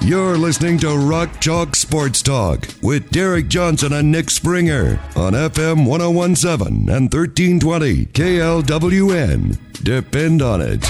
[0.00, 5.86] You're listening to Rock Chalk Sports Talk with Derek Johnson and Nick Springer on FM
[5.86, 9.58] 1017 and 1320 KLWN.
[9.84, 10.84] Depend on it.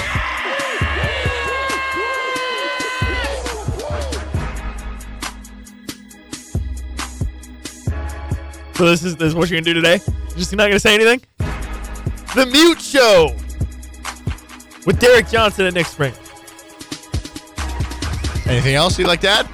[8.75, 9.99] So this is this is what you're gonna do today?
[10.29, 11.21] You're just not gonna say anything?
[12.35, 13.35] The Mute Show
[14.85, 16.13] with Derek Johnson and Nick Spring.
[18.49, 19.47] Anything else you'd like to add?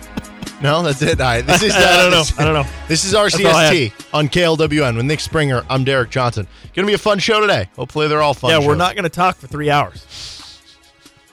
[0.62, 1.20] No, that's it.
[1.20, 1.45] All right.
[1.45, 1.73] This is.
[1.73, 2.17] Uh, I don't know.
[2.20, 2.66] This, I don't know.
[2.88, 5.64] This is RCST on KLWN with Nick Springer.
[5.70, 6.47] I'm Derek Johnson.
[6.73, 7.70] Gonna be a fun show today.
[7.75, 8.52] Hopefully, they're all fun.
[8.52, 10.61] yeah, we're not gonna talk for three hours.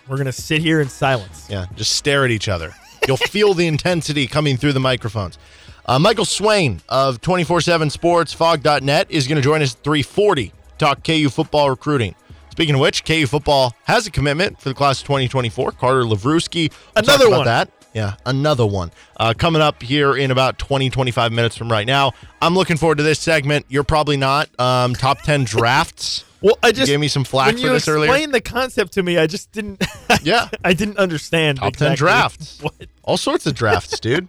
[0.08, 1.46] We're gonna sit here in silence.
[1.48, 2.74] Yeah, just stare at each other.
[3.06, 5.38] You'll feel the intensity coming through the microphones.
[5.86, 11.02] Uh, Michael Swain of 24-7 Sports, Phog.net is going to join us at 340 talk
[11.04, 12.14] KU football recruiting.
[12.52, 15.72] Speaking of which, KU football has a commitment for the class of 2024.
[15.72, 16.70] Carter Lavruski.
[16.94, 17.46] We'll Another one.
[17.46, 17.70] That.
[17.94, 18.90] Yeah, another one.
[19.16, 22.12] Uh, coming up here in about 20, 25 minutes from right now.
[22.42, 23.64] I'm looking forward to this segment.
[23.70, 24.50] You're probably not.
[24.60, 26.26] Um, top 10 drafts.
[26.42, 28.10] Well, I just gave me some flack for this earlier.
[28.10, 29.82] explained the concept to me, I just didn't.
[30.22, 30.50] Yeah.
[30.62, 31.58] I didn't understand.
[31.58, 32.58] Top 10 drafts.
[32.62, 32.74] What?
[33.02, 34.28] All sorts of drafts, dude.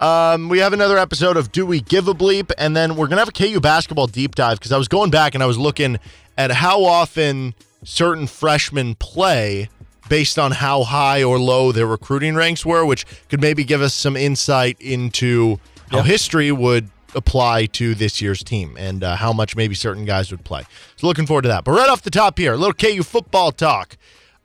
[0.00, 2.50] Um, we have another episode of Do We Give a Bleep?
[2.56, 5.10] And then we're going to have a KU basketball deep dive because I was going
[5.10, 5.98] back and I was looking
[6.40, 9.68] at how often certain freshmen play
[10.08, 13.92] based on how high or low their recruiting ranks were, which could maybe give us
[13.94, 15.58] some insight into
[15.90, 16.04] how Yeah.
[16.04, 20.44] history would apply to this year's team and uh, how much maybe certain guys would
[20.44, 20.62] play.
[20.96, 21.64] So looking forward to that.
[21.64, 23.96] But right off the top here, a little KU football talk.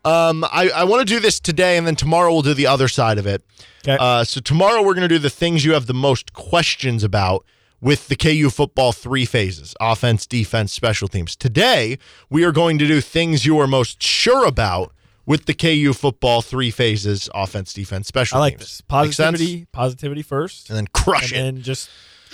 [0.04, 2.88] Um, I, I want to do this today, and then tomorrow we'll do the other
[2.88, 3.42] side of it.
[3.88, 3.98] Okay.
[4.00, 7.44] Uh, so tomorrow we're going to do the things you have the most questions about
[7.86, 11.36] with the KU football three phases: offense, defense, special teams.
[11.36, 11.98] Today
[12.30, 14.92] we are going to do things you are most sure about
[15.28, 18.62] with the KU football three phases: offense, defense, special I like teams.
[18.64, 19.68] this positivity.
[19.72, 21.44] Positivity first, and then crush and it.
[21.54, 21.90] then just.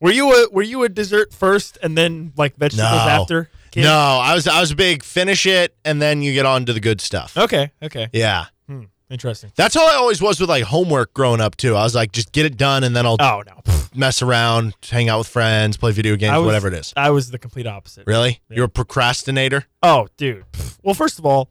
[0.00, 2.96] were you a Were you a dessert first and then like vegetables No.
[2.96, 3.50] after?
[3.72, 3.82] kid?
[3.82, 6.80] No, I was I was big finish it and then you get on to the
[6.80, 7.36] good stuff.
[7.36, 7.72] Okay.
[7.82, 8.08] Okay.
[8.12, 8.46] Yeah.
[9.08, 9.52] Interesting.
[9.54, 11.76] That's how I always was with like homework growing up too.
[11.76, 13.62] I was like, just get it done and then I'll Oh no.
[13.94, 16.92] mess around, hang out with friends, play video games, I was- whatever it is.
[16.96, 18.06] I was the complete opposite.
[18.06, 18.40] Really?
[18.48, 18.56] Yeah.
[18.56, 19.66] You're a procrastinator?
[19.82, 20.44] Oh, dude.
[20.82, 21.50] Well, first of all,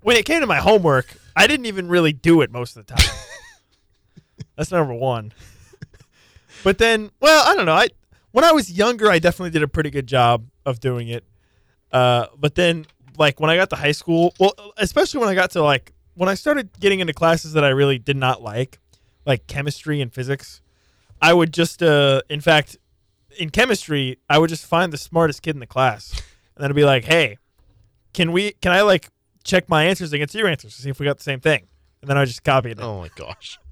[0.00, 1.06] when it came to my homework,
[1.36, 3.14] I didn't even really do it most of the time.
[4.56, 5.32] That's number one.
[6.62, 7.74] but then, well, I don't know.
[7.74, 7.88] I
[8.32, 11.24] when I was younger, I definitely did a pretty good job of doing it.
[11.92, 12.86] Uh, but then,
[13.18, 16.28] like when I got to high school, well, especially when I got to like when
[16.28, 18.78] I started getting into classes that I really did not like,
[19.26, 20.60] like chemistry and physics,
[21.20, 22.76] I would just, uh, in fact,
[23.38, 26.76] in chemistry, I would just find the smartest kid in the class, and then I'd
[26.76, 27.38] be like, "Hey,
[28.12, 28.52] can we?
[28.62, 29.08] Can I like
[29.42, 31.66] check my answers against your answers to see if we got the same thing?"
[32.00, 32.80] And then I just copied it.
[32.80, 33.58] Oh my gosh.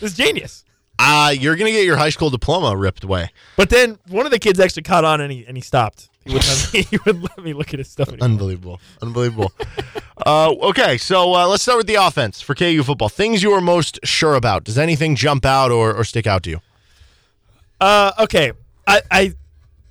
[0.00, 0.64] It's genius.
[0.98, 3.30] Uh, you're gonna get your high school diploma ripped away.
[3.56, 6.08] But then one of the kids actually caught on and he and he stopped.
[6.24, 8.24] He wouldn't let me, he wouldn't let me look at his stuff anymore.
[8.24, 8.80] Unbelievable.
[9.00, 9.52] Unbelievable.
[10.26, 13.08] uh, okay, so uh, let's start with the offense for KU football.
[13.08, 14.64] Things you are most sure about.
[14.64, 16.60] Does anything jump out or, or stick out to you?
[17.80, 18.52] Uh, okay.
[18.86, 19.34] I, I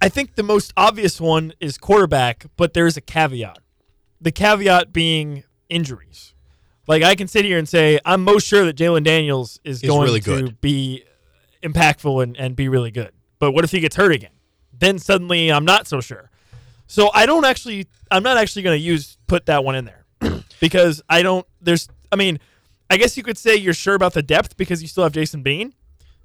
[0.01, 3.59] I think the most obvious one is quarterback, but there is a caveat.
[4.19, 6.33] The caveat being injuries.
[6.87, 9.89] Like I can sit here and say I'm most sure that Jalen Daniels is He's
[9.89, 11.03] going really to be
[11.63, 13.11] impactful and, and be really good.
[13.39, 14.31] But what if he gets hurt again?
[14.81, 16.29] Then suddenly I'm not so sure.
[16.87, 20.05] So I don't actually I'm not actually going to use put that one in there
[20.59, 22.39] because I don't there's I mean
[22.89, 25.43] I guess you could say you're sure about the depth because you still have Jason
[25.43, 25.73] Bean.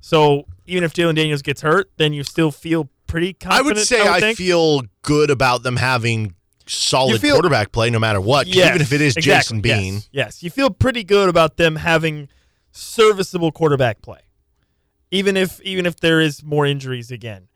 [0.00, 4.02] So even if Jalen Daniels gets hurt, then you still feel pretty I would say
[4.02, 6.34] would I, feel good about them having
[6.66, 9.94] solid feel- quarterback play no matter what, Yes, even if it is exactly, Jason Bean.
[9.94, 12.28] Yes, yes, you feel pretty good about them having
[12.72, 14.20] serviceable quarterback play,
[15.10, 17.48] even if even if there is more injuries again.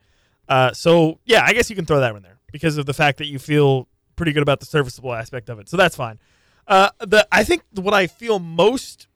[0.51, 3.19] Uh, so yeah, I guess you can throw that in there because of the fact
[3.19, 3.87] that you feel
[4.17, 5.69] pretty good about the serviceable aspect of it.
[5.69, 6.19] So that's fine.
[6.67, 9.07] Uh, the I think what I feel most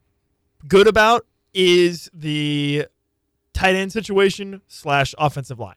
[0.65, 2.85] good about is the
[3.53, 5.75] tight end situation slash offensive line.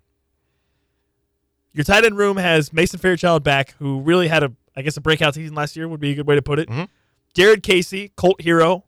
[1.73, 5.01] Your tight end room has Mason Fairchild back, who really had a, I guess, a
[5.01, 6.69] breakout season last year would be a good way to put it.
[6.69, 6.89] Mhm.
[7.35, 8.85] Jared Casey, Colt Hero,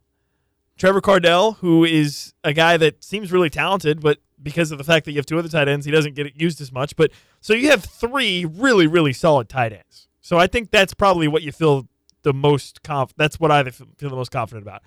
[0.78, 5.04] Trevor Kardell, who is a guy that seems really talented, but because of the fact
[5.04, 6.96] that you have two other tight ends, he doesn't get used as much.
[6.96, 7.10] But
[7.40, 10.08] so you have three really, really solid tight ends.
[10.20, 11.88] So I think that's probably what you feel
[12.22, 13.12] the most conf.
[13.16, 14.82] That's what I feel the most confident about.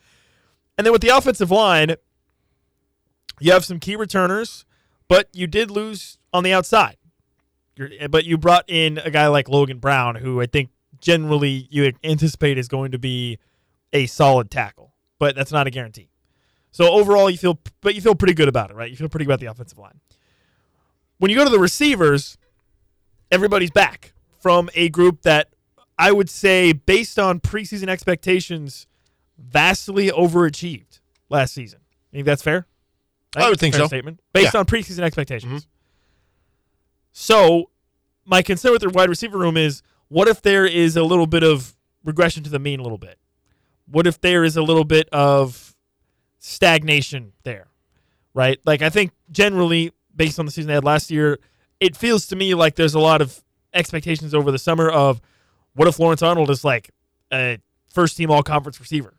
[0.78, 1.96] And then with the offensive line,
[3.40, 4.66] you have some key returners,
[5.08, 6.98] but you did lose on the outside.
[7.76, 10.70] You're, eh, but you brought in a guy like Logan Brown, who I think
[11.02, 13.40] generally you anticipate is going to be
[13.92, 16.10] a solid tackle, but that's not a guarantee.
[16.74, 18.90] So overall, you feel, but you feel pretty good about it, right?
[18.90, 20.00] You feel pretty good about the offensive line.
[21.20, 22.36] When you go to the receivers,
[23.32, 25.50] everybody's back from a group that
[26.00, 28.88] I would say, based on preseason expectations,
[29.38, 31.00] vastly overachieved
[31.30, 31.80] last season.
[32.12, 32.66] I think that's fair.
[33.36, 33.86] I would that's a think so.
[33.86, 34.62] Statement based Yeah.
[34.62, 35.66] on preseason expectations.
[35.66, 35.70] Mm-hmm.
[37.12, 37.70] So,
[38.26, 41.44] my concern with their wide receiver room is what if there is a little bit
[41.44, 43.20] of regression to the mean a little bit?
[43.86, 45.73] What if there is a little bit of
[46.44, 47.68] stagnation there?
[48.34, 48.60] Right?
[48.66, 51.40] Like, I think generally, based on the season they had last year,
[51.80, 53.44] it feels to me like there's a lot of
[53.74, 55.22] expectations over the summer of
[55.74, 56.92] what if Lawrence Arnold is like
[57.32, 57.60] a
[57.92, 59.16] first team all conference receiver?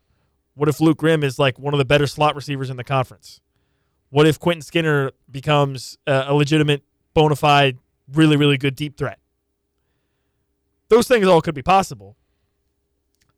[0.53, 3.41] What if Luke Grimm is like one of the better slot receivers in the conference?
[4.09, 6.83] What if Quentin Skinner becomes a, legitimate,
[7.13, 7.77] bona fide,
[8.13, 9.19] really, really good deep threat?
[10.87, 12.15] Those things all could be possible.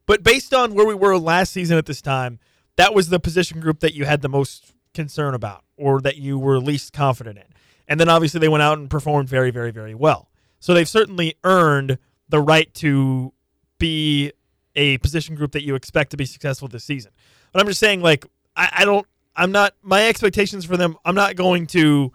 [0.06, 2.40] But based on where we were last season at this time,
[2.78, 6.40] that was the position group that you had the most concern about or that you
[6.40, 7.46] were least confident in.
[7.88, 10.30] And then obviously they went out and performed very, very, very well.
[10.60, 11.98] So they've certainly earned
[12.30, 13.34] the right to
[13.78, 14.32] be
[14.76, 17.12] a position group that you expect to be successful this season.
[17.52, 18.26] But I'm just saying, like,
[18.56, 22.12] I, I don't, I'm not, my expectations for them, I'm not going to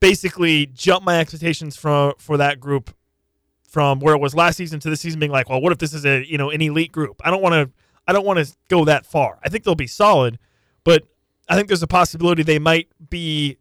[0.00, 2.94] basically jump my expectations for for that group
[3.68, 5.92] from where it was last season to this season being like, well, what if this
[5.92, 7.20] is a you know an elite group?
[7.24, 7.70] I don't want to
[8.08, 9.38] I don't want to go that far.
[9.44, 10.38] I think they'll be solid,
[10.82, 11.04] but
[11.48, 13.58] I think there's a possibility they might be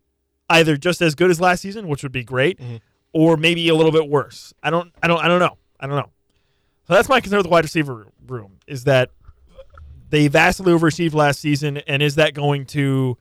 [0.49, 2.77] either just as good as last season, which would be great, mm-hmm.
[3.11, 4.53] or maybe a little bit worse.
[4.63, 5.57] I don't I don't I don't know.
[5.79, 6.09] I don't know.
[6.87, 9.11] So that's my concern with the wide receiver room is that
[10.09, 13.17] they vastly overachieved last season, and is that going to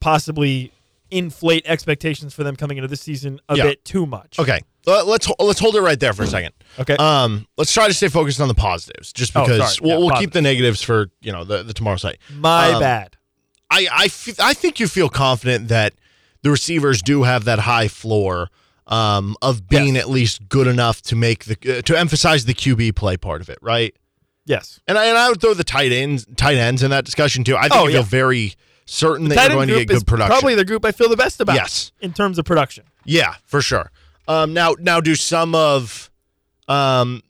[0.00, 0.72] possibly
[1.10, 3.64] inflate expectations for them coming into this season a Yeah.
[3.64, 4.38] bit too much?
[4.38, 6.52] Okay, let's let's hold it right there for a second.
[6.78, 6.96] Okay.
[6.96, 9.88] Um, let's try to stay focused on the positives, just Oh, because sorry.
[9.88, 12.18] we'll, Yeah, we'll keep the negatives for you know the, the tomorrow site.
[12.32, 13.16] My Um, bad.
[13.70, 15.94] I I, fe- I think you feel confident that
[16.42, 18.50] the receivers do have that high floor
[18.86, 22.94] um, of being at least good enough to make the uh, to emphasize the QB
[22.96, 23.94] play part of it, right?
[24.44, 24.78] Yes.
[24.86, 27.56] And I, and I would throw the tight ends tight ends in that discussion too.
[27.56, 28.52] I think Oh, you feel very
[28.84, 30.30] certain that Tight you're end going to group get is good production.
[30.32, 31.54] probably the group I feel the best about.
[31.56, 31.92] Yes.
[32.02, 32.84] In terms of production.
[33.06, 33.90] Yeah, for sure.
[34.26, 36.10] Um, now, now, do some of,
[36.68, 37.22] um,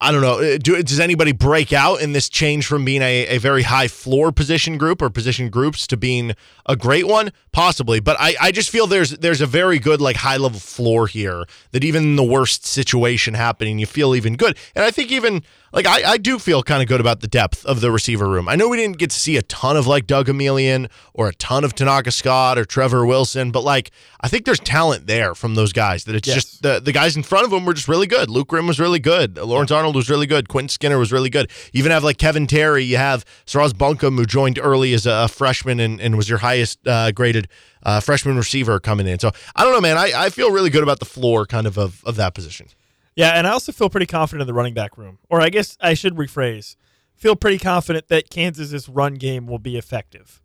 [0.00, 0.40] I don't know.
[0.40, 3.88] uh, Do, does anybody break out in this change from being a, a very high
[3.88, 6.34] floor position group or position groups to being
[6.66, 7.32] a great one?
[7.50, 11.06] Possibly, but I, I just feel there's there's a very good like high level floor
[11.06, 14.58] here that even the worst situation happening, you feel even good.
[14.74, 15.42] And I think even
[15.76, 18.48] like I, I do feel kind of good about the depth of the receiver room.
[18.48, 21.34] I know we didn't get to see a ton of like Doug Emilien or a
[21.34, 23.90] ton of Tanaka Scott or Trevor Wilson, but like
[24.20, 26.34] I think there's talent there from those guys that it's Yes.
[26.36, 28.28] just the, the guys in front of them were just really good.
[28.30, 29.36] Luke Grimm was really good.
[29.36, 30.48] Lawrence Arnold was really good.
[30.48, 31.50] Quentin Skinner was really good.
[31.72, 32.82] You even have like Kevin Terry.
[32.82, 36.38] You have Surahz Buncom, who joined early as a, a freshman and, and was your
[36.38, 37.48] highest uh, graded
[37.82, 39.18] uh, freshman receiver coming in.
[39.18, 39.98] So I don't know, man.
[39.98, 42.68] I, I feel really good about the floor kind of of, of that position.
[43.16, 45.18] Yeah, and I also feel pretty confident in the running back room.
[45.30, 46.76] Or I guess I should rephrase.
[47.14, 50.42] Feel pretty confident that Kansas's run game will be effective.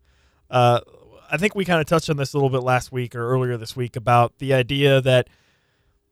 [0.50, 0.80] Uh,
[1.30, 3.58] I think we kind of touched on this a little bit last week or earlier
[3.58, 5.28] this week about the idea that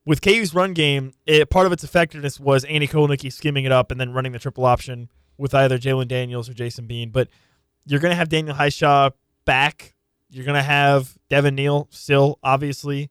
[0.04, 3.90] with KU's run game, it, part of its effectiveness was Andy Kotelnicki skimming it up
[3.90, 7.10] and then running the triple option with either Jalen Daniels or Jason Bean.
[7.10, 7.28] But
[7.86, 9.12] you're going to have Daniel Hishaw
[9.46, 9.94] back.
[10.30, 13.10] You're going to have Devin Neal still, obviously.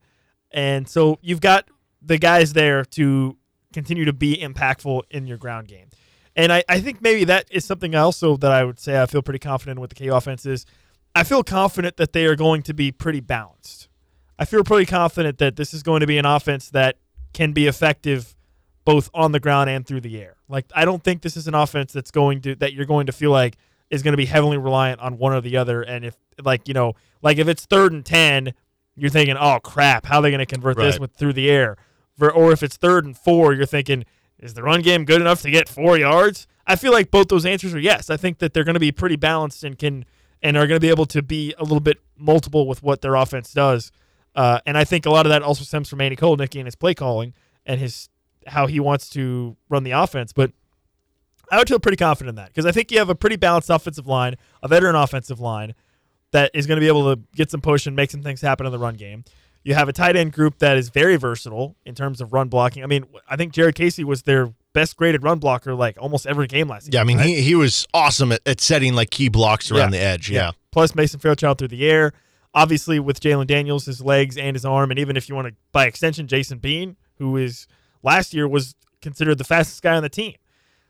[0.52, 1.68] And so you've got
[2.02, 3.38] the guys there to
[3.74, 5.90] continue to be impactful in your ground game.
[6.36, 9.22] And I, I think maybe that is something also that I would say I feel
[9.22, 10.66] pretty confident with the K offense is
[11.16, 13.90] I feel confident that they are going to be pretty balanced.
[14.38, 16.96] I feel pretty confident that this is going to be an offense that
[17.34, 18.36] can be effective
[18.86, 20.36] both on the ground and through the air.
[20.48, 23.12] Like I don't think this is an offense that's going to that you're going to
[23.12, 23.58] feel like
[23.90, 25.82] is going to be heavily reliant on one or the other.
[25.82, 28.54] And if like you know like if it's third and ten,
[28.96, 31.02] you're thinking, oh crap, how are they going to convert this Right.
[31.02, 31.76] with through the air?
[32.22, 34.06] Or if it's third and four, you're thinking,
[34.40, 36.48] is the run game good enough to get four yards?
[36.66, 38.10] I feel like both those answers are yes.
[38.10, 40.06] I think that they're going to be pretty balanced and can
[40.42, 43.16] and are going to be able to be a little bit multiple with what their
[43.16, 43.92] offense does.
[44.36, 46.76] Uh, and I think a lot of that also stems from Andy Kotelnicki and his
[46.76, 47.34] play calling
[47.66, 48.10] and his
[48.48, 50.32] how he wants to run the offense.
[50.32, 50.52] But
[51.52, 53.70] I would feel pretty confident in that because I think you have a pretty balanced
[53.70, 55.74] offensive line, a veteran offensive line
[56.32, 58.66] that is going to be able to get some push and make some things happen
[58.66, 59.24] in the run game.
[59.64, 62.84] You have a tight end group that is very versatile in terms of run blocking.
[62.84, 66.48] I mean, I think Jared Casey was their best graded run blocker like almost every
[66.48, 66.94] game last season.
[66.94, 67.28] Yeah, I mean right?
[67.28, 70.00] he he was awesome at, at setting like key blocks around Yeah.
[70.00, 70.30] the edge.
[70.32, 70.52] Yeah.
[70.72, 72.14] Plus Mason Fairchild through the air.
[72.54, 75.54] Obviously with Jalen Daniels, his legs and his arm, and even if you want to
[75.72, 77.68] by extension, Jason Bean, who is
[78.02, 80.34] last year was considered the fastest guy on the team.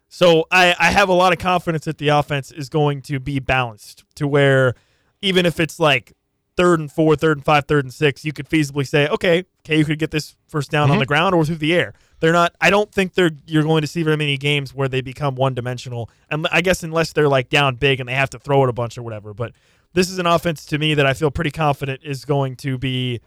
[0.07, 3.39] So I, I have a lot of confidence that the offense is going to be
[3.39, 4.73] balanced to where
[5.21, 6.13] even if it's like
[6.59, 9.77] third and four, third and five, third and six, you could feasibly say, okay, okay,
[9.77, 11.07] you could get this first down on the mm-hmm.
[11.07, 11.93] ground or through the air.
[12.19, 12.53] They're not.
[12.59, 13.31] I don't think they're.
[13.47, 16.83] You're going to see very many games where they become one dimensional, and I guess
[16.83, 19.33] unless they're like down big and they have to throw it a bunch or whatever.
[19.33, 19.53] But
[19.93, 23.21] this is an offense to me that I feel pretty confident is going to be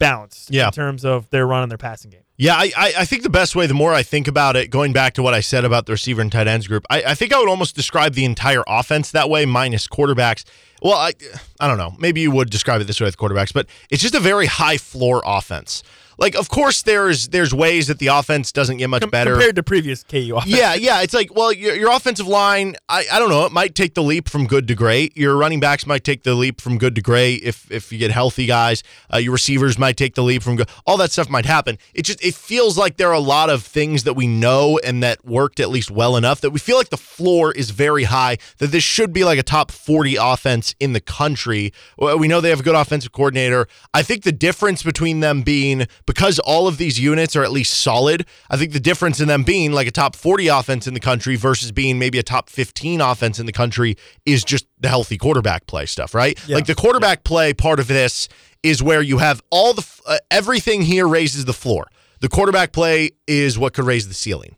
[0.00, 0.66] balanced Yeah.
[0.66, 2.22] in terms of their run and their passing game.
[2.40, 5.12] Yeah, I, I, think the best way, the more I think about it, going back
[5.14, 7.38] to what I said about the receiver and tight ends group, I, I think I
[7.38, 10.44] would almost describe the entire offense that way, minus quarterbacks.
[10.80, 11.12] Well, I,
[11.60, 11.94] I don't know.
[11.98, 14.78] Maybe you would describe it this way with quarterbacks, but it's just a very high
[14.78, 15.82] floor offense.
[16.20, 19.32] Like, of course, there's there's ways that the offense doesn't get much Com- better.
[19.32, 20.54] compared to previous KU offense.
[20.54, 21.00] Yeah, yeah.
[21.00, 24.02] It's like, well, your, your offensive line, I, I don't know, it might take the
[24.02, 25.16] leap from good to great.
[25.16, 28.10] Your running backs might take the leap from good to great if if you get
[28.10, 28.82] healthy guys.
[29.12, 30.68] Uh, your receivers might take the leap from good.
[30.86, 31.78] All that stuff might happen.
[31.94, 35.02] It just it feels like there are a lot of things that we know and
[35.02, 38.36] that worked at least well enough that we feel like the floor is very high.
[38.58, 41.72] That this should be like a top forty offense in the country.
[41.98, 43.66] We know they have a good offensive coordinator.
[43.94, 47.72] I think the difference between them being because all of these units are at least
[47.72, 48.26] solid.
[48.50, 51.36] I think the difference in them being like a top 40 offense in the country
[51.36, 53.94] versus being maybe a top 15 offense in the country
[54.26, 56.36] is just the healthy quarterback play stuff, right?
[56.48, 56.56] Yeah.
[56.56, 58.28] Like the quarterback play part of this
[58.64, 61.86] is where you have all the uh, everything here raises the floor.
[62.18, 64.56] The quarterback play is what could raise the ceiling.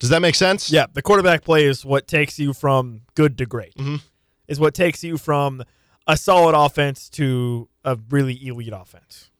[0.00, 0.68] Does that make sense?
[0.68, 3.76] Yeah, the quarterback play is what takes you from good to great.
[3.76, 4.00] Mhm.
[4.48, 5.62] Is what takes you from
[6.08, 9.30] a solid offense to a really elite offense.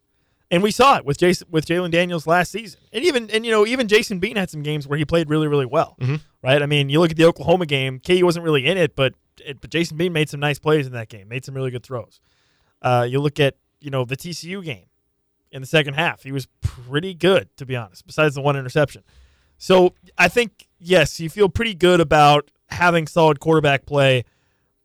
[0.53, 2.79] And we saw it with Jason with Jalen Daniels last season.
[2.93, 5.49] And even and you know, even Jason Bean had some games where he played really,
[5.49, 5.97] really well.
[6.01, 6.21] Mhm.
[6.43, 6.63] Right?
[6.63, 9.63] I mean, you look at the Oklahoma game, KU wasn't really in it, but it,
[9.63, 12.21] but Jason Bean made some nice plays in that game, made some really good throws.
[12.83, 14.85] Uh, you look at, you know, the TCU game
[15.51, 16.23] in the second half.
[16.23, 19.03] He was pretty good, to be honest, besides the one interception.
[19.57, 24.25] So I think yes, you feel pretty good about having solid quarterback play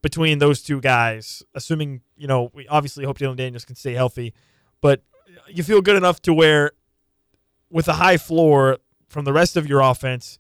[0.01, 1.43] between those two guys.
[1.53, 4.33] Assuming you know, we obviously hope Jalen Daniels can stay healthy,
[4.79, 5.01] but
[5.47, 6.71] you feel good enough to where,
[7.69, 8.77] with a high floor
[9.07, 10.39] from the rest of your offense,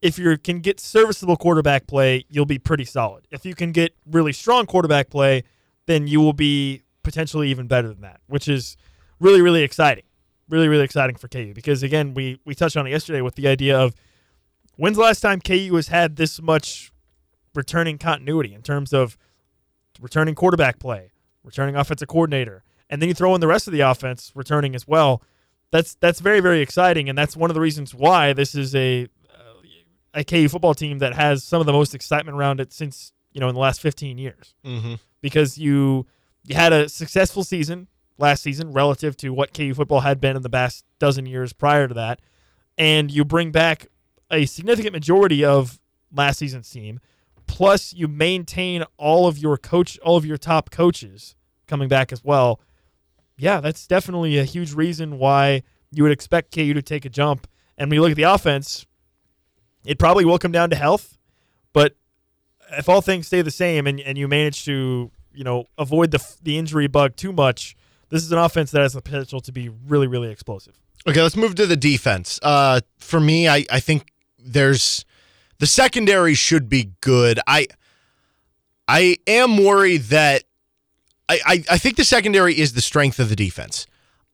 [0.00, 3.26] if you can get serviceable quarterback play, you'll be pretty solid.
[3.30, 5.42] If you can get really strong quarterback play,
[5.86, 8.76] then you will be potentially even better than that, which is
[9.18, 10.04] really really exciting
[10.48, 13.46] really really exciting for KU because again we we touched on it yesterday with the
[13.46, 13.94] idea of
[14.76, 16.92] when's the last time KU has had this much
[17.54, 19.18] returning continuity in terms of
[20.00, 21.10] returning quarterback play,
[21.42, 24.86] returning offensive coordinator, and then you throw in the rest of the offense returning as
[24.88, 25.22] well.
[25.70, 29.08] That's that's very very exciting, and that's one of the reasons why this is a
[30.14, 33.40] a KU football team that has some of the most excitement around it since you
[33.40, 34.94] know in the last 15 years Mm-hmm.
[35.20, 36.06] because you
[36.44, 40.42] you had a successful season last season relative to what KU football had been in
[40.42, 42.20] the past dozen years prior to that,
[42.78, 43.86] and you bring back
[44.30, 45.78] a significant majority of
[46.12, 46.98] last season's team,
[47.46, 52.24] plus you maintain all of your coach, all of your top coaches coming back as
[52.24, 52.60] well.
[53.38, 57.46] Yeah, that's definitely a huge reason why you would expect KU to take a jump.
[57.76, 58.84] And when you look at the offense,
[59.84, 61.16] it probably will come down to health,
[61.72, 61.94] but
[62.72, 66.36] if all things stay the same and, and you manage to you know avoid the
[66.42, 67.76] the injury bug too much,
[68.10, 70.78] this is an offense that has the potential to be really really explosive.
[71.06, 72.38] Okay, let's move to the defense.
[72.42, 75.04] Uh, for me, I, I think there's
[75.58, 77.40] the secondary should be good.
[77.46, 77.68] I
[78.86, 80.42] I am worried that
[81.28, 83.86] I, I, I think the secondary is the strength of the defense.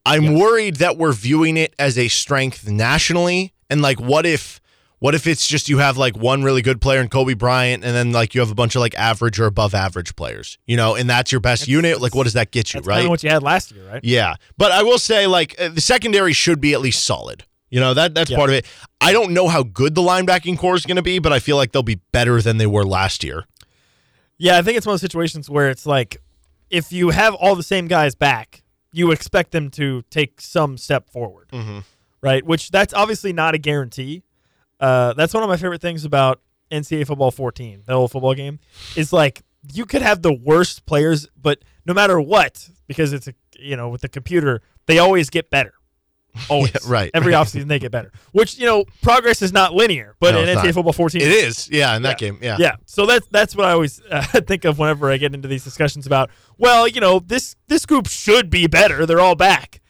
[0.06, 4.60] I'm worried that we're viewing it as a strength nationally, and like, what if
[4.98, 7.94] what if it's just you have like one really good player in Cobee Bryant, and
[7.96, 10.94] then like you have a bunch of like average or above average players, you know,
[10.94, 12.00] and that's your best That's- unit.
[12.02, 12.96] Like, what does that get you, right?
[12.96, 14.00] kind of what you had last year, right?
[14.04, 17.44] Yeah, but I will say like uh, the secondary should be at least solid.
[17.70, 18.36] You know that that's Yeah.
[18.36, 18.66] part of it.
[19.00, 21.56] I don't know how good the linebacking core is going to be, but I feel
[21.56, 23.44] like they'll be better than they were last year.
[24.38, 26.18] Yeah, I think it's one of those situations where it's like
[26.70, 31.10] if you have all the same guys back, you expect them to take some step
[31.10, 31.78] forward, Mm-hmm.
[32.20, 32.44] right?
[32.44, 34.22] Which that's obviously not a guarantee.
[34.80, 36.40] Uh, that's one of my favorite things about
[36.70, 38.58] NCAA football 14, that old football game,
[38.96, 39.42] is like
[39.72, 43.88] you could have the worst players, but no matter what, because it's a you know
[43.88, 45.74] with the computer, they always get better.
[46.50, 46.72] Always.
[46.74, 47.46] Yeah, right, Every right.
[47.46, 48.10] offseason they get better.
[48.32, 50.74] Which, you know, progress is not linear, but No, in NCAA not.
[50.74, 51.68] football 14 It is.
[51.70, 52.38] Yeah, in that game.
[52.42, 52.56] Yeah.
[52.58, 52.76] yeah.
[52.86, 56.06] So that's that's what I always uh, think of whenever I get into these discussions
[56.06, 56.30] about.
[56.58, 59.06] Well, you know, this this group should be better.
[59.06, 59.80] They're all back.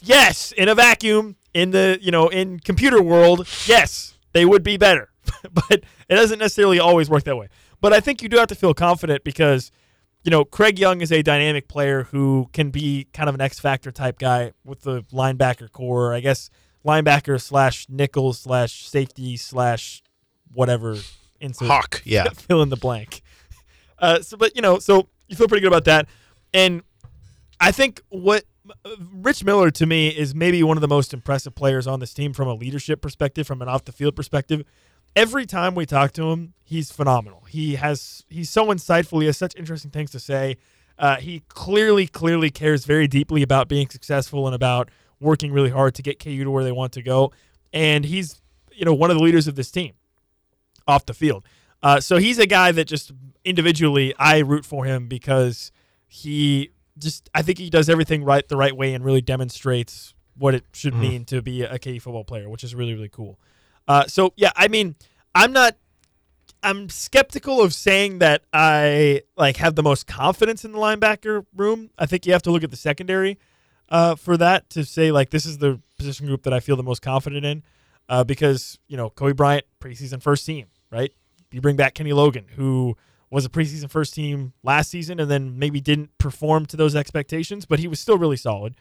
[0.00, 4.76] Yes, in a vacuum, in the you know in computer world, yes, they would be
[4.76, 5.10] better.
[5.52, 5.70] but
[6.08, 7.48] it doesn't necessarily always work that way.
[7.80, 9.70] But I think you do have to feel confident because
[10.24, 13.58] you know Craig Young is a dynamic player who can be kind of an X
[13.58, 16.14] factor type guy with the linebacker core.
[16.14, 16.50] I guess
[16.84, 20.02] linebacker slash nickel slash safety slash
[20.52, 20.96] whatever.
[21.40, 22.02] Insert Hawk.
[22.04, 22.28] Yeah.
[22.34, 23.22] fill in the blank.
[24.00, 26.06] Uh, so, but you know, so you feel pretty good about that,
[26.54, 26.82] and
[27.58, 28.44] I think what
[28.84, 32.14] uh, Rich Miller to me is maybe one of the most impressive players on this
[32.14, 34.62] team from a leadership perspective, from an off the field perspective.
[35.16, 37.44] Every time we talk to him, he's phenomenal.
[37.48, 39.20] He has he's so insightful.
[39.20, 40.56] He has such interesting things to say.
[40.98, 45.94] Uh, he clearly, clearly cares very deeply about being successful and about working really hard
[45.94, 47.32] to get KU to where they want to go.
[47.72, 48.40] And he's,
[48.72, 49.92] you know, one of the leaders of this team
[50.86, 51.44] off the field.
[51.82, 53.12] Uh, so he's a guy that just
[53.44, 55.70] individually I root for him because
[56.08, 60.54] he just I think he does everything right the right way and really demonstrates what
[60.54, 63.38] it should mean to be a KU football player, which is really really cool.
[63.88, 64.94] Uh, so yeah, I mean,
[65.34, 65.76] I'm not.
[66.62, 71.90] I'm skeptical of saying that I like have the most confidence in the linebacker room.
[71.98, 73.38] I think you have to look at the secondary
[73.88, 76.82] uh, for that to say like this is the position group that I feel the
[76.82, 77.62] most confident in,
[78.08, 81.12] uh, because you know Cobee Bryant preseason first team, right?
[81.50, 82.96] You bring back Kenny Logan, who
[83.30, 87.66] was a preseason first team last season and then maybe didn't perform to those expectations,
[87.66, 88.74] but he was still really solid.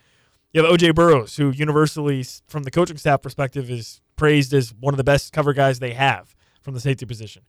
[0.54, 4.94] You have OJ Burroughs, who universally, from the coaching staff perspective, is praised as one
[4.94, 7.44] of the best cover guys they have from the safety position.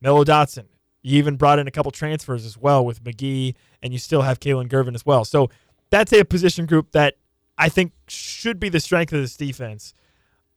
[0.00, 0.66] Mello Dotson,
[1.02, 4.40] you even brought in a couple transfers as well with McGee, and you still have
[4.40, 5.24] Kalon Gervin as well.
[5.24, 5.48] So
[5.90, 7.14] that's a position group that
[7.56, 9.94] I think should be the strength of this defense.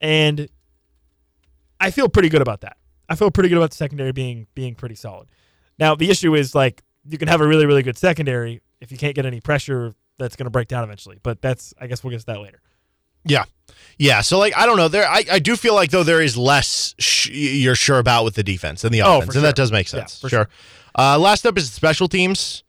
[0.01, 0.49] And
[1.79, 2.77] I feel pretty good about that.
[3.09, 5.27] I feel pretty good about the secondary being being pretty solid.
[5.79, 8.97] Now the issue is like you can have a really really good secondary if you
[8.97, 11.19] can't get any pressure that's going to break down eventually.
[11.23, 12.61] But that's I guess we'll get to that later.
[13.25, 13.43] Yeah.
[13.97, 14.21] Yeah.
[14.21, 14.87] So, like, I don't know.
[14.87, 18.35] There, I, I do feel like, though, there is less sh- you're sure about with
[18.35, 19.25] the defense than the Oh, offense.
[19.25, 19.41] for and sure.
[19.41, 20.21] that does make Yeah, sense.
[20.21, 20.47] for sure.
[20.97, 22.63] Uh, last up is special teams.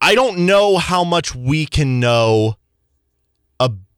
[0.00, 2.56] I don't know how much we can know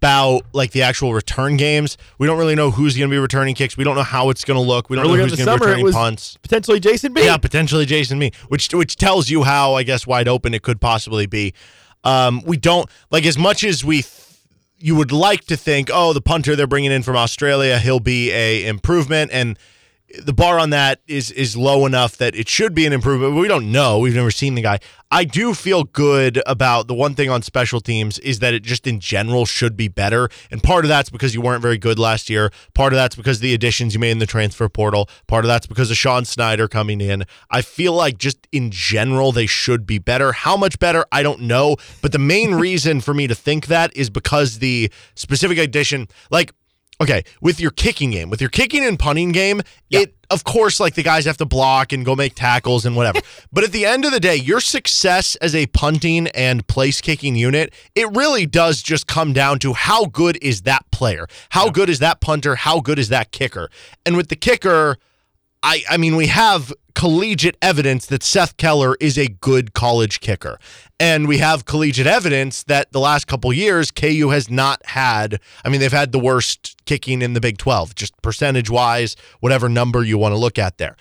[0.03, 1.99] about like the actual return games.
[2.19, 3.77] We don't really know who's going to be returning kicks.
[3.77, 4.89] We don't know how it's going to look.
[4.89, 6.39] We don't Earlier know who's going to be returning punts.
[6.43, 7.25] Potentially Jason B.
[7.25, 10.81] Yeah, potentially Jason Me, which which tells you how I guess wide open it could
[10.81, 11.53] possibly be.
[12.05, 14.03] Um, we don't like as much as we.
[14.03, 14.17] Th-
[14.83, 18.33] you would like to think, oh, the punter they're bringing in from Australia, he'll be
[18.33, 19.59] a improvement, and
[20.19, 23.35] the bar on that is is low enough that it should be an improvement.
[23.35, 23.99] We don't know.
[23.99, 24.81] We've never seen the guy.
[25.13, 28.87] I do feel good about the one thing on special teams is that it just
[28.87, 30.29] in general should be better.
[30.51, 32.53] And part of that's because you weren't very good last year.
[32.75, 35.09] Part of that's because of the additions you made in the transfer portal.
[35.27, 37.25] Part of that's because of Sean Snyder coming in.
[37.51, 40.33] I feel like just in general they should be better.
[40.33, 41.77] How much better, I don't know.
[42.03, 46.53] But the main reason for me to think that is because the specific addition, like
[47.01, 50.95] okay, with your kicking game, with your kicking and punting game, it of course like
[50.95, 53.21] the guys have to block and go make tackles and whatever.
[53.53, 57.35] but at the end of the day, your success as a punting and place kicking
[57.35, 61.27] unit, it really does just come down to how good is that player?
[61.51, 62.55] How good is that punter?
[62.57, 63.71] How good is that kicker?
[64.05, 64.99] And with the kicker,
[65.63, 70.59] I, I mean, we have collegiate evidence that Seth Keller is a good college kicker.
[70.99, 75.69] And we have collegiate evidence that the last couple years, KU has not had, I
[75.69, 80.03] mean, they've had the worst kicking in the Big 12, just percentage wise, whatever number
[80.05, 80.97] you want to look at there.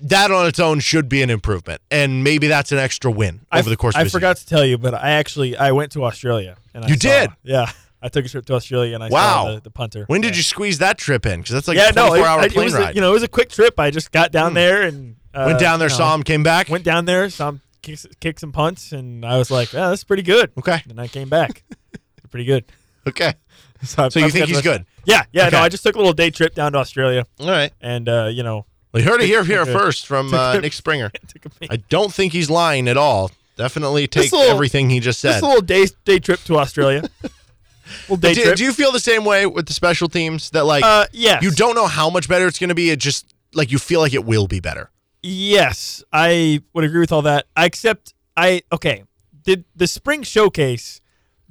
[0.00, 1.80] That on its own should be an improvement.
[1.90, 4.46] And maybe that's an extra win I over the course I of the forgot to
[4.46, 6.56] tell you, but I actually I went to Australia.
[6.74, 7.30] And I You saw- did?
[7.44, 7.70] Yeah,
[8.02, 9.44] I took a trip to Australia and I Wow.
[9.46, 10.04] saw the, the punter.
[10.08, 10.38] When did Yeah.
[10.38, 11.40] you squeeze that trip in?
[11.40, 12.94] Because that's like yeah, a no, 24 it, hour I- it plane was ride.
[12.94, 13.78] You know it was a quick trip.
[13.78, 16.42] I just got down there and uh, Went down there, you know, saw him, came
[16.42, 16.68] back.
[16.68, 20.04] Went down there, saw him kick, kick some punts, and I was like, "Yeah, that's
[20.04, 20.82] pretty good." Okay.
[20.90, 21.62] And I came back,
[22.30, 22.64] pretty good.
[23.06, 23.34] Okay.
[23.84, 24.84] So, So you think he's good?
[25.04, 25.48] Yeah, yeah.
[25.48, 25.56] Okay.
[25.56, 27.72] No, I just took a little day trip down to Australia, All right.
[27.80, 31.10] and uh, you know, We heard it here, here first from uh, Nick Springer.
[31.68, 33.32] I don't think he's lying at all.
[33.56, 35.32] Definitely take little- everything he just said.
[35.32, 37.08] just a little day day trip to Australia.
[38.18, 38.56] Day do, trip.
[38.56, 41.42] do you feel the same way with the special teams that like uh, yes.
[41.42, 42.90] you don't know how much better it's going to be?
[42.90, 44.90] It just like you feel like it will be better.
[45.22, 47.46] Yes, I would agree with all that.
[47.56, 48.14] I accept.
[48.36, 49.04] I okay.
[49.42, 51.01] Did the spring showcase?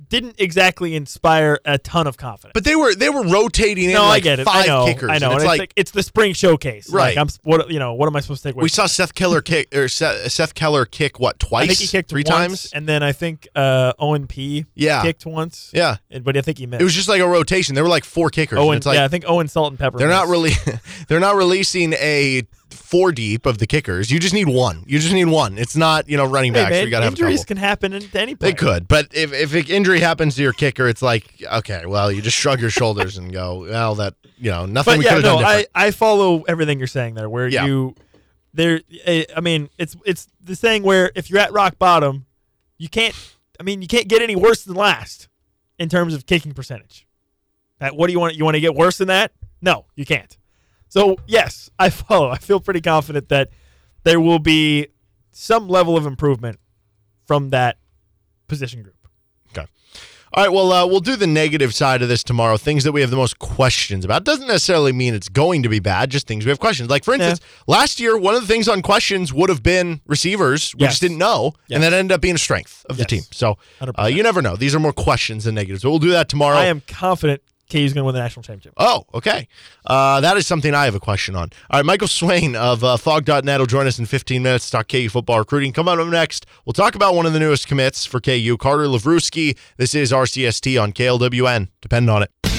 [0.09, 2.53] Didn't exactly inspire a ton of confidence.
[2.53, 4.45] But they were they were rotating in no, like I get it.
[4.45, 4.85] five I know.
[4.85, 5.09] kickers.
[5.09, 5.35] I know.
[5.35, 6.89] it's like, it's the spring showcase.
[6.89, 7.15] Right.
[7.15, 7.93] Like I'm what you know.
[7.93, 8.63] What am I supposed to take away?
[8.63, 11.63] we saw Seth Keller kick or Seth, Seth Keller kick what twice?
[11.63, 12.71] I think he kicked three once, times.
[12.73, 14.65] and then I think uh, Owen P.
[14.75, 15.01] Yeah.
[15.01, 15.71] kicked once.
[15.73, 16.81] Yeah, and- but I think he missed.
[16.81, 17.75] it was just like a rotation.
[17.75, 18.57] There were like four kickers.
[18.57, 18.77] and Owen.
[18.77, 19.97] it's like yeah, I think Owen Salt and Pepper.
[19.97, 20.51] they're not really
[21.07, 24.09] they're not releasing a four deep of the kickers.
[24.11, 24.83] You just need one.
[24.87, 25.57] You just need one.
[25.57, 26.71] It's not you know running Hey, backs.
[26.71, 28.51] man, we gotta have injuries can happen to any player.
[28.51, 32.11] They could, but if if an injury happens to your kicker, it's like okay, well,
[32.11, 35.15] you just shrug your shoulders and go, well, that you know nothing But we yeah,
[35.15, 35.65] no, done I.
[35.75, 37.29] I follow everything you're saying there.
[37.29, 37.65] Where Yeah.
[37.65, 37.95] you,
[38.53, 42.25] there, eh, I mean, it's it's the saying where if you're at rock bottom,
[42.77, 43.15] you can't.
[43.59, 45.27] I mean, you can't get any worse than last
[45.77, 47.05] in terms of kicking percentage.
[47.79, 48.35] That what do you want?
[48.35, 49.31] You want to get worse than that?
[49.61, 50.35] No, you can't.
[50.91, 52.29] So yes, I follow.
[52.29, 53.49] I feel pretty confident that
[54.03, 54.87] there will be
[55.31, 56.59] some level of improvement
[57.25, 57.77] from that
[58.47, 58.95] position group.
[59.51, 59.65] Okay.
[60.33, 60.51] All right.
[60.51, 62.57] Well, uh, we'll do the negative side of this tomorrow.
[62.57, 64.25] Things that we have the most questions about.
[64.25, 66.09] Doesn't necessarily mean it's going to be bad.
[66.09, 66.89] Just things we have questions.
[66.89, 70.75] Like for instance, last year, one of the things on questions would have been receivers.
[70.75, 70.93] We Yes.
[70.93, 71.75] just didn't know, Yes.
[71.77, 73.21] and that ended up being a strength of the team.
[73.31, 73.57] So
[73.97, 74.57] uh, you never know.
[74.57, 75.83] These are more questions than negatives.
[75.83, 76.57] So we'll do that tomorrow.
[76.57, 78.73] I am confident KU's going to win the national championship.
[78.77, 79.47] Oh, okay.
[79.85, 81.49] Uh, that is something I have a question on.
[81.69, 84.87] All right, Michael Swain of uh, Phog.net will join us in 15 minutes to talk
[84.87, 85.73] KU football recruiting.
[85.73, 86.45] Come on up next.
[86.65, 89.57] We'll talk about one of the newest commits for KU, Carter Lavruski.
[89.77, 91.69] This is RCST on KLWN.
[91.81, 92.50] Depend on it.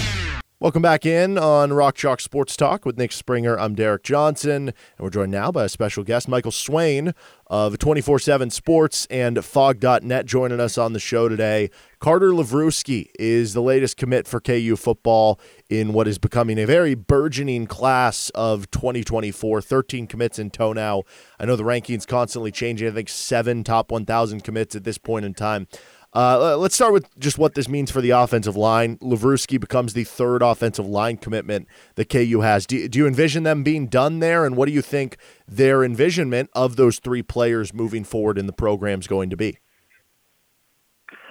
[0.63, 3.59] Welcome back in on Rock Chalk Sports Talk with Nick Springer.
[3.59, 7.15] I'm Derek Johnson, and we're joined now by a special guest, Michael Swain
[7.49, 11.69] of 24 7 Sports and Phog.net, joining us on the show today.
[11.99, 16.95] Carter Lavrusky is the latest commit for KU football in what is becoming a very
[16.95, 19.61] burgeoning class of 2024.
[19.63, 21.03] 13 commits in tow now.
[21.41, 22.87] I know the rankings constantly changing.
[22.87, 25.67] I think seven top 1,000 commits at this point in time.
[26.15, 28.99] Uh, let's start with just what this means for the offensive line.
[28.99, 32.67] Lavruski becomes the third offensive line commitment that KU has.
[32.67, 34.45] Do, do you envision them being done there?
[34.45, 35.17] And what do you think
[35.49, 39.59] their envisionment of those three players moving forward in the program is going to be?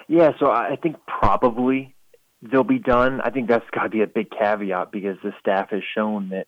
[0.08, 1.96] Yeah, so I think probably
[2.42, 3.22] they'll be done.
[3.22, 6.48] I think that's got to be a big caveat because the staff has shown that,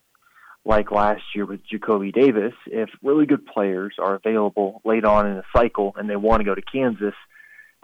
[0.66, 5.36] like last year with Jacoby Davis, if really good players are available late on in
[5.36, 7.14] the cycle and they want to go to Kansas,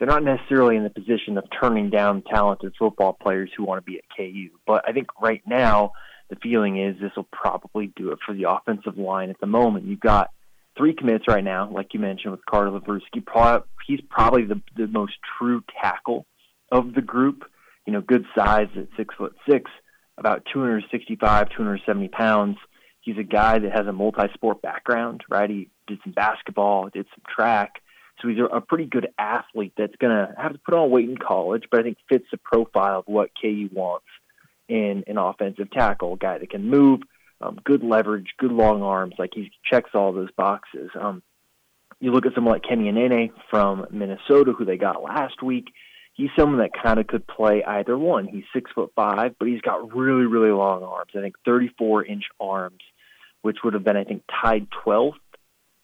[0.01, 3.91] they're not necessarily in the position of turning down talented football players who want to
[3.91, 4.49] be at KU.
[4.67, 5.93] But I think right now
[6.31, 9.85] the feeling is this will probably do it for the offensive line at the moment.
[9.85, 10.31] You've got
[10.75, 13.25] three commits right now, like you mentioned with Carter Lavruski.
[13.25, 16.25] Pro- He's probably the the most true tackle
[16.73, 17.45] of the group.
[17.85, 19.71] You know, good size at six foot six,
[20.17, 22.57] about 265, 270 pounds.
[23.03, 25.51] He's a guy that has a multi-sport background, right?
[25.51, 27.83] He did some basketball, did some track.
[28.21, 31.17] So he's a, pretty good athlete that's going to have to put on weight in
[31.17, 34.07] college, but I think fits the profile of what KU wants
[34.69, 37.01] in an offensive tackle, a guy that can move,
[37.41, 39.15] um, good leverage, good long arms.
[39.19, 40.91] Like he checks all those boxes.
[40.99, 41.23] Um,
[42.01, 45.67] you look at someone like Kenny Anene from Minnesota, who they got last week.
[46.15, 48.27] He's someone that kind of could play either one.
[48.27, 51.13] He's six foot five, but he's got really, really long arms.
[51.17, 52.81] I think 34 inch arms,
[53.43, 55.15] which would have been, I think, tied 12th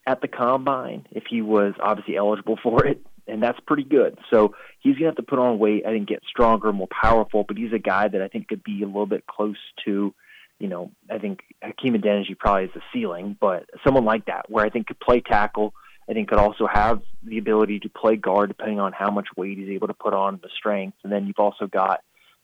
[0.06, 4.18] at the combine if he was obviously eligible for it, and that's pretty good.
[4.30, 5.84] So he's gonna have to put on weight.
[5.84, 7.44] I think get stronger, more powerful.
[7.46, 10.14] But he's a guy that I think could be a little bit close to,
[10.58, 14.64] you know, I think Hakeem Adeniji probably is the ceiling, but someone like that where
[14.64, 15.74] I think could play tackle.
[16.08, 19.58] I think could also have the ability to play guard depending on how much weight
[19.58, 20.96] he's able to put on the strength.
[21.02, 22.00] And then you've also got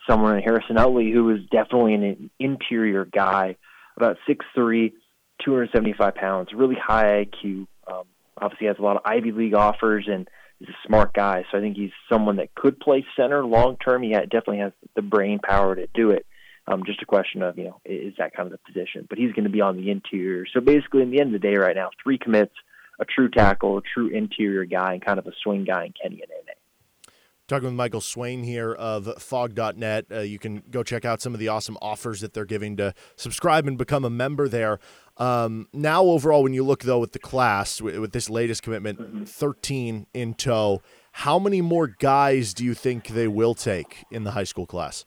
[0.09, 3.57] someone in Harrison Utley who is definitely an interior guy,
[3.96, 4.94] about six three
[5.44, 7.66] 275 pounds, really high IQ.
[7.87, 8.05] Um,
[8.37, 10.28] obviously, has a lot of Ivy League offers and
[10.61, 11.44] is a smart guy.
[11.50, 14.02] So I think he's someone that could play center long term.
[14.02, 16.26] He definitely has the brain power to do it.
[16.68, 19.07] Um, just a question of you know is that kind of the position?
[19.09, 20.46] But he's going to be on the interior.
[20.52, 22.55] So basically, in the end of the day, right now, three commits:
[23.00, 26.22] a true tackle, a true interior guy, and kind of a swing guy in Kenny
[26.22, 26.33] and.
[27.48, 30.07] Talking with Michael Swain here of Phog.net.
[30.11, 32.94] Uh, you can go check out some of the awesome offers that they're giving to
[33.16, 34.78] subscribe and become a member there.
[35.16, 39.28] Um, now, overall, when you look, though, at the class with, with this latest commitment,
[39.28, 44.31] 13 in tow, how many more guys do you think they will take in the
[44.31, 45.05] high school class?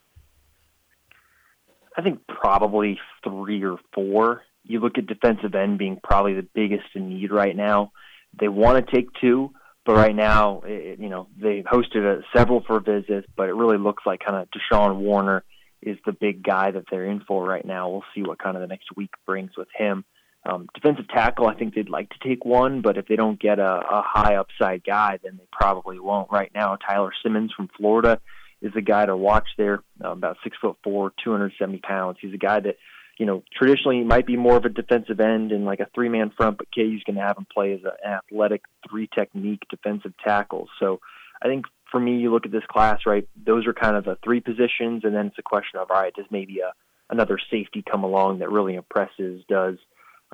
[1.98, 4.44] I think probably three or four.
[4.64, 7.92] You look at defensive end being probably the biggest in need right now.
[8.40, 9.52] They want to take two,
[9.86, 13.78] but right now, it, you know, they hosted a, several for visits, but it really
[13.78, 15.44] looks like kind of Deshaun Warner
[15.82, 17.90] is the big guy that they're in for right now.
[17.90, 20.04] We'll see what kind of the next week brings with him.
[20.44, 23.58] Um, defensive tackle, I think they'd like to take one, but if they don't get
[23.60, 26.32] a, a high upside guy, then they probably won't.
[26.32, 28.20] Right now, Tyler Simmons from Florida
[28.62, 32.18] is a guy to watch there, uh, about six foot four, 270 pounds.
[32.22, 32.78] He's a guy that,
[33.18, 36.32] you know, traditionally might be more of a defensive end in like a three man
[36.36, 40.68] front, but KU's going to have him play as an athletic three technique defensive tackle.
[40.80, 41.00] So
[41.42, 43.28] I think for me, you look at this class, right?
[43.46, 46.14] Those are kind of the three positions, and then it's a question of all right,
[46.14, 46.74] does maybe a
[47.10, 49.44] another safety come along that really impresses?
[49.48, 49.78] Does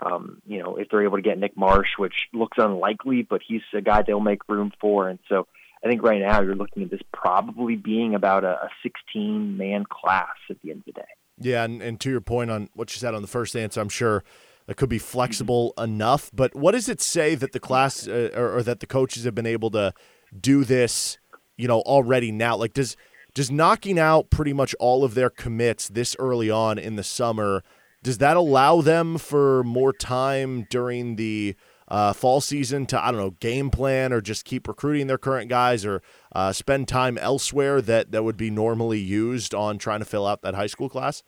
[0.02, 3.62] um, you know if they're able to get Nick Marsh, which looks unlikely, but he's
[3.74, 5.48] a guy they'll make room for, and so
[5.84, 10.36] I think right now you're looking at this probably being about a 16 man class
[10.50, 11.08] at the end of the day.
[11.38, 13.89] Yeah, and, and to your point on what you said on the first answer, I'm
[13.89, 14.24] sure
[14.67, 15.91] that could be flexible mm-hmm.
[15.91, 16.30] enough.
[16.34, 19.36] But what does it say that the class uh, or, or that the coaches have
[19.36, 19.94] been able to
[20.39, 21.17] do this?
[21.62, 22.58] you know, already now?
[22.58, 22.98] Like, does
[23.34, 27.63] does knocking out pretty much all of their commits this early on in the summer
[28.04, 31.56] does that allow them for more time during the
[31.91, 35.49] uh, fall season to I don't know game plan or just keep recruiting their current
[35.49, 36.01] guys or
[36.34, 40.41] uh, spend time elsewhere that that would be normally used on trying to fill out
[40.41, 41.21] that high school class?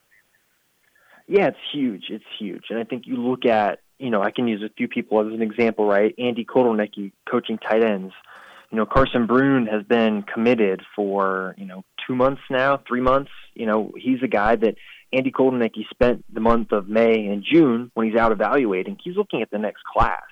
[1.27, 2.05] Yeah, it's huge.
[2.09, 4.87] It's huge, and I think you look at you know I can use a few
[4.87, 6.15] people as an example, right?
[6.17, 8.13] Andy Kotelnicki coaching tight ends
[8.73, 13.29] you know, Carson Brune has been committed for, you know, two months now, three months.
[13.53, 14.73] You know, he's a guy that
[15.13, 18.97] Andy Kotelnicki spent the month of May and June when he's out evaluating.
[19.03, 20.23] He's looking at the next class.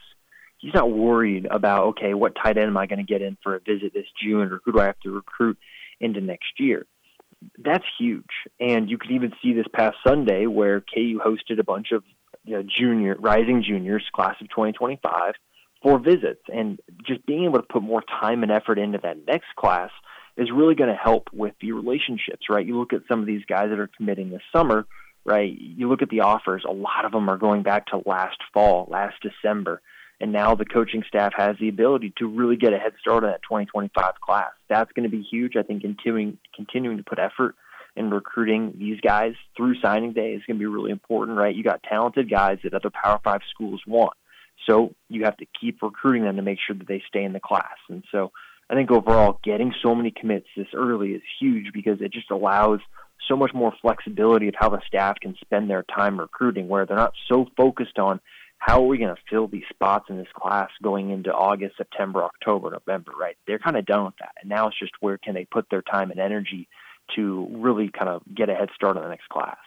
[0.61, 3.55] He's not worried about, okay, what tight end am I going to get in for
[3.55, 5.57] a visit this June or who do I have to recruit
[5.99, 6.85] into next year?
[7.57, 8.29] That's huge.
[8.59, 12.03] And you could even see this past Sunday where KU hosted a bunch of
[12.43, 15.33] you know, junior, rising juniors, class of 2025
[15.81, 19.55] for visits and just being able to put more time and effort into that next
[19.55, 19.89] class
[20.37, 22.65] is really going to help with the relationships, right?
[22.65, 24.85] You look at some of these guys that are committing this summer,
[25.25, 25.51] right?
[25.59, 28.87] You look at the offers, a lot of them are going back to last fall,
[28.89, 29.81] last December.
[30.21, 33.31] And now the coaching staff has the ability to really get a head start on
[33.31, 34.51] that 2025 class.
[34.69, 35.55] That's going to be huge.
[35.55, 37.55] I think continuing continuing to put effort
[37.95, 41.55] in recruiting these guys through signing day is going to be really important, right?
[41.55, 44.13] You got talented guys that other Power Five schools want.
[44.69, 47.39] So you have to keep recruiting them to make sure that they stay in the
[47.39, 47.77] class.
[47.89, 48.31] And so
[48.69, 52.79] I think overall, getting so many commits this early is huge because it just allows
[53.27, 56.95] so much more flexibility of how the staff can spend their time recruiting, where they're
[56.95, 58.19] not so focused on
[58.61, 62.23] how are we going to fill these spots in this class going into August, September,
[62.23, 63.35] October, November, right?
[63.47, 64.33] They're kind of done with that.
[64.39, 66.69] And now it's just where can they put their time and energy
[67.15, 69.57] to really kind of get a head start on the next class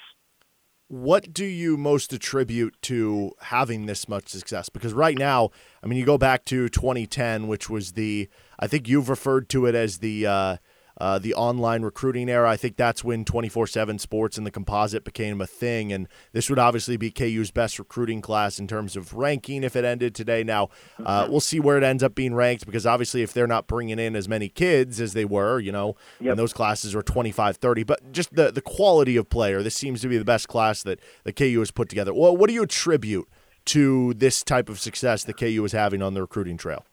[0.88, 4.68] what do you most attribute to having this much success?
[4.68, 5.50] Because right now,
[5.82, 8.28] I mean, you go back to 2010, which was the,
[8.58, 10.56] I think you've referred to it as the, uh,
[10.98, 12.48] uh, the online recruiting era.
[12.48, 15.92] I think that's when 24 7 sports and the composite became a thing.
[15.92, 19.84] And this would obviously be KU's best recruiting class in terms of ranking if it
[19.84, 20.44] ended today.
[20.44, 20.70] Now,
[21.04, 23.98] uh, we'll see where it ends up being ranked because obviously, if they're not bringing
[23.98, 26.32] in as many kids as they were, you know, yep.
[26.32, 30.00] and those classes are 25 30, but just the, the quality of player, this seems
[30.00, 32.14] to be the best class that, the KU has put together.
[32.14, 33.28] Well, what do you attribute
[33.66, 36.84] to this type of success that KU is having on the recruiting trail?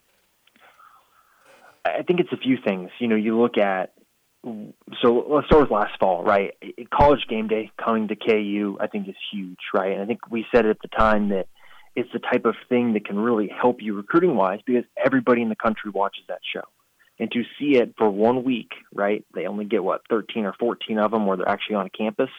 [1.86, 2.90] I think it's a few things.
[3.00, 3.94] You know, you look at
[4.44, 6.56] so let's start with last fall, right?
[6.92, 9.92] College game day coming to KU, I think is huge, right?
[9.92, 11.48] And I think we said at the time that
[11.96, 15.50] it's the type of thing that can really help you recruiting wise because everybody in
[15.50, 16.64] the country watches that show.
[17.20, 19.24] And to see it for one week, right?
[19.36, 22.30] They only get what 13 or 14 of them where they're actually on campus.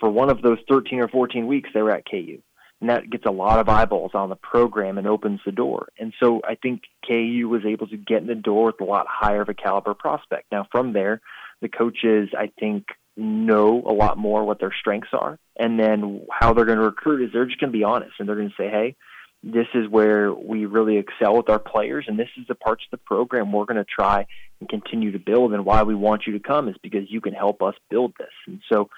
[0.00, 2.42] For one of those 13 or 14 weeks, they were at KU
[2.82, 5.88] and that gets a lot of eyeballs on the program and opens the door.
[6.00, 9.06] And so I think KU was able to get in the door with a lot
[9.08, 10.50] higher of a caliber prospect.
[10.50, 11.20] Now from there,
[11.60, 16.54] the coaches I think know a lot more what their strengths are, and then how
[16.54, 18.54] they're going to recruit is they're just going to be honest and they're going to
[18.58, 18.96] say, hey.
[19.44, 22.92] This is where we really excel with our players, and this is the parts of
[22.96, 24.26] the program we're going to try
[24.60, 25.52] and continue to build.
[25.52, 28.30] And why we want you to come is because you can help us build this.
[28.46, 28.88] And so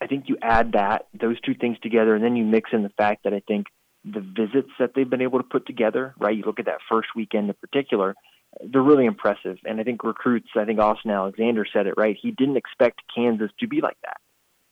[0.00, 2.90] I think you add that those two things together, and then you mix in the
[2.90, 3.66] fact that I think
[4.04, 6.36] the visits that they've been able to put together, right?
[6.36, 8.14] You look at that first weekend in particular,
[8.62, 9.58] they're really impressive.
[9.64, 12.16] And I think recruits, I think Austin Alexander said it right.
[12.20, 14.16] He didn't expect Kansas to be like that.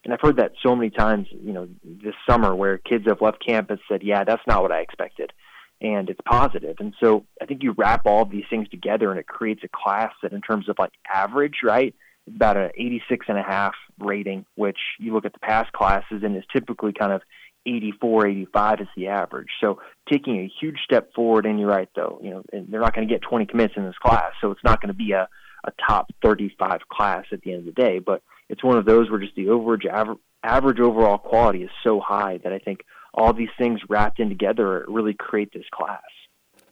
[0.05, 3.45] And I've heard that so many times, you know, this summer where kids have left
[3.45, 5.33] campus said, "Yeah, that's not what I expected."
[5.81, 6.77] And it's positive.
[6.81, 10.13] And so I think you wrap all these things together and it creates a class
[10.23, 11.95] that in terms of like average, right?
[12.35, 16.37] About an 86 and a half rating, which you look at the past classes and
[16.37, 17.23] is typically kind of
[17.67, 19.49] 84, 85 is the average.
[19.61, 22.95] So taking a huge step forward, and you're right though, you know, and they're not
[22.95, 25.29] going to get 20 commits in this class, so it's not going to be a,
[25.65, 29.11] a top 35 class at the end of the day, but it's one of those
[29.11, 32.81] where just the average, average, average overall quality is so high that I think
[33.13, 36.01] all these things wrapped in together really create this class.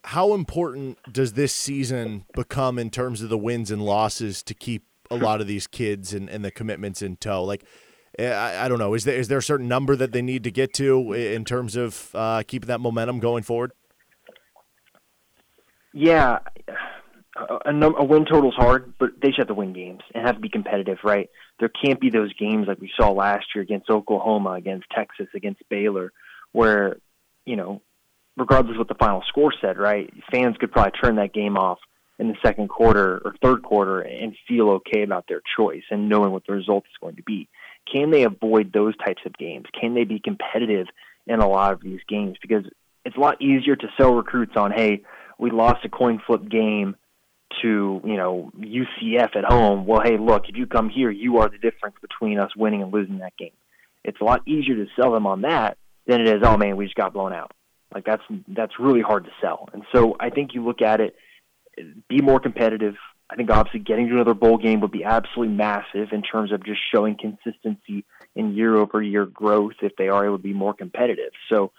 [0.05, 4.85] How important does this season become in terms of the wins and losses to keep
[5.11, 7.45] a lot of these kids and, and the commitments in tow?
[7.45, 7.65] Like,
[8.19, 8.95] eh, I, I don't know.
[8.95, 11.77] Is there is there a certain number that they need to get to in terms
[11.77, 13.73] of uh, keeping that momentum going forward?
[15.93, 16.41] Yeah,
[17.37, 20.37] a, a, win total is hard, but they should have to win games and have
[20.37, 21.31] to be competitive, right?
[21.59, 25.63] There can't be those games like we saw last year against Oklahoma, against Texas, against
[25.69, 26.13] Baylor,
[26.53, 26.97] where
[27.45, 27.81] you know,
[28.37, 30.13] regardless of what the final score said, right?
[30.31, 31.79] Fans could probably turn that game off
[32.19, 36.33] in the second quarter or third quarter and feel okay about their choice and knowing
[36.33, 37.49] what the result is going to be.
[37.91, 39.67] Can they avoid those types of games?
[39.79, 40.87] Can they be competitive
[41.27, 42.37] in a lot of these games?
[42.41, 42.65] Because
[43.05, 45.03] it's a lot easier to sell recruits on, hey,
[45.39, 46.97] we lost a coin flip game
[47.63, 49.87] to you know UCF at home.
[49.87, 52.93] Well, hey, look, if you come here, you are the difference between us winning and
[52.93, 53.53] losing that game.
[54.05, 56.43] It's a lot easier to sell them on that than it is.
[56.43, 57.53] Oh man, we just got blown out.
[57.95, 59.69] Like that's that's really hard to sell.
[59.73, 61.17] And so I think you look at it,
[62.09, 62.95] be more competitive.
[63.29, 66.65] I think obviously getting to another bowl game would be absolutely massive in terms of
[66.65, 70.75] just showing consistency in year over year growth if they are able to be more
[70.75, 71.33] competitive.
[71.49, 71.73] So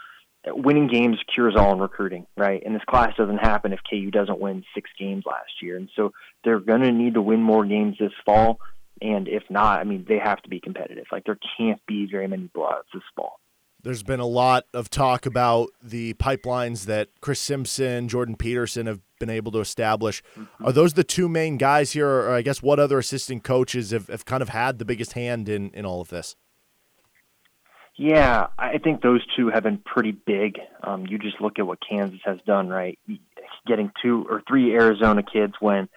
[0.48, 2.62] uh, winning games cures all in recruiting, right?
[2.66, 5.78] And this class doesn't happen if KU doesn't win six games last year.
[5.78, 6.12] And so
[6.44, 8.60] they're going to need to win more games this fall.
[9.02, 11.06] And if not, I mean, they have to be competitive.
[11.12, 13.40] Like there can't be very many blowouts this fall.
[13.84, 19.00] There's been a lot of talk about the pipelines that Chris Simpson, Jordan Peterson have
[19.20, 20.24] been able to establish.
[20.38, 20.66] Mm-hmm.
[20.66, 24.08] Are those the two main guys here, or I guess what other assistant coaches have,
[24.08, 26.36] have kind of had the biggest hand in, in all of this?
[27.98, 30.60] Yeah, I think those two have been pretty big.
[30.84, 33.00] Um, you just look at what Kansas has done, right?
[33.66, 35.90] Getting two or three Arizona kids when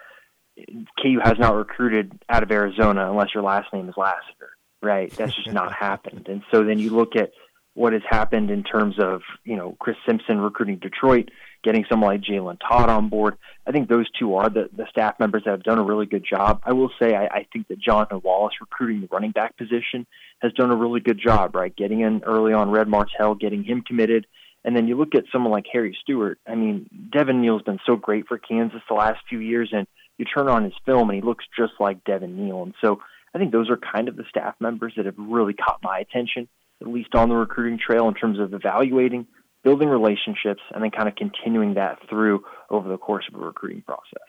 [1.00, 4.50] KU has not recruited out of Arizona unless your last name is Lassiter,
[4.82, 5.10] right?
[5.12, 6.28] That's just not happened.
[6.28, 7.32] And so then you look at
[7.74, 11.30] what has happened in terms of, you know, Chris Simpson recruiting Detroit,
[11.62, 13.36] getting someone like Jalen Todd on board.
[13.66, 16.24] I think those two are the, the staff members that have done a really good
[16.28, 16.60] job.
[16.64, 20.06] I will say I, I think that Jonathan Wallace recruiting the running back position
[20.40, 21.74] has done a really good job, right?
[21.74, 24.26] Getting in early on Red Martell, getting him committed.
[24.64, 26.38] And then you look at someone like Harry Stewart.
[26.46, 29.86] I mean, Devin Neal's been so great for Kansas the last few years, and
[30.18, 32.62] you turn on his film and he looks just like Devin Neal.
[32.62, 33.00] And so
[33.34, 36.48] I think those are kind of the staff members that have really caught my attention,
[36.80, 39.26] at least on the recruiting trail in terms of evaluating,
[39.62, 43.82] building relationships, and then kind of continuing that through over the course of a recruiting
[43.82, 44.20] process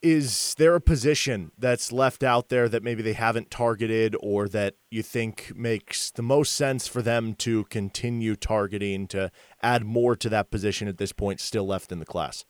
[0.00, 4.74] is there a position that's left out there that maybe they haven't targeted or that
[4.90, 9.30] you think makes the most sense for them to continue targeting to
[9.62, 12.44] add more to that position at this point still left in the class?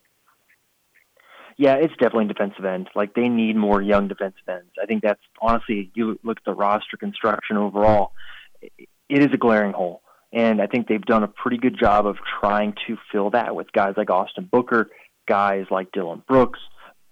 [1.57, 2.87] Yeah, it's definitely defensive end.
[2.95, 4.71] Like they need more young defensive ends.
[4.81, 8.13] I think that's honestly, you look at the roster construction overall,
[8.61, 10.01] it is a glaring hole.
[10.31, 13.71] And I think they've done a pretty good job of trying to fill that with
[13.71, 14.89] guys like Austin Booker,
[15.27, 16.59] guys like Dylan Brooks,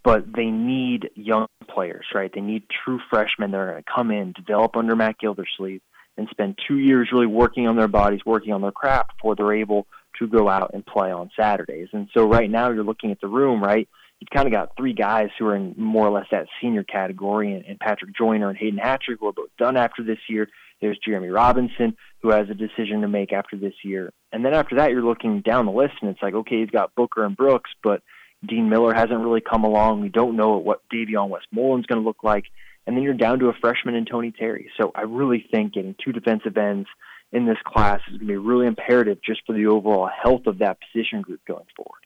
[0.04, 2.32] but they need young players, right?
[2.34, 5.82] They need true freshmen that are going to come in, develop under Matt Gildersleeve,
[6.18, 9.54] and spend two years really working on their bodies, working on their craft before they're
[9.54, 9.88] able
[10.20, 11.90] to go out and play on Saturdays.
[11.94, 13.88] And so right now you're looking at the room, right?
[14.20, 17.54] You've kind of got three guys who are in more or less that senior category,
[17.54, 20.48] and, Patrick Joyner and Hayden Hatcher, who are both done after this year.
[20.82, 21.96] There's Jeremy Robinson,
[22.28, 24.12] who has a decision to make after this year.
[24.32, 26.96] And then after that, you're looking down the list, and it's like, okay, he's got
[26.96, 28.02] Booker and Brooks, but–
[28.46, 30.02] Dean Miller hasn't really come along.
[30.02, 32.46] We don't know what Davion Westmoreland's going to look like.
[32.86, 34.70] And then you're down to a freshman in Tony Terry.
[34.80, 36.88] So I really think getting two defensive ends
[37.32, 40.60] in this class is going to be really imperative just for the overall health of
[40.60, 42.00] that position group going forward.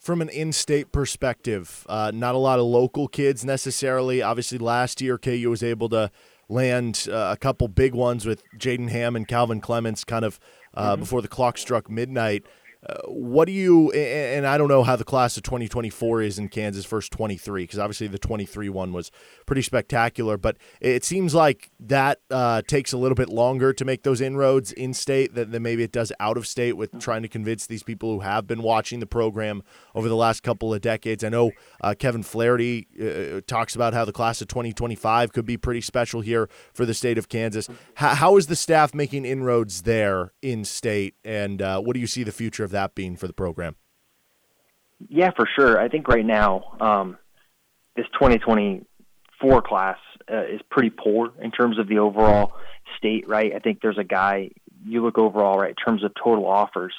[0.00, 4.22] From an in state perspective, uh, not a lot of local kids necessarily.
[4.22, 6.10] Obviously, last year KU was able to
[6.48, 10.40] land uh, a couple big ones with Jaden Ham and Calvin Clements kind of
[10.74, 11.00] uh, mm-hmm.
[11.00, 12.44] before the clock struck midnight.
[12.86, 16.48] Uh, what do you and I don't know how the class of 2024 is in
[16.48, 19.10] Kansas first 23 because obviously the 23 one was
[19.46, 24.04] pretty spectacular but it seems like that uh, takes a little bit longer to make
[24.04, 27.28] those inroads in state than, than maybe it does out of state with trying to
[27.28, 29.62] convince these people who have been watching the program
[29.96, 31.24] over the last couple of decades.
[31.24, 35.56] I know uh, Kevin Flaherty uh, talks about how the class of 2025 could be
[35.56, 37.68] pretty special here for the state of Kansas.
[37.94, 41.16] How, how is the staff making inroads there in state?
[41.24, 43.76] And uh, what do you see the future of that being for the program?
[45.08, 45.80] Yeah, for sure.
[45.80, 47.18] I think right now um,
[47.96, 49.98] this 2024 class
[50.30, 52.52] uh, is pretty poor in terms of the overall
[52.96, 53.28] state.
[53.28, 53.52] Right.
[53.54, 54.50] I think there's a guy.
[54.84, 56.94] You look overall, right, in terms of total offers.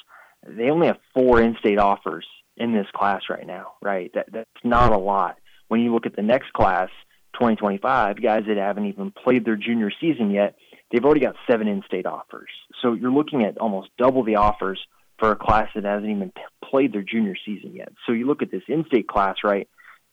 [0.46, 3.72] They only have four in-state offers in this class right now.
[3.82, 4.10] Right.
[4.14, 5.36] That that's not a lot.
[5.68, 6.88] When you look at the next class,
[7.34, 10.56] 2025, guys that haven't even played their junior season yet,
[10.90, 12.50] they've already got seven in-state offers.
[12.82, 14.80] So you're looking at almost double the offers
[15.20, 16.32] for a class that hasn't even
[16.64, 17.92] played their junior season yet.
[18.06, 19.68] So you look at this in-state class, right?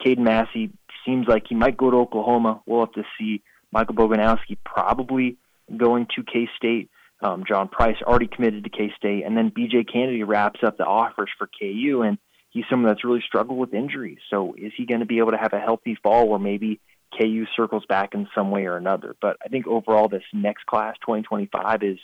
[0.05, 0.71] Caden Massey
[1.05, 2.61] seems like he might go to Oklahoma.
[2.67, 3.41] We'll have to see.
[3.71, 5.37] Michael Boganowski probably
[5.75, 6.89] going to K State.
[7.21, 10.85] Um, John Price already committed to K State, and then BJ Kennedy wraps up the
[10.85, 12.17] offers for KU, and
[12.51, 14.19] he's someone that's really struggled with injuries.
[14.29, 16.79] So is he going to be able to have a healthy fall where maybe
[17.19, 19.15] KU circles back in some way or another?
[19.19, 21.97] But I think overall, this next class, 2025, is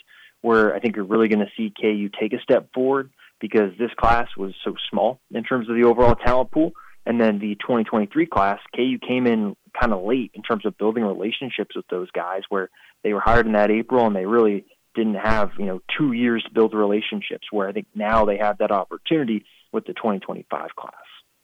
[0.44, 3.90] where I think you're really going to see KU take a step forward because this
[3.96, 6.72] class was so small in terms of the overall talent pool.
[7.06, 11.02] And then the 2023 class, KU came in kind of late in terms of building
[11.02, 12.68] relationships with those guys where
[13.02, 16.44] they were hired in that April and they really didn't have, you know, two years
[16.44, 20.92] to build relationships where I think now they have that opportunity with the 2025 class.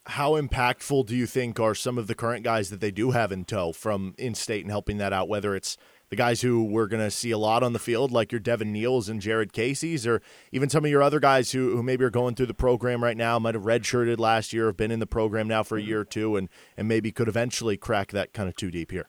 [0.04, 3.32] How impactful do you think are some of the current guys that they do have
[3.32, 5.78] in tow from in state and helping that out, whether it's
[6.10, 8.74] the guys who we're going to see a lot on the field, like your Devin
[8.74, 12.10] Neals and Jared Casey's, or even some of your other guys who, who maybe are
[12.10, 15.06] going through the program right now, might have redshirted last year, have been in the
[15.06, 18.48] program now for a year or two, and, and maybe could eventually crack that kind
[18.48, 19.08] of two deep here?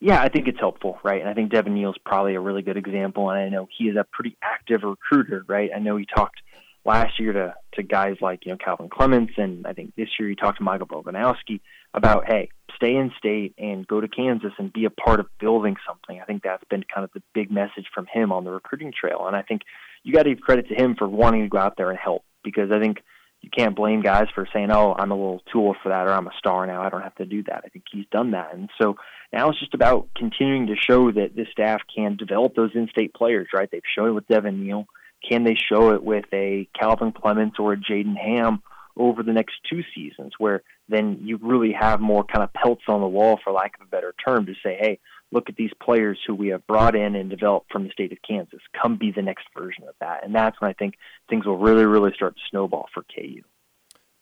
[0.00, 1.20] Yeah, I think it's helpful, right?
[1.20, 3.96] And I think Devin Neal's probably a really good example, and I know he is
[3.96, 5.70] a pretty active recruiter, right?
[5.74, 6.40] I know he talked
[6.84, 10.28] last year to, to guys like, you know, Calvin Clements, and I think this year
[10.28, 11.60] he talked to Michael Boganowski
[11.94, 15.76] about, hey, stay in state and go to Kansas and be a part of building
[15.86, 16.20] something.
[16.20, 19.26] I think that's been kind of the big message from him on the recruiting trail.
[19.26, 19.62] And I think
[20.02, 22.24] you got to give credit to him for wanting to go out there and help
[22.42, 22.98] because I think
[23.40, 26.12] you can't blame guys for saying, oh, I'm a little too old for that or
[26.12, 26.82] I'm a star now.
[26.82, 27.62] I don't have to do that.
[27.64, 28.54] I think he's done that.
[28.54, 28.96] And so
[29.32, 33.12] now it's just about continuing to show that this staff can develop those in state
[33.14, 33.68] players, right?
[33.70, 34.86] They've shown it with Devin Neal.
[35.28, 38.62] Can they show it with a Calvin Clements or a Jaden Ham
[38.96, 43.00] over the next two seasons where then you really have more kind of pelts on
[43.00, 44.98] the wall, for lack of a better term, to say, hey,
[45.32, 48.18] look at these players who we have brought in and developed from the state of
[48.26, 48.60] Kansas.
[48.80, 50.24] Come be the next version of that.
[50.24, 50.94] And that's when I think
[51.28, 53.42] things will really, really start to snowball for KU.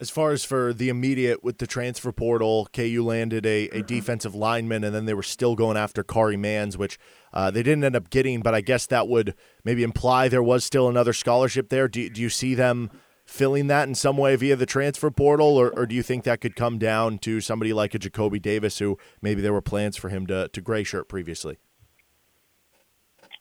[0.02, 3.86] As far as for the immediate with the transfer portal, KU landed a, a mm-hmm.
[3.86, 6.98] defensive lineman, and then they were still going after Kari Mans, which
[7.32, 8.40] uh, they didn't end up getting.
[8.40, 11.86] But I guess that would maybe imply there was still another scholarship there.
[11.86, 12.90] Do, do you see them
[13.24, 16.40] filling that in some way via the transfer portal, or, or do you think that
[16.40, 20.08] could come down to somebody like a Jacoby Davis, who maybe there were plans for
[20.08, 21.58] him to, to gray shirt previously?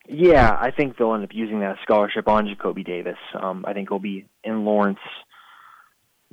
[0.06, 3.18] Yeah, I think they'll end up using that scholarship on Jacoby Davis.
[3.34, 5.00] Um, I think he'll be in Lawrence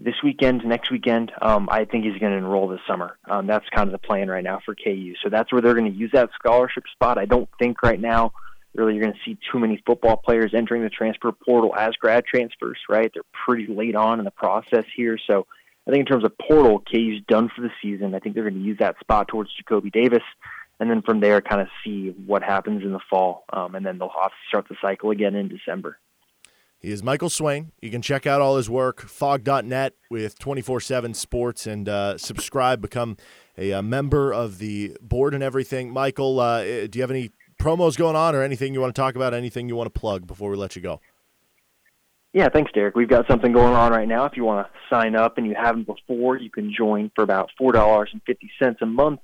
[0.01, 1.31] this weekend, next weekend.
[1.41, 3.17] Um, I think he's going to enroll this summer.
[3.29, 5.13] Um, that's kind of the plan right now for KU.
[5.21, 7.17] So that's where they're going to use that scholarship spot.
[7.17, 8.33] I don't think right now–
[8.75, 12.25] really you're going to see too many football players entering the transfer portal as grad
[12.25, 13.11] transfers, right?
[13.13, 15.17] They're pretty late on in the process here.
[15.25, 15.47] So
[15.87, 18.13] I think in terms of portal, KU's done for the season.
[18.13, 20.23] I think they're going to use that spot towards Jacoby Davis.
[20.79, 23.43] And then from there, kind of see what happens in the fall.
[23.51, 25.97] Um, and then they'll have to start the cycle again in December.
[26.79, 27.73] He is Michael Swain.
[27.81, 32.81] You can check out all his work, Phog.net with 24 7 sports, and uh, subscribe,
[32.81, 33.17] become
[33.57, 35.91] a, a, member of the board and everything.
[35.91, 39.15] Michael, uh, do you have any promos going on or anything you want to talk
[39.15, 41.01] about, anything you want to plug before we let you go?
[42.31, 42.95] Yeah, thanks, Derek.
[42.95, 44.23] We've got something going on right now.
[44.23, 47.49] If you want to sign up and you haven't before, you can join for about
[47.57, 49.19] four dollars and fifty cents a month.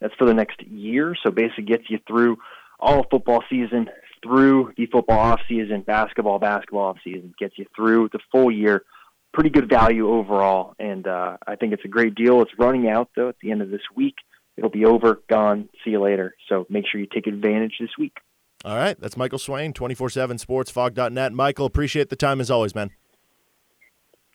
[0.00, 2.38] That's for the next year, so basically gets you through
[2.80, 3.88] all football season,
[4.22, 8.84] through the football off season, basketball, basketball off season, gets you through the full year.
[9.32, 12.40] Pretty good value overall, and uh, I think it's a great deal.
[12.42, 14.14] It's running out though at the end of this week
[14.58, 15.68] it'll be over, gone.
[15.84, 16.34] See you later.
[16.48, 18.18] So make sure you take advantage this week.
[18.64, 19.00] All right.
[19.00, 21.32] That's Michael Swain, 24 7 sports, phog.net.
[21.32, 22.90] Michael, appreciate the time as always, man.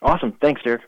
[0.02, 0.32] Awesome.
[0.40, 0.80] Thanks, Derek.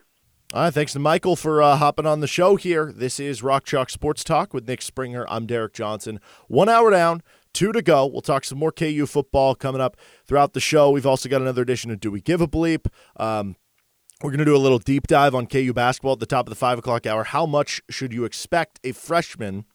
[0.53, 2.93] All right, thanks to Michael for uh, hopping on the show here.
[2.95, 5.25] This is Rock Chalk Sports Talk with Nick Springer.
[5.27, 6.21] I'm Derek Johnson.
[6.47, 7.21] One hour down,
[7.57, 8.05] two to go.
[8.05, 9.97] We'll talk some more KU football coming up
[10.27, 10.91] throughout the show.
[10.91, 12.85] We've also got another edition of Do We Give a Bleep?
[13.19, 13.55] Um,
[14.21, 16.51] we're going to do a little deep dive on KU basketball at the top of
[16.51, 17.23] the five o'clock hour.
[17.23, 19.65] How much should you expect a freshman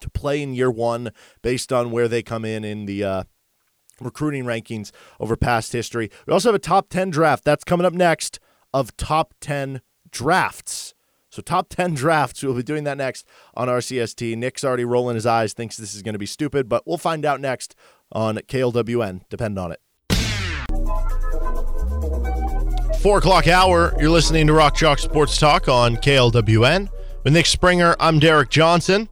[0.00, 1.12] to play in year one
[1.42, 3.22] based on where they come in in the uh,
[4.00, 6.10] recruiting rankings over past history?
[6.26, 8.40] We also have a top 10 draft that's coming up next
[8.74, 10.91] of top 10 drafts.
[11.32, 12.42] So, top 10 drafts.
[12.42, 14.36] We'll be doing that next on RCST.
[14.36, 17.24] Nick's already rolling his eyes, thinks this is going to be stupid, but we'll find
[17.24, 17.74] out next
[18.12, 19.22] on KLWN.
[19.30, 19.80] Depend on it.
[23.00, 26.90] Four o'clock hour, you're listening to Rock Chalk Sports Talk on KLWN.
[27.24, 29.08] With Nick Springer, I'm Derek Johnson.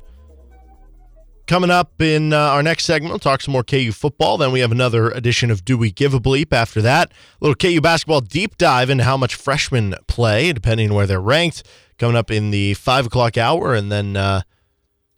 [1.47, 4.37] Coming up in uh, our next segment, we'll talk some more KU football.
[4.37, 7.11] Then we have another edition of Do We Give a Bleep after that.
[7.11, 11.21] A little KU basketball deep dive into how much freshmen play, depending on where they're
[11.21, 11.65] ranked,
[12.01, 13.75] coming up in the 5 o'clock hour.
[13.75, 14.43] And then, uh,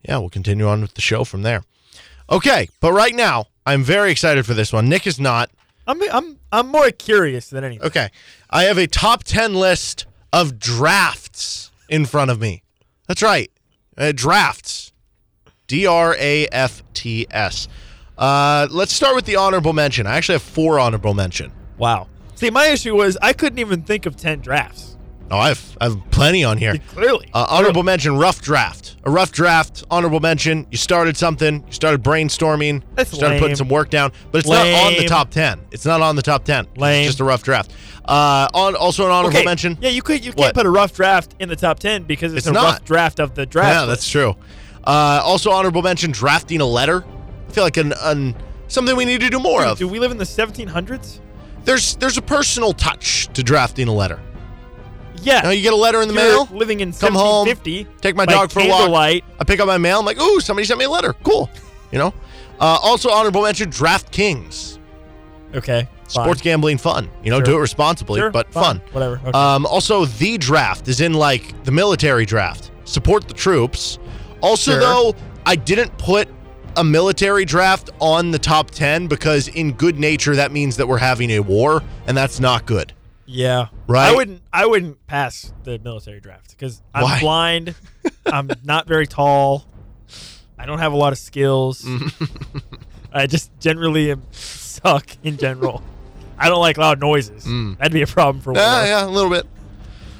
[0.06, 1.62] yeah, we'll continue on with the show from there.
[2.28, 4.88] Okay, but right now I'm very excited for this one.
[4.88, 5.50] Nick is not.
[5.86, 7.86] I'm I'm I'm more curious than anything.
[7.86, 8.08] Okay,
[8.50, 12.62] I have a top ten list of drafts in front of me.
[13.08, 13.50] That's right,
[13.98, 14.92] uh, drafts.
[15.66, 17.68] D R A F T S.
[18.16, 20.06] Uh, let's start with the honorable mention.
[20.06, 21.50] I actually have four honorable mention.
[21.78, 22.08] Wow.
[22.34, 24.91] See, my issue was I couldn't even think of ten drafts.
[25.30, 26.76] Oh, I have, I have plenty on here.
[26.88, 27.28] Clearly.
[27.32, 28.96] Uh, honorable mention, rough draft.
[29.04, 30.66] A rough draft, honorable mention.
[30.70, 31.64] You started something.
[31.66, 32.82] You started brainstorming.
[32.94, 35.60] That's you started putting some work down, but it's not on the top ten.
[35.70, 36.66] It's not on the top ten.
[36.76, 37.00] Lame.
[37.04, 37.72] It's just a rough draft.
[38.04, 39.44] Uh, on also an honorable okay.
[39.44, 39.78] mention.
[39.80, 40.44] Yeah, you could you What?
[40.44, 42.64] can't put a rough draft in the top ten because it's, It's a not.
[42.64, 43.68] rough draft of the draft.
[43.72, 43.88] Yeah, list.
[43.88, 44.36] that's true.
[44.84, 47.04] Uh, also honorable mention, drafting a letter.
[47.48, 48.34] I feel like an, an
[48.68, 49.78] something we need to do more of.
[49.78, 51.20] Do we live in the 1700s?
[51.64, 54.20] There's there's a personal touch to drafting a letter.
[55.22, 55.48] Yeah.
[55.50, 56.48] You, you get a letter in the You're mail.
[56.52, 58.00] living in Come home, 1750.
[58.00, 58.78] take my dog for a walk.
[58.80, 59.24] candlelight.
[59.40, 60.00] I pick up my mail.
[60.00, 61.12] I'm like, ooh, somebody sent me a letter.
[61.24, 61.48] Cool.
[61.90, 62.14] You know.
[62.60, 64.78] Uh, also honorable mention, DraftKings.
[65.54, 65.88] Okay.
[66.08, 66.08] fine.
[66.08, 67.08] Sports gambling fun.
[67.24, 67.44] You know, Sure.
[67.46, 68.82] do it responsibly, Sure, but fine, fun.
[68.92, 69.20] Whatever.
[69.26, 69.30] Okay.
[69.38, 72.70] Um, also, the draft is in like the military draft.
[72.84, 73.98] Support the troops.
[74.40, 74.80] Also, Sure.
[74.80, 75.14] though,
[75.46, 76.28] I didn't put
[76.76, 80.98] a military draft on the top 10 because, in good nature, that means that we're
[80.98, 82.92] having a war, and that's not good.
[83.32, 83.68] Yeah.
[83.86, 84.12] right?
[84.12, 84.42] I wouldn't.
[84.52, 87.20] I wouldn't pass the military draft because I'm Why?
[87.20, 87.74] blind.
[88.26, 89.66] I'm not very tall.
[90.58, 91.86] I don't have a lot of skills.
[93.12, 95.82] I just generally am suck in general.
[96.38, 97.44] I don't like loud noises.
[97.44, 98.52] That'd be a problem for.
[98.52, 98.56] Mm.
[98.56, 99.46] Yeah, yeah, a little bit.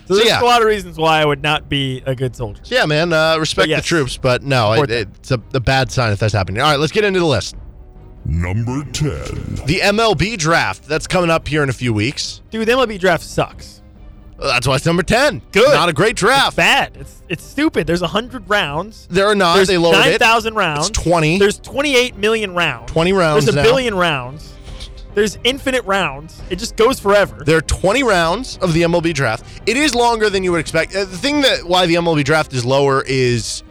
[0.07, 0.43] So there's yeah.
[0.43, 2.63] a lot of reasons why I would not be a good soldier.
[2.67, 3.13] Yeah, man.
[3.13, 3.83] Uh, respect yes.
[3.83, 6.61] the troops, but no, it, it's a, a bad sign if that's happening.
[6.61, 7.57] All right, let's get into the list.
[8.25, 9.11] Number 10.
[9.67, 12.41] The MLB draft that's coming up here in a few weeks.
[12.51, 13.83] Dude, the MLB draft sucks.
[14.39, 15.43] Uh, That's why it's number 10.
[15.53, 15.73] Good.
[15.73, 16.57] Not a great draft.
[16.57, 16.97] Bad.
[16.97, 17.87] It's it's stupid.
[17.87, 19.07] There's hundred rounds.
[19.11, 19.55] There are not.
[19.55, 20.19] There's they lowered nine it.
[20.19, 20.89] thousand rounds.
[20.89, 21.39] It's 20.
[21.39, 22.91] There's 28 million rounds.
[22.91, 23.63] 20 rounds There's a now.
[23.63, 24.53] billion rounds.
[25.15, 26.41] There's infinite rounds.
[26.51, 27.45] It just goes forever.
[27.45, 29.45] There are 20 rounds of the MLB draft.
[29.67, 30.95] It is longer than you would expect.
[30.97, 33.63] Uh, the thing that why the MLB draft is lower is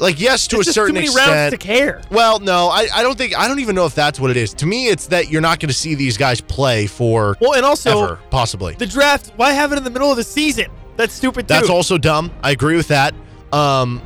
[0.00, 1.28] like yes to It's a certain too many extent.
[1.30, 2.00] rounds to care.
[2.10, 4.54] Well, no, I, I don't think I don't even know if that's what it is.
[4.54, 7.64] To me, it's that you're not going to see these guys play for Well, and
[7.64, 8.74] also ever, possibly.
[8.74, 9.32] the draft.
[9.36, 10.66] Why have it in the middle of the season?
[10.96, 11.54] That's stupid too.
[11.54, 12.30] That's also dumb.
[12.42, 13.14] I agree with that.
[13.52, 14.02] Um,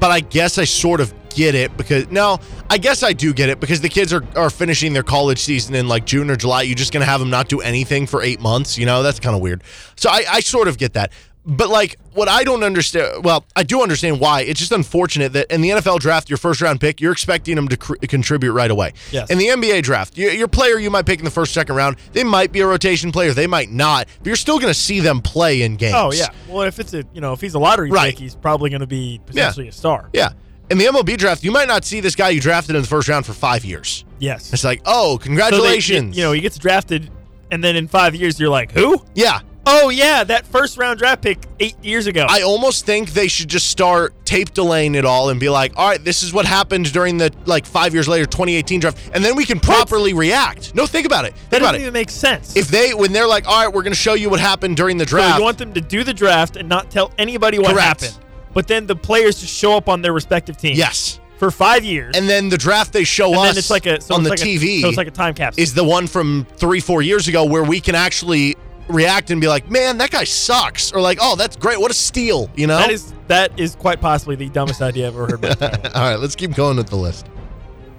[0.00, 2.38] but I guess I sort of get it because no,
[2.68, 5.74] I guess I do get it because the kids are, are finishing their college season
[5.74, 6.62] in like June or July.
[6.62, 8.76] You're just gonna have them not do anything for eight months.
[8.78, 9.62] You know that's kind of weird.
[9.96, 11.12] So I, I sort of get that.
[11.44, 14.42] But like what I don't understand, well, I do understand why.
[14.42, 17.66] It's just unfortunate that in the NFL draft, your first round pick, you're expecting them
[17.68, 18.92] to cr- contribute right away.
[19.10, 19.28] Yes.
[19.30, 21.96] In the NBA draft, your, your player you might pick in the first, second round,
[22.12, 25.00] they might be a rotation player, they might not, but you're still going to see
[25.00, 25.94] them play in games.
[25.96, 26.28] Oh yeah.
[26.48, 28.10] Well, if it's a you know if he's a lottery Right.
[28.12, 30.10] pick, he's probably going to be potentially a star.
[30.12, 30.30] Yeah.
[30.70, 33.08] In the MLB draft, you might not see this guy you drafted in the first
[33.08, 34.04] round for five years.
[34.20, 34.52] Yes.
[34.52, 36.16] It's like, oh, So they- congratulations.
[36.16, 37.10] you know, he gets drafted,
[37.50, 39.04] and then in five years, you're like, who?
[39.14, 39.40] yeah.
[39.64, 42.26] Oh yeah, that first round draft pick eight years ago.
[42.28, 45.88] I almost think they should just start tape delaying it all and be like, all
[45.88, 49.36] right, this is what happened during the like five years later, 2018 draft, and then
[49.36, 50.74] we can properly react.
[50.74, 51.34] No, think about it.
[51.50, 51.82] that doesn't about it.
[51.82, 52.56] even make sense.
[52.56, 54.96] If they, when they're like, all right, we're going to show you what happened during
[54.98, 55.38] the so draft.
[55.38, 58.02] you want them to do the draft and not tell anybody what Correct.
[58.02, 58.18] happened,
[58.54, 60.76] but then the players just show up on their respective teams.
[60.76, 61.20] yes.
[61.38, 64.14] For five years, And then the draft they show And us it's like a so
[64.14, 65.60] on it's the like a- TV so it's like a time capsule.
[65.60, 68.54] is the one from three, four years ago where we can actually
[68.92, 70.92] react and be like, man, that guy sucks.
[70.92, 71.80] Or like, oh, that's great.
[71.80, 72.78] What a steal, you know?
[72.78, 75.34] That is that is quite possibly the dumbest idea I've ever heard.
[75.34, 75.96] in my entire life.
[75.96, 77.26] All right, let's keep going with the list.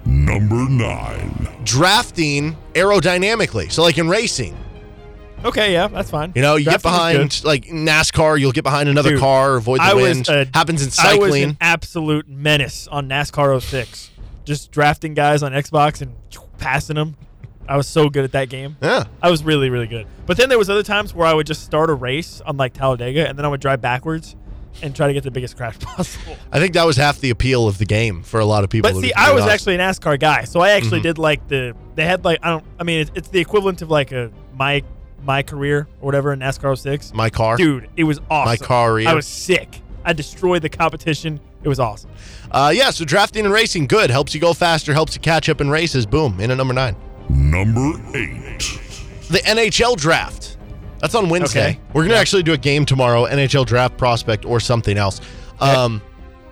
[0.06, 1.60] Number 9.
[1.64, 3.72] Drafting aerodynamically.
[3.72, 4.54] So, like in racing,
[5.44, 6.32] okay, yeah, that's fine.
[6.36, 9.80] you know, you Drafting get behind, like NASCAR, you'll get behind another Dude, car, avoid
[9.80, 10.28] the I was wind.
[10.28, 11.12] a- Happens in cycling.
[11.14, 11.50] I was cycling.
[11.50, 14.10] an absolute menace on NASCAR 06.
[14.44, 16.14] Just drafting guys on Xbox and
[16.58, 17.16] passing them.
[17.68, 18.76] I was so good at that game.
[18.82, 19.04] yeah.
[19.22, 20.06] I was really, really good.
[20.26, 22.72] But then there was other times where I would just start a race on like
[22.74, 24.36] Talladega and then I would drive backwards
[24.82, 26.36] and try to get the biggest crash possible.
[26.52, 28.90] I think that was half the appeal of the game for a lot of people.
[28.92, 29.54] But see, I was honest.
[29.54, 31.02] actually an NASCAR guy, so I actually Mm-hmm.
[31.08, 31.74] did like the.
[31.94, 32.64] They had like I don't.
[32.78, 34.82] I mean, it's, it's the equivalent of like a my
[35.22, 37.14] my career or whatever in NASCAR 06.
[37.14, 37.56] my car.
[37.56, 38.50] Dude, it was awesome.
[38.50, 39.08] My career.
[39.08, 39.80] I was sick.
[40.04, 41.40] I destroyed the competition.
[41.62, 42.10] It was awesome.
[42.50, 44.10] Uh, yeah, so drafting and racing, good.
[44.10, 46.04] Helps you go faster, helps you catch up in races.
[46.04, 46.94] Boom, in at number nine.
[47.28, 48.58] Number 8.
[49.30, 50.56] The NHL draft.
[51.00, 51.70] That's on Wednesday.
[51.70, 51.80] Okay.
[51.92, 55.20] We're going to actually do a game tomorrow, NHL draft prospect or something else.
[55.60, 56.00] Um,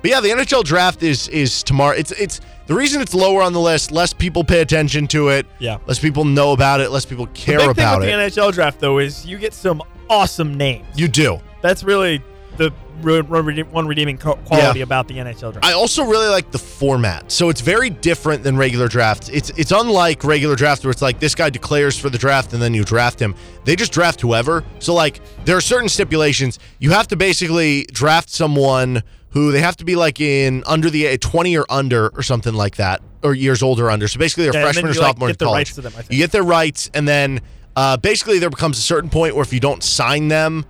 [0.02, 1.94] but yeah, the NHL draft is is tomorrow.
[1.96, 3.92] It's it's the reason it's lower on the list.
[3.92, 5.46] Less people pay attention to it.
[5.58, 5.78] Yeah.
[5.86, 6.90] Less people know about it.
[6.90, 8.34] Less people care the big thing about with it.
[8.34, 10.86] the NHL draft though is you get some awesome names.
[10.96, 11.38] you do.
[11.60, 12.20] That's really
[12.56, 15.64] the re- re- one redeeming quality about the NHL draft.
[15.64, 17.30] I also really like the format.
[17.30, 19.28] So it's very different than regular drafts.
[19.28, 22.62] It's it's unlike regular drafts where it's like this guy declares for the draft and
[22.62, 23.34] then you draft him.
[23.64, 24.64] They just draft whoever.
[24.78, 26.58] So like there are certain stipulations.
[26.78, 31.16] You have to basically draft someone who they have to be like in under the
[31.16, 34.06] 20 or under or something like that or years older or under.
[34.08, 35.74] So basically they're Yeah, freshman or like, sophomore get in college.
[35.74, 35.92] them.
[36.10, 37.40] You get their rights and then
[37.74, 40.66] uh, basically there becomes a certain point where if you don't sign them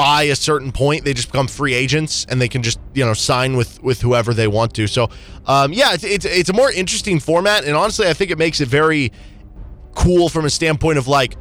[0.00, 3.12] by a certain point they just become free agents and they can just you know
[3.12, 4.86] sign with with whoever they want to.
[4.86, 5.10] So
[5.44, 7.64] um, yeah it's, it's it's a more interesting format.
[7.64, 9.12] And honestly i think it makes it very
[9.94, 11.36] cool from a standpoint of like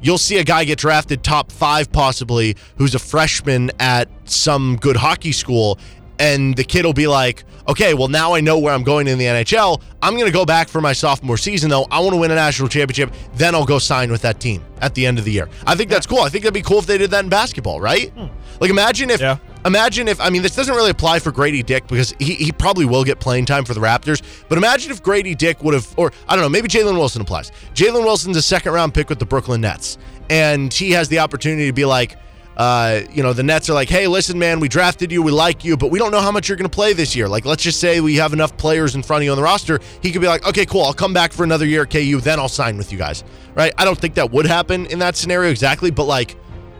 [0.00, 4.96] you'll see a guy get drafted top five possibly who's a freshman at some good
[4.96, 5.76] hockey school
[6.18, 9.18] and the kid will be like okay well now i know where i'm going in
[9.18, 12.16] the nhl i'm going to go back for my sophomore season though i want to
[12.16, 15.24] win a national championship then i'll go sign with that team at the end of
[15.24, 17.24] the year i think that's cool i think that'd be cool if they did that
[17.24, 18.26] in basketball right hmm.
[18.60, 19.38] like imagine if Yeah.
[19.64, 22.84] imagine if I mean this doesn't really apply for Grady Dick because he, he probably
[22.84, 24.22] will get playing time for the Raptors.
[24.48, 27.50] But imagine if Grady Dick would have, or I don't know, maybe Jalen Wilson applies.
[27.74, 29.98] Jalen Wilson's a second round pick with the Brooklyn Nets,
[30.30, 32.16] and he has the opportunity to be like.
[32.56, 35.64] Uh, you know, the Nets are like, hey, listen, man, we drafted you, we like
[35.64, 37.28] you, but we don't know how much you're going to play this year.
[37.28, 39.78] Like, let's just say we have enough players in front of you on the roster.
[40.00, 42.38] He could be like, okay, cool, I'll come back for another year at KU, then
[42.38, 43.24] I'll sign with you guys.
[43.54, 43.74] Right?
[43.76, 46.36] I don't think that would happen in that scenario exactly, but like,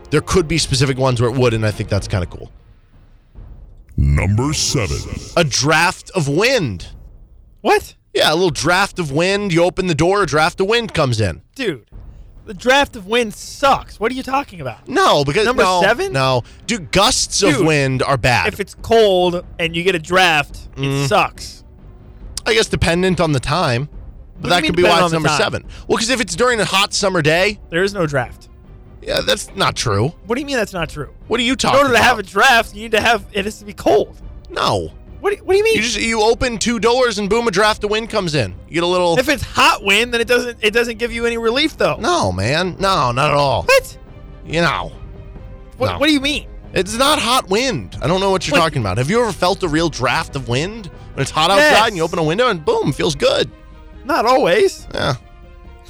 [0.09, 2.51] there could be specific ones where it would, and I think that's kind of cool.
[3.97, 4.97] Number seven.
[5.35, 6.87] A draft of wind.
[7.61, 9.53] what, Yeah, a little draft of wind.
[9.53, 11.41] You open the door, a draft of wind comes in.
[11.55, 11.89] dude?
[12.47, 13.99] The draft of wind sucks.
[13.99, 14.87] What are you talking about?
[14.87, 16.13] No, because Number no, seven?
[16.13, 18.47] No, dude, gusts of wind are bad.
[18.53, 21.03] If it's cold and you get a draft, Mm.
[21.03, 21.63] it sucks.
[22.45, 23.89] I guess dependent on the time,
[24.39, 25.37] but that could be why it's number time?
[25.37, 25.63] seven.
[25.89, 28.47] Well, because if it's during a hot summer day, There is no draft.
[29.01, 30.13] yeah, that's not true.
[30.25, 31.13] What do you mean that's not true?
[31.27, 31.79] What are you talking?
[31.81, 32.07] In order to about?
[32.07, 34.21] have a draft, you need to have it has to be cold.
[34.49, 35.75] no, What do, what do you mean?
[35.75, 38.53] you just you open two doors and boom, a draft of wind comes in.
[38.67, 39.17] You get a little.
[39.17, 41.95] if it's hot wind, then it doesn't it doesn't give you any relief though.
[41.97, 43.63] no, man, no, not at all.
[43.63, 43.97] What?
[44.45, 44.91] You know.
[45.77, 45.99] What, No.
[45.99, 46.47] what do you mean?
[46.73, 47.97] It's not hot wind.
[48.01, 48.59] I don't know what you're Wait.
[48.61, 48.97] talking about.
[48.97, 51.71] Have you ever felt a real draft of wind when it's hot Yes.
[51.73, 53.49] outside and you open a window and boom, feels good?
[54.05, 54.87] Not always.
[54.93, 55.15] Yeah.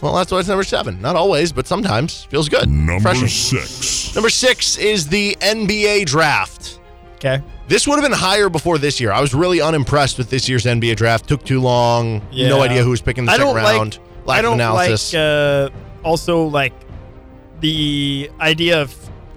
[0.01, 1.01] Well, that's why it's number seven.
[1.01, 2.69] Not always, but sometimes feels good.
[2.69, 3.27] Number Refreshing.
[3.27, 4.13] six.
[4.15, 6.79] Number six is the NBA draft.
[7.15, 7.41] Okay.
[7.67, 9.11] This would have been higher before this year.
[9.11, 11.27] I was really unimpressed with this year's NBA draft.
[11.27, 12.21] Took too long.
[12.31, 12.47] Yeah.
[12.49, 13.99] No idea who was picking the I second don't round.
[13.99, 14.25] like.
[14.27, 15.13] Lack I don't of analysis.
[15.13, 15.19] like.
[15.21, 15.69] Uh,
[16.03, 16.73] also, like
[17.59, 18.93] the idea of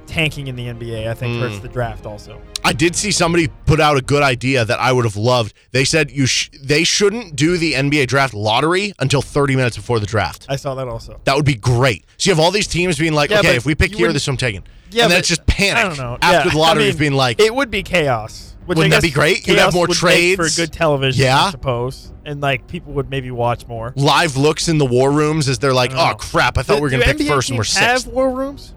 [0.06, 1.08] tanking in the NBA.
[1.08, 1.40] I think Mm.
[1.40, 2.04] hurts the draft.
[2.06, 2.40] Also.
[2.64, 5.54] I did see somebody put out a good idea that I would have loved.
[5.72, 9.98] They said you sh- they shouldn't do the NBA draft lottery until 30 minutes before
[10.00, 10.46] the draft.
[10.48, 11.20] I saw that also.
[11.24, 12.04] That would be great.
[12.18, 14.26] So you have all these teams being like, Yeah, okay, if we pick here, this
[14.28, 14.62] I'm taking.
[14.93, 16.18] Yeah, and then but it's just panic I don't know.
[16.20, 18.57] after Yeah, the lottery I mean, being like, it would be chaos.
[18.66, 19.49] Which Wouldn't that be great?
[19.49, 20.36] You'd have more trades.
[20.36, 21.24] for good television.
[21.24, 21.45] Yeah.
[21.47, 23.93] I suppose, and like people would maybe watch more.
[23.97, 26.91] live looks in the war rooms as they're like, oh crap, I thought we were
[26.91, 28.74] going to pick NBA first and we're teams have war rooms?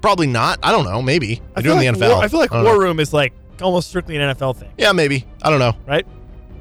[0.00, 0.58] Probably not.
[0.62, 1.02] I don't know.
[1.02, 1.42] Maybe.
[1.56, 2.14] I, do in like the NFL.
[2.14, 2.78] War, I feel like I war know.
[2.80, 5.26] room is like almost strictly an NFL thing, Yeah, maybe.
[5.42, 5.74] I don't know.
[5.86, 6.06] right?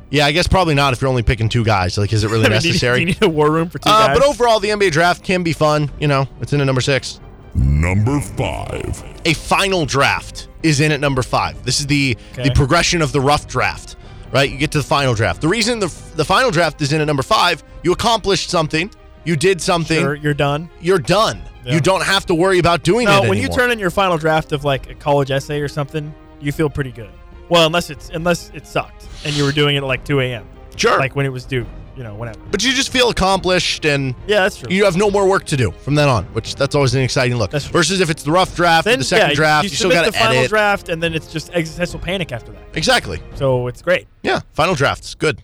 [0.09, 1.97] Yeah, I guess probably not if you're only picking two guys.
[1.97, 2.99] Like, is it really I mean, do you- necessary?
[2.99, 4.17] Do you need a war room for two uh, guys?
[4.19, 5.89] but overall, the NBA draft can be fun.
[5.99, 7.19] You know, it's in at number six.
[7.55, 9.03] Number five.
[9.25, 11.63] a final draft is in at number five.
[11.63, 12.43] This is the Okay.
[12.43, 13.95] the progression of the rough draft,
[14.31, 14.49] right?
[14.49, 15.41] You get to the final draft.
[15.41, 18.89] The reason the the final draft is in at number five, you accomplished something,
[19.23, 20.69] you did something, Sure, you're done.
[20.81, 21.41] you're done.
[21.65, 21.75] Yeah.
[21.75, 24.17] You don't have to worry about doing No, it when you turn in your final
[24.17, 27.11] draft of like a college essay or something, you feel pretty good.
[27.49, 30.45] Well, unless it's unless it sucked and you were doing it at like 2 a.m.
[30.75, 31.65] sure, like when it was due.
[31.95, 32.39] You know, whatever.
[32.49, 34.15] but you just feel accomplished and.
[34.27, 34.71] Yeah, that's true.
[34.73, 37.37] You have no more work to do from then on, which that's always an exciting
[37.37, 37.51] look.
[37.51, 37.73] That's true.
[37.73, 39.91] Versus if it's the rough draft, or then the second yeah, draft, you, you, still
[39.91, 40.49] submit got the to final edit.
[40.49, 42.61] draft, and then it's just existential panic after that.
[42.73, 43.21] exactly.
[43.35, 44.07] So it's great.
[44.23, 45.41] Yeah, final drafts, good.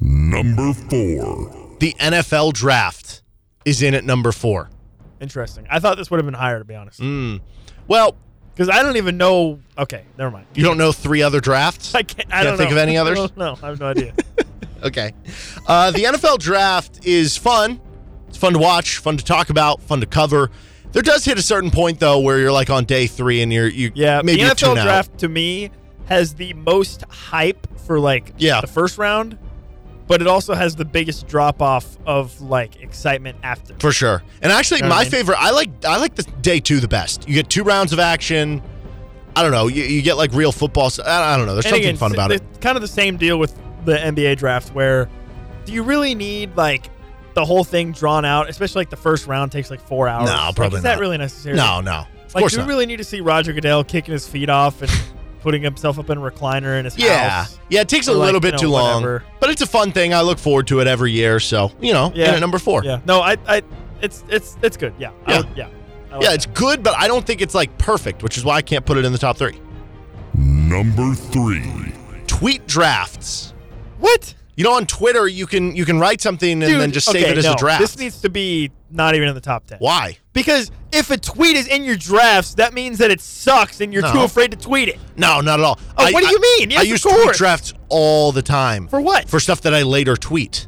[0.00, 1.76] Number four.
[1.80, 3.22] The NFL draft
[3.64, 4.70] is in at number four.
[5.20, 5.66] Interesting.
[5.70, 7.40] I thought this would have been higher, to be honest, Mm.
[7.88, 8.16] Well,
[8.54, 9.60] because I don't even know.
[9.78, 10.46] Okay, never mind.
[10.54, 11.94] you don't know three other drafts?
[11.94, 12.28] I can't.
[12.28, 12.76] I Can't don't think know.
[12.76, 13.34] of any others?
[13.36, 14.12] No, I have no idea.
[14.82, 15.12] Okay.
[15.66, 17.80] Uh, the NFL draft is fun.
[18.28, 20.50] It's fun to watch, fun to talk about, fun to cover.
[20.92, 23.68] There does hit a certain point though where you're like on day three and you're
[23.68, 24.82] you Yeah, maybe the NFL out.
[24.84, 25.70] draft to me
[26.06, 28.60] has the most hype for like Yeah.
[28.60, 29.38] the first round,
[30.08, 33.74] but it also has the biggest drop off of like excitement after.
[33.78, 34.22] for sure.
[34.42, 35.10] And actually, Know my I mean?
[35.12, 37.28] favorite, I like I like the day two the best.
[37.28, 38.60] You get two rounds of action.
[39.36, 39.68] I don't know.
[39.68, 40.90] You, you get like real football.
[41.06, 41.52] I don't know.
[41.54, 42.42] There's And something again, fun about it.
[42.60, 45.08] Kind of the same deal with the NBA draft, where
[45.64, 46.90] do you really need like
[47.34, 48.48] the whole thing drawn out?
[48.48, 50.28] Especially like the first round takes like four hours.
[50.28, 51.56] No, Like, probably is that really necessary?
[51.56, 52.04] No, no.
[52.26, 52.68] Of Like, course do we not.
[52.68, 54.90] really need to see Roger Goodell kicking his feet off and
[55.40, 57.58] putting himself up in a recliner in his Yeah, house.
[57.68, 57.80] yeah.
[57.80, 59.24] It takes a Or, like, little bit you know, too long, whatever.
[59.40, 60.12] but it's a fun thing.
[60.14, 61.40] I look forward to it every year.
[61.40, 62.32] So you know, Yeah.
[62.32, 62.84] at number four.
[62.84, 63.00] Yeah.
[63.06, 63.62] No, I, I,
[64.02, 64.94] it's, it's, it's good.
[64.98, 65.10] Yeah.
[65.26, 65.36] Yeah.
[65.38, 65.68] would- yeah.
[66.12, 66.34] Like Yeah, that.
[66.34, 68.96] it's good, but I don't think it's like perfect, which is why I can't put
[68.98, 69.60] it in the top three.
[70.34, 71.92] Number three.
[72.26, 73.54] Tweet drafts.
[74.00, 74.34] What?
[74.56, 77.22] You know, on Twitter, you can you can write something and Dude, then just save
[77.22, 77.80] okay, it as no, a draft.
[77.80, 79.78] This needs to be not even in the top ten.
[79.78, 80.18] why?
[80.34, 84.02] Because if a tweet is in your drafts, that means that it sucks and you're
[84.02, 84.12] No.
[84.12, 84.98] too afraid to tweet it.
[85.16, 85.78] No, not at all.
[85.96, 86.72] Oh, what do you mean?
[86.72, 88.88] I, Yes, of use tweet drafts all the time.
[88.88, 89.28] For what?
[89.30, 90.66] For stuff that I later tweet.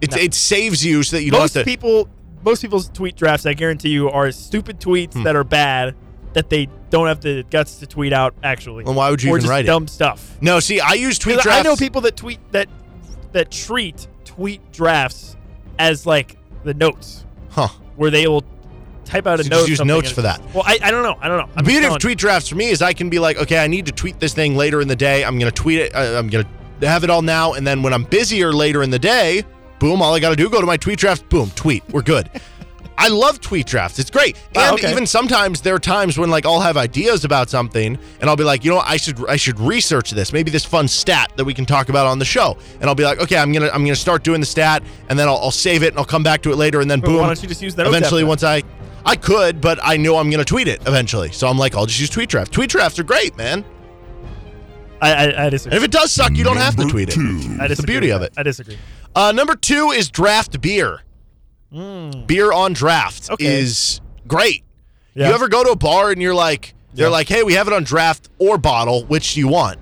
[0.00, 0.18] It, No.
[0.18, 1.70] it saves you so that you don't most have to.
[1.70, 2.08] people,
[2.44, 5.22] most people's tweet drafts, I guarantee you, are stupid tweets Hmm.
[5.24, 5.94] that are bad
[6.34, 8.34] that they don't have the guts to tweet out.
[8.42, 9.68] Actually, Well, why would you or even just write it?
[9.68, 10.36] dumb stuff.
[10.40, 11.60] no, see, I use tweet drafts.
[11.60, 12.68] I know people that tweet that
[13.32, 15.36] that treat tweet drafts
[15.78, 17.68] as like the notes Huh.
[17.96, 18.44] where they will
[19.04, 19.56] type out a So note.
[19.66, 20.40] just use notes and for that.
[20.54, 21.16] Well, I, I don't know.
[21.20, 21.46] I don't know.
[21.52, 23.66] The I'm beauty of tweet drafts for me is I can be like, okay, I
[23.66, 25.24] need to tweet this thing later in the day.
[25.24, 25.94] I'm going to tweet it.
[25.94, 26.46] Uh, I'm going
[26.80, 27.52] to have it all now.
[27.54, 29.44] And then when I'm busier later in the day,
[29.80, 31.82] boom, all I got to do, go to my tweet draft, boom, tweet.
[31.90, 32.30] We're good.
[32.98, 33.98] I love tweet drafts.
[33.98, 34.36] It's great.
[34.54, 34.90] Wow, and okay.
[34.90, 38.44] even sometimes there are times when like I'll have ideas about something and I'll be
[38.44, 40.32] like, you know, what, I should I should research this.
[40.32, 42.56] Maybe this fun stat that we can talk about on the show.
[42.80, 45.28] And I'll be like, okay, I'm gonna I'm gonna start doing the stat and then
[45.28, 47.16] I'll, I'll save it and I'll come back to it later and then boom.
[47.16, 48.62] why don't you just use the notes eventually once I
[49.04, 51.32] I could, but I know I'm gonna tweet it eventually.
[51.32, 52.52] So I'm like, I'll just use tweet draft.
[52.52, 53.64] Tweet drafts are great, man.
[55.00, 55.76] I, I, I disagree.
[55.76, 57.14] And if it does suck, you don't have to Number tweet it.
[57.14, 57.56] two.
[57.60, 58.32] I It's the beauty of it.
[58.36, 58.78] I disagree.
[59.16, 61.02] Uh, number two is draft beer.
[61.72, 63.30] Beer on draft.
[63.30, 63.44] Okay.
[63.60, 64.64] is great.
[65.14, 65.28] Yeah.
[65.28, 67.12] You ever go to a bar and you're like, they're Yeah.
[67.12, 69.78] like, hey, we have it on draft or bottle, which do you want?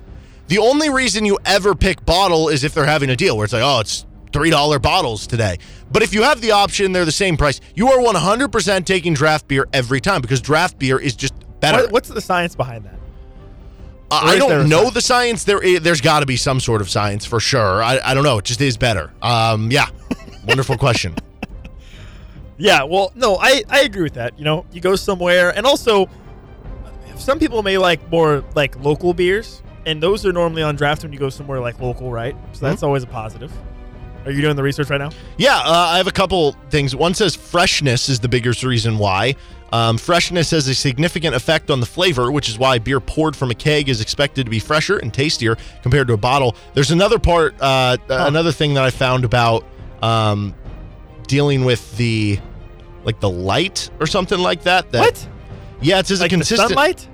[0.49, 3.53] The only reason you ever pick bottle is if they're having a deal where it's
[3.53, 5.59] like, oh, it's $3 bottles today.
[5.93, 7.61] But if you have the option, they're the same price.
[7.75, 11.83] You are 100% taking draft beer every time because draft beer is just better.
[11.83, 12.95] What, what's the science behind that?
[14.13, 14.95] Uh, I don't know science?
[14.95, 15.45] the science.
[15.45, 17.81] There, there's got to be some sort of science for sure.
[17.83, 18.39] I, I don't know.
[18.39, 19.13] It just is better.
[19.23, 19.87] Um, yeah,
[20.47, 21.15] wonderful question.
[22.61, 24.39] Yeah, well, no, I, I agree with that.
[24.39, 26.09] You know, you go somewhere, and also,
[27.17, 31.13] some people may like more like local beers, and those are normally on draft when
[31.13, 32.37] you go somewhere like local, right?
[32.53, 33.51] So that's always a positive.
[34.27, 35.11] Are you doing the research right now?
[35.39, 36.95] Yeah, uh, I have a couple things.
[36.95, 39.37] One says freshness is the biggest reason why.
[39.73, 43.51] Um, freshness has a significant effect on the flavor, which is why beer poured from
[43.51, 46.55] a keg is expected to be fresher and tastier compared to a bottle.
[46.75, 49.65] There's another part, uh, another thing that I found about
[50.03, 50.55] um,
[51.27, 52.39] dealing with the
[53.05, 54.91] like the light or something like that.
[54.93, 55.29] that what?
[55.81, 56.69] Yeah, it says Like a consistent.
[56.71, 57.09] sunlight?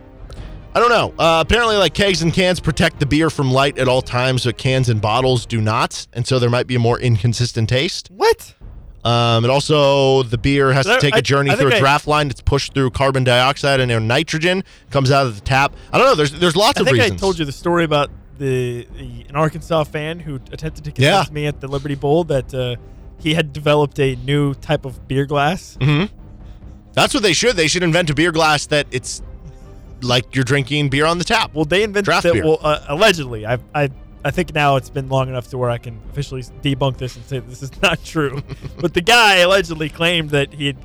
[0.75, 1.15] I don't know.
[1.19, 4.59] Uh, apparently, like kegs and cans protect the beer from light at all times, but
[4.59, 8.09] cans and bottles do not, and so there might be a more inconsistent taste.
[8.11, 8.55] What?
[9.03, 11.79] Um, and also, the beer has So to take I- a journey I through a
[11.79, 15.75] draft line that's pushed through carbon dioxide and nitrogen comes out of the tap.
[15.93, 16.15] I don't know.
[16.17, 17.13] There's there's lots I of reasons.
[17.13, 21.19] I told you the story about the, the an Arkansas fan who attempted to Yeah.
[21.19, 22.77] convince me at the Liberty Bowl that uh,
[23.19, 25.77] he had developed a new type of beer glass.
[25.81, 26.15] Mm-hmm.
[26.93, 27.57] That's what they should.
[27.57, 29.23] They should invent a beer glass that it's
[30.03, 31.53] like you're drinking beer on the tap.
[31.55, 32.33] Well, they invented Draft that.
[32.35, 32.45] beer.
[32.45, 33.91] Well, uh, allegedly, I, I,
[34.25, 37.25] I think now it's been long enough to where I can officially debunk this and
[37.27, 38.43] say this is not true.
[38.81, 40.77] but the guy allegedly claimed that he had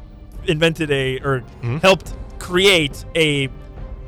[0.47, 1.77] invented a or Mm-hmm.
[1.77, 3.47] helped create a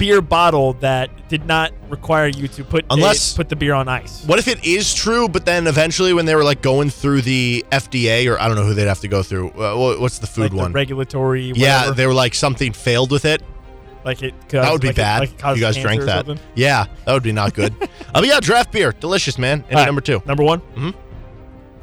[0.04, 3.88] beer bottle that did not require you to put a- Unless- put the beer on
[3.88, 4.24] ice.
[4.26, 7.64] What if it is true, but then eventually when they were like going through the
[7.72, 9.52] FDA or I don't know who they'd have to go through.
[9.52, 10.72] Uh, wha- what's the food like one?
[10.72, 11.54] the regulatory.
[11.56, 11.96] yeah, whatever.
[11.96, 13.42] they were like something failed with it.
[14.04, 14.34] like it.
[14.50, 15.20] That would be like it- bad.
[15.22, 16.26] like it caused you guys cancer drank or that.
[16.26, 16.46] something.
[16.56, 17.74] Yeah, that would be not good.
[17.82, 19.64] uh, but yeah, draft beer, delicious, man.
[19.70, 20.62] And All right, number two, Number one.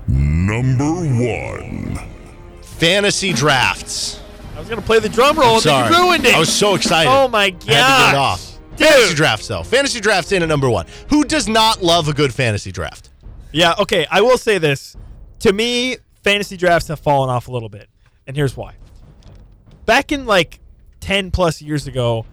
[0.07, 1.99] Number one.
[2.61, 4.21] fantasy drafts.
[4.61, 5.55] I was gonna play the drum roll.
[5.55, 6.35] and then you ruined it.
[6.35, 7.09] I was so excited.
[7.11, 7.63] Oh my god!
[7.65, 8.59] Had to get it off.
[8.77, 9.63] Fantasy drafts, though.
[9.63, 10.85] Fantasy drafts in at number one.
[11.09, 13.09] Who does not love a good fantasy draft?
[13.53, 14.07] Yeah, okay.
[14.11, 14.97] I will say this.
[15.41, 17.89] To me, fantasy drafts have fallen off a little bit.
[18.27, 18.75] And here's why.
[19.87, 20.61] Back in like
[21.01, 22.27] 10 plus years ago,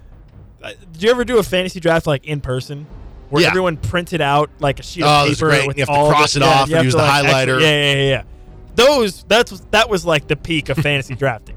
[0.62, 2.86] uh, did you ever do a fantasy draft like in person?
[3.30, 3.50] Where Yeah.
[3.50, 6.34] everyone printed out like a sheet Oh, of that's paper with You have to cross
[6.34, 7.62] the, it yeah, off you have use to, the like, highlighter.
[7.62, 8.24] yeah, yeah, yeah, yeah.
[8.76, 11.57] Those that's that was like the peak of fantasy drafting.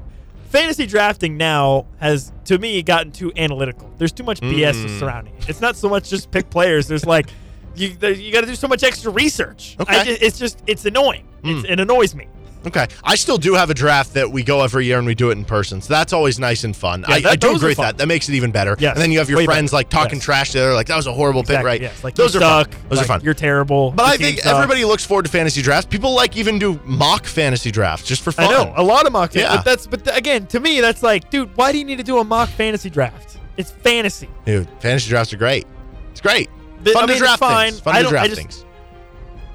[0.51, 3.89] Fantasy drafting now has, to me, gotten too analytical.
[3.97, 4.99] There's too much BS Mm.
[4.99, 5.47] surrounding it.
[5.49, 6.87] It's not so much just pick players.
[6.87, 7.27] There's like,
[7.75, 9.77] you there, you got to do so much extra research.
[9.79, 9.97] Okay.
[9.99, 10.05] Hmm.
[10.05, 11.25] ju- it's just it's annoying.
[11.43, 12.27] It's, it annoys me.
[12.65, 12.87] Okay.
[13.03, 15.37] I still do have a draft that we go every year and we do it
[15.37, 15.81] in person.
[15.81, 17.03] So that's always nice and fun.
[17.07, 17.85] Yeah, I, that- I do agree with fun.
[17.87, 17.97] that.
[17.97, 18.75] That makes it even better.
[18.77, 19.77] Yes, And then you have your way friends better.
[19.79, 20.25] like talking Yes.
[20.25, 21.81] trash together, like that was a horrible pick, right?
[21.81, 22.03] Yes.
[22.03, 22.71] Like Those are suck.
[22.71, 22.81] fun.
[22.89, 23.21] Those like, are fun.
[23.23, 23.91] You're terrible.
[23.91, 24.47] But I think sucks.
[24.55, 25.87] everybody looks forward to fantasy drafts.
[25.89, 28.45] People like even do mock fantasy drafts just for fun.
[28.45, 29.33] I know a lot of mock.
[29.33, 29.55] Yeah.
[29.55, 32.19] But that's but again to me that's like, dude, why do you need to do
[32.19, 33.37] a mock fantasy draft?
[33.57, 34.29] It's fantasy.
[34.45, 35.65] Dude, fantasy drafts are great.
[36.11, 36.49] It's great.
[36.83, 37.71] The- Fun I to mean, draft fine.
[37.71, 37.79] things.
[37.81, 38.65] Fun I to draft just- things.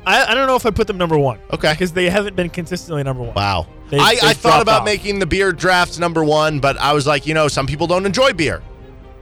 [0.07, 1.39] I, I don't know if I put them number one.
[1.53, 1.73] Okay.
[1.73, 3.35] Because they haven't been consistently number one.
[3.35, 3.67] Wow.
[3.91, 4.85] They- I, they've I thought about off.
[4.85, 8.07] making the beer drafts number one, but I was like, you know, some people don't
[8.07, 8.63] enjoy beer.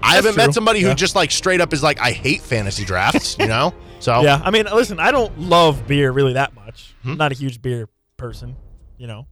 [0.03, 0.53] I That's haven't met true.
[0.53, 3.74] somebody who just like straight up is like, I hate fantasy drafts, you know?
[4.01, 6.95] So Yeah, I mean, listen, I don't love beer really that much.
[7.05, 7.12] Hmm?
[7.12, 8.55] I'm not a huge beer person,
[8.99, 9.26] you know.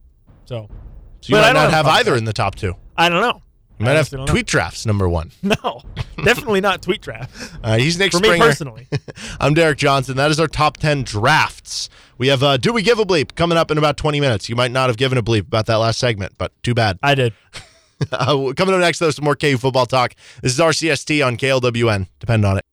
[0.45, 0.67] So
[1.21, 2.73] so you But I might don't not have either in the top two.
[2.97, 3.39] I don't know.
[3.83, 4.25] Might I have don't know.
[4.25, 5.31] tweet drafts number one.
[5.43, 5.81] No,
[6.23, 8.45] definitely not tweet draft Uh, he's Nick for me Springer.
[8.45, 8.87] personally.
[9.39, 10.15] I'm Derek Johnson.
[10.17, 11.89] That is our top 10 drafts.
[12.17, 14.47] We have uh, Do We Give a Bleep coming up in about 20 minutes.
[14.49, 16.97] You might not have given a bleep about that last segment, but too bad.
[17.03, 17.33] I did.
[18.11, 20.13] Uh, coming up next, though, some more KU football talk.
[20.41, 22.07] This is RCST on KLWN.
[22.19, 22.63] Depend on it.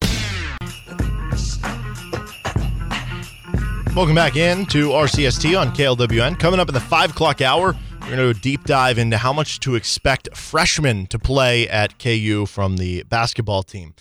[3.95, 6.39] Welcome back in to RCST on KLWN.
[6.39, 7.75] Coming up in the 5 o'clock hour,
[8.11, 11.65] we're going to do a deep dive into how much to expect freshmen to play
[11.69, 13.93] at KU from the basketball team.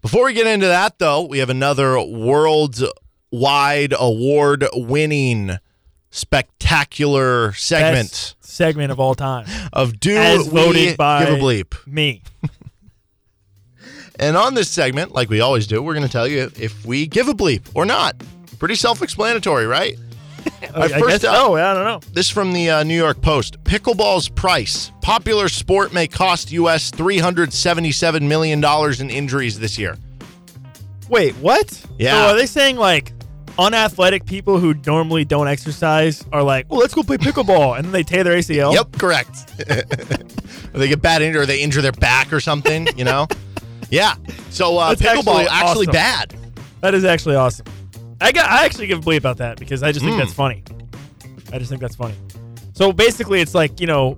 [0.00, 5.58] Before we get into that, though, we have another worldwide award winning
[6.10, 9.44] spectacular segment Best segment of all time.
[9.74, 11.86] of Do As We voted by Give a Bleep?
[11.86, 12.22] me.
[14.20, 17.06] And on this segment, like we always do, we're going to tell you if we
[17.06, 18.16] give a bleep or not.
[18.58, 19.96] Pretty self explanatory, right?
[20.74, 21.54] I, first guess up- so.
[21.56, 22.00] I don't know.
[22.12, 23.62] This is from the uh, New York Post.
[23.64, 24.92] Pickleball's price.
[25.00, 26.90] Popular sport may cost U.S.
[26.90, 28.62] $377 million
[29.00, 29.96] in injuries this year.
[31.08, 31.84] Wait, what?
[31.98, 32.12] Yeah.
[32.12, 33.12] So are they saying like
[33.58, 37.92] unathletic people who normally don't exercise are like, well, let's go play pickleball, and then
[37.92, 38.72] they tear their ACL?
[38.74, 39.50] Yep, correct.
[40.74, 43.26] or they get bad injury or they injure their back or something, you know?
[43.90, 44.14] yeah.
[44.50, 45.92] So uh, pickleball actually actually, awesome.
[45.92, 46.36] bad.
[46.80, 47.66] That is actually awesome.
[48.20, 48.50] I got.
[48.50, 50.20] I actually give a bleep about that because I just think Mm.
[50.20, 50.62] that's funny.
[51.52, 52.14] I just think that's funny.
[52.74, 54.16] So basically, it's like you know,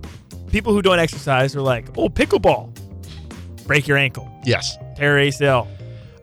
[0.51, 2.69] people who don't exercise are like, oh, pickleball,
[3.65, 4.77] break your ankle, Yes.
[4.97, 5.67] tear ACL.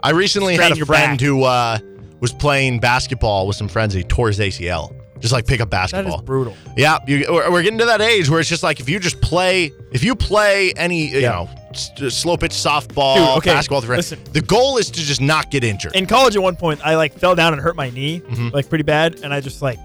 [0.02, 1.24] I recently Strain had a your friend back.
[1.26, 1.78] who uh,
[2.20, 3.94] was playing basketball with some friends.
[3.94, 4.94] He tore his ACL.
[5.20, 6.22] Just like pick up That is basketball.
[6.22, 6.56] brutal.
[6.76, 9.20] Yeah, you, we're we're getting to that age where it's just like if you just
[9.20, 11.30] play, if you play any, you Yeah.
[11.32, 14.32] know, s- slow pitch softball, Dude, okay, basketball, with your friends, listen.
[14.32, 15.96] the goal is to just not get injured.
[15.96, 18.48] In college, at one point, I like fell down and hurt my knee Mm-hmm.
[18.54, 19.78] like pretty bad, and I just like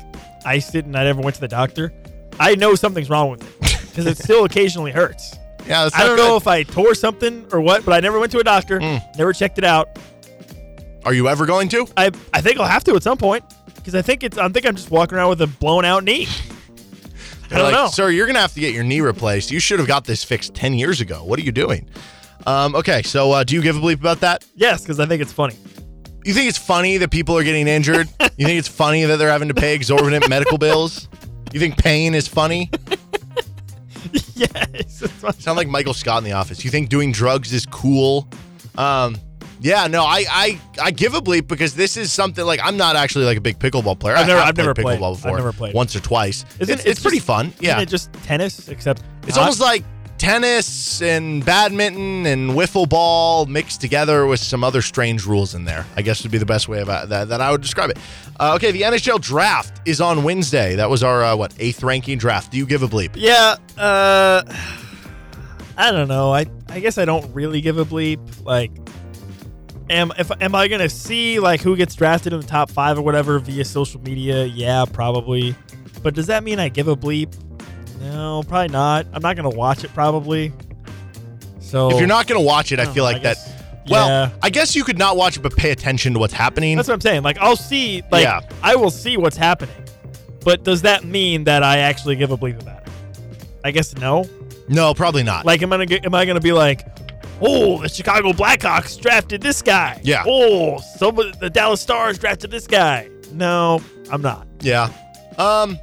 [0.46, 1.92] iced it, and I never went to the doctor.
[2.40, 5.36] I know something's wrong with it because it still occasionally hurts.
[5.68, 8.32] yeah, that's I don't know if I tore something or what, but I never went
[8.34, 8.80] to a doctor.
[8.80, 9.02] Mm.
[9.18, 9.98] Never checked it out.
[11.06, 11.86] Are you ever going to?
[11.98, 13.44] I I think I'll have to at some point
[13.84, 16.28] because I think it's I think I'm just walking around with a blown out knee.
[17.52, 17.88] I don't like, know.
[17.88, 18.10] sir.
[18.10, 19.52] You're gonna have to get your knee replaced.
[19.52, 21.24] You should have got this fixed ten years ago.
[21.24, 21.90] What are you doing?
[22.48, 24.46] Um, okay, so uh, do you give a bleep about that?
[24.56, 25.56] yes, because I think it's funny.
[26.26, 28.08] You think it's funny that people are getting injured?
[28.38, 31.10] you think it's funny that they're having to pay exorbitant medical bills?
[31.52, 32.72] You think pain is funny?
[34.34, 35.04] yes.
[35.40, 36.64] Sound like Michael Scott in the office.
[36.64, 38.28] You think doing drugs is cool?
[38.78, 39.18] Um,
[39.64, 42.95] yeah, no, I, I I give a bleep because this is something like I'm not
[42.95, 44.16] actually like a big pickleball player.
[44.16, 44.99] I've never- I've never played played.
[44.99, 45.38] pickleball I've before.
[45.38, 45.74] never played.
[45.74, 46.45] once or twice.
[46.59, 47.47] Isn't it's it it's pretty just- fun.
[47.47, 49.43] Isn't Yeah, it just tennis except it's not?
[49.43, 49.84] almost like
[50.20, 55.86] tennis and badminton and wiffle ball mixed together with some other strange rules in there.
[55.97, 57.97] I guess would be the best way of uh, that, that I would describe it.
[58.39, 60.76] Uh, okay, the NHL draft is on Wednesday.
[60.76, 62.51] That was our uh, what eighth ranking draft.
[62.51, 63.11] Do you give a bleep?
[63.16, 64.43] Yeah, uh
[65.78, 66.32] I don't know.
[66.34, 68.20] I I guess I don't really give a bleep.
[68.45, 68.72] Like
[69.90, 73.00] am if am I going to see like who gets drafted in the top 5
[73.00, 74.46] or whatever via social media?
[74.46, 75.56] Yeah, probably.
[76.02, 77.34] But does that mean I give a bleep?
[78.02, 79.08] No, probably not.
[79.14, 80.52] I'm not going to watch it probably.
[81.60, 82.84] So If you're not going to watch it, I.
[82.84, 83.50] I feel don't like know, I that.
[83.90, 84.30] Well, yeah.
[84.42, 86.76] I guess you could not watch it, but pay attention to what's happening.
[86.78, 87.24] That's what I'm saying.
[87.24, 88.42] Like I'll see like Yeah.
[88.62, 89.76] I will see what's happening.
[90.44, 92.94] But does that mean that I actually give a bleep about it?
[93.64, 94.26] I guess no.
[94.68, 95.46] no, probably not.
[95.46, 96.86] Like, am I gonna am I gonna be like,
[97.44, 100.00] oh, the Chicago Blackhawks drafted this guy?
[100.04, 100.24] Yeah.
[100.28, 103.10] Oh, some of the Dallas Stars drafted this guy.
[103.32, 103.82] No,
[104.12, 104.48] I'm not.
[104.62, 104.86] yeah.
[105.38, 105.78] Um,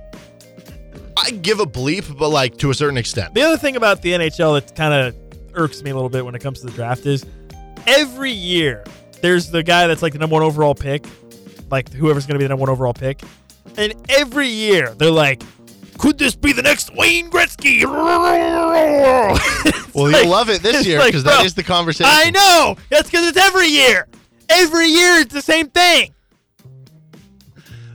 [1.17, 3.35] I give a bleep, but like to a certain extent.
[3.35, 5.17] The other thing about the NHL that kind of
[5.55, 7.27] irks me a little bit when it comes to the draft is
[7.87, 8.85] every year
[9.21, 11.05] there's the guy that's like the number one overall pick,
[11.71, 13.21] like whoever's gonna be the number one overall pick,
[13.77, 15.43] and every year they're like.
[16.01, 17.85] Could this be the next Wayne Gretzky?
[19.93, 22.11] Well, like- you'll love it this year because that bro, is the conversation.
[22.15, 22.77] I know.
[22.91, 24.07] That's because it's every year.
[24.49, 26.15] Every year it's the same thing.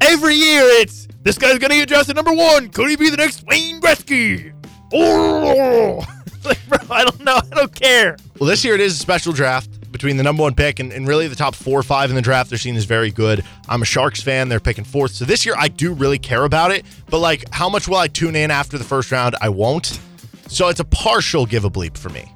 [0.01, 2.67] Every year it's this guy's gonna get drafted number one.
[2.69, 4.51] Could he be the next Wayne Gretzky?
[4.93, 6.05] Oh,
[6.45, 7.37] like bro, I don't know.
[7.51, 8.17] I don't care.
[8.39, 11.07] Well, this year it is a special draft between the number one pick and, and
[11.07, 13.45] really the top four or five in the draft they're seen as very good.
[13.69, 14.49] I'm a Sharks fan.
[14.49, 15.11] They're picking fourth.
[15.11, 16.85] So this year I do really care about it.
[17.09, 19.37] But like, how much will I tune in after the first round?
[19.39, 20.01] I won't.
[20.47, 22.29] So it's a partial give a bleep for me.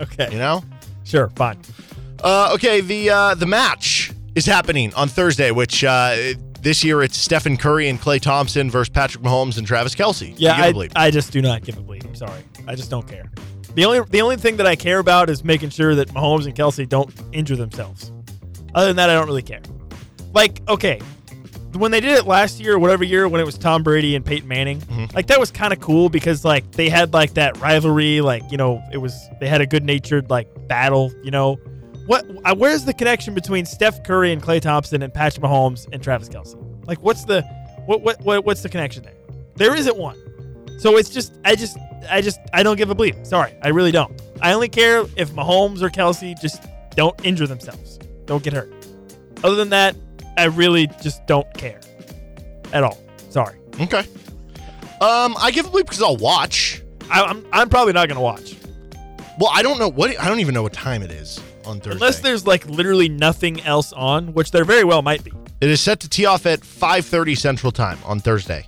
[0.00, 0.28] Okay.
[0.32, 0.64] You know?
[1.04, 1.28] Sure.
[1.36, 1.58] Fine.
[2.22, 6.16] Uh, okay, the uh, the match is happening on Thursday, which uh,
[6.60, 10.34] this year it's Stephen Curry and Klay Thompson versus Patrick Mahomes and Travis Kelce.
[10.38, 11.06] Yeah, You give a I.
[11.06, 12.04] I just do not give a bleep.
[12.06, 12.42] I'm sorry.
[12.66, 13.30] I just don't care.
[13.74, 16.54] The only the only thing that I care about is making sure that Mahomes and
[16.54, 18.12] Kelce don't injure themselves.
[18.74, 19.62] Other than that, I don't really care.
[20.32, 21.00] Like, okay,
[21.76, 24.24] when they did it last year or whatever year when it was Tom Brady and
[24.24, 25.14] Peyton Manning, mm-hmm.
[25.14, 28.56] like that was kind of cool because like they had like that rivalry, like you
[28.56, 31.56] know, it was they had a good natured like battle, you know.
[32.06, 32.24] What?
[32.58, 36.54] Where's the connection between Steph Curry and Klay Thompson and Patrick Mahomes and Travis Kelce?
[36.86, 37.42] Like, what's the
[37.86, 39.14] what what, what what's the connection there?
[39.56, 40.18] There isn't one.
[40.78, 41.78] So it's just I just
[42.10, 43.26] I just I don't give a bleep.
[43.26, 44.20] Sorry, I really don't.
[44.40, 46.62] I only care if Mahomes or Kelce just
[46.96, 48.72] don't injure themselves, don't get hurt.
[49.42, 49.96] Other than that,
[50.36, 51.80] I really just don't care
[52.72, 52.98] at all.
[53.30, 54.04] Sorry, okay.
[55.00, 56.82] Um, I give a bleep because I'll watch.
[57.10, 58.54] I, I'm I'm probably not gonna watch
[59.38, 61.92] Well, I don't know what I don't even know what time it is on Thursday.
[61.96, 65.32] unless there's like literally nothing else on, which there very well might be.
[65.60, 68.66] it is set to tee off at 5:30 Central Time on Thursday.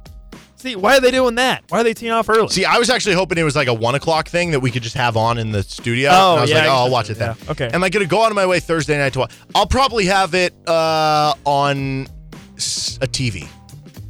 [0.57, 1.64] See, why are they doing that?
[1.68, 2.48] Why are they teeing off early?
[2.48, 4.82] See, I was actually hoping it was like a one o'clock thing that we could
[4.82, 6.09] just have on in the studio.
[6.11, 7.36] Oh, and I was yeah, like, oh, I'll watch it then.
[7.44, 7.50] yeah.
[7.50, 7.68] Okay.
[7.72, 9.34] Am I going to go out of my way Thursday night to watch?
[9.54, 13.46] I'll probably have it uh, on a TV.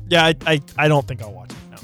[0.09, 1.57] yeah, I, I I don't think I'll watch it.
[1.71, 1.79] No.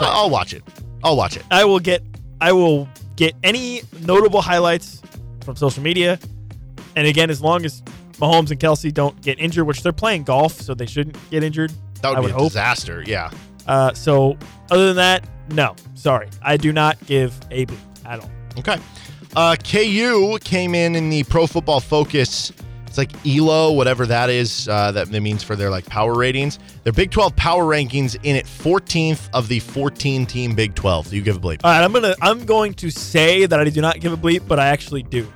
[0.00, 0.64] I'll watch it.
[1.04, 1.44] I'll watch it.
[1.50, 2.02] I will get
[2.40, 5.02] I will get any notable highlights
[5.44, 6.18] from social media.
[6.96, 7.80] And again, as long as
[8.14, 11.72] Mahomes and Kelce don't get injured, which they're playing golf, so they shouldn't get injured.
[12.02, 12.48] That would be a hope.
[12.48, 13.04] disaster.
[13.06, 13.30] Yeah.
[13.66, 14.36] Uh, so
[14.70, 15.74] other than that, no.
[15.94, 16.28] Sorry.
[16.42, 18.30] I do not give a bleep at all.
[18.58, 18.78] Okay.
[19.36, 22.52] Uh, KU came in in the Pro Football Focus.
[22.86, 24.66] It's like ELO, whatever that is.
[24.66, 26.58] Uh, that that means for their like power ratings.
[26.82, 31.10] Their Big 12 power rankings in at 14th of the 14 team Big 12.
[31.10, 31.60] Do you give a bleep?
[31.62, 34.48] All right, I'm gonna I'm going to say that I do not give a bleep,
[34.48, 35.32] but I actually do.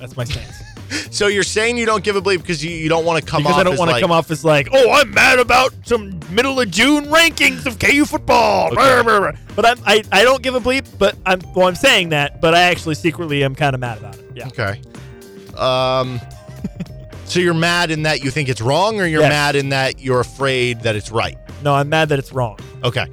[0.00, 0.62] That's my stance.
[1.10, 3.42] So you're saying you don't give a bleep because you, you don't want to come
[3.42, 5.38] because off I don't as want to like, come off as like, oh, I'm mad
[5.38, 8.74] about some middle of June rankings of KU football.
[8.74, 9.32] Brr.
[9.54, 10.86] But I'm, I I don't give a bleep.
[10.98, 14.18] But I'm well, I'm saying that, but I actually secretly am kind of mad about
[14.18, 14.26] it.
[14.34, 14.48] Yeah.
[14.48, 14.80] Okay.
[15.56, 16.20] Um.
[17.26, 19.30] so you're mad in that you think it's wrong, or you're Yes.
[19.30, 21.38] mad in that you're afraid that it's right?
[21.62, 22.58] No, I'm mad that it's wrong.
[22.82, 23.06] Okay.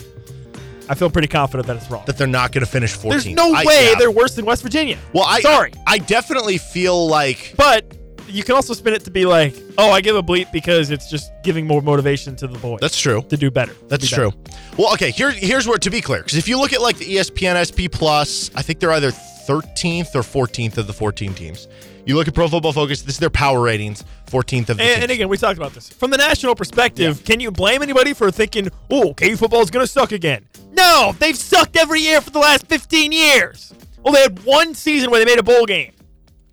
[0.91, 2.03] I feel pretty confident that it's wrong.
[2.05, 3.09] That they're not going to finish 14th.
[3.11, 3.95] There's no I- way yeah.
[3.97, 4.97] they're worse than West Virginia.
[5.13, 7.85] Well, I sorry, I definitely feel like but
[8.27, 11.09] you can also spin it to be like, oh, I give a bleep because it's
[11.09, 12.79] just giving more motivation to the boys.
[12.81, 13.21] that's true.
[13.29, 13.73] to do better.
[13.87, 14.31] That's be better.
[14.31, 14.43] true.
[14.77, 15.11] Well, okay.
[15.11, 17.87] Here, here's where to be clear, because if you look at like the ESPN SP
[17.89, 21.67] Plus, I think they're either 13th or 14th of the 14 teams.
[22.05, 23.01] You look at Pro Football Focus.
[23.03, 24.03] This is their power ratings.
[24.27, 27.23] 14th of the And, and again, we talked about this from the national perspective.
[27.25, 30.47] Can you blame anybody for thinking, "Oh, KU football is going to suck again"?
[30.71, 33.73] No, they've sucked every year for the last 15 years.
[34.03, 35.91] Well, they had one season where they made a bowl game.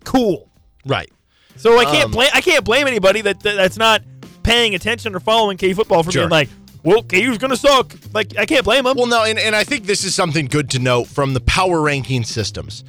[0.04, 0.48] Cool.
[0.86, 1.10] right.
[1.56, 4.02] So I can't Um, blame I can't blame anybody that, that that's not
[4.44, 6.22] paying attention or following KU football for Sure.
[6.22, 6.48] being like,
[6.84, 8.96] "Well, KU's going to suck." Like I can't blame them.
[8.96, 11.80] Well, no, and, and I think this is something good to note from the power
[11.80, 12.84] ranking systems.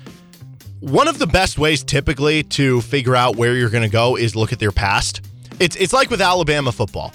[0.81, 4.35] One of the best ways typically to figure out where you're going to go is
[4.35, 5.21] look at their past.
[5.59, 7.11] It's it's like with Alabama football.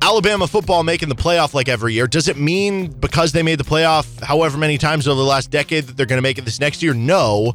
[0.00, 2.06] Alabama football making the playoff like every year.
[2.06, 5.84] Does it mean because they made the playoff however many times over the last decade
[5.84, 6.94] that they're going to make it this next year?
[6.94, 7.54] No,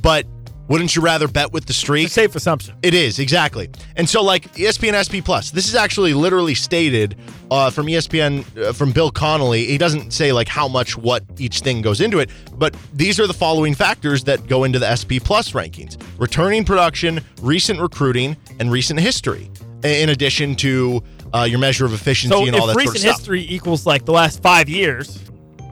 [0.00, 0.24] but
[0.68, 2.04] wouldn't you rather bet with the streak?
[2.04, 2.76] It's a safe assumption.
[2.80, 5.50] It is exactly, and so like ESPN SP Plus.
[5.50, 7.16] This is actually literally stated
[7.50, 9.66] uh, from ESPN uh, from Bill Connolly.
[9.66, 13.26] He doesn't say like how much what each thing goes into it, but these are
[13.26, 18.70] the following factors that go into the SP Plus rankings: returning production, recent recruiting, and
[18.70, 19.50] recent history.
[19.82, 21.02] In addition to
[21.32, 23.18] uh, your measure of efficiency So and all that recent sort of stuff.
[23.20, 25.16] history equals like the last five years,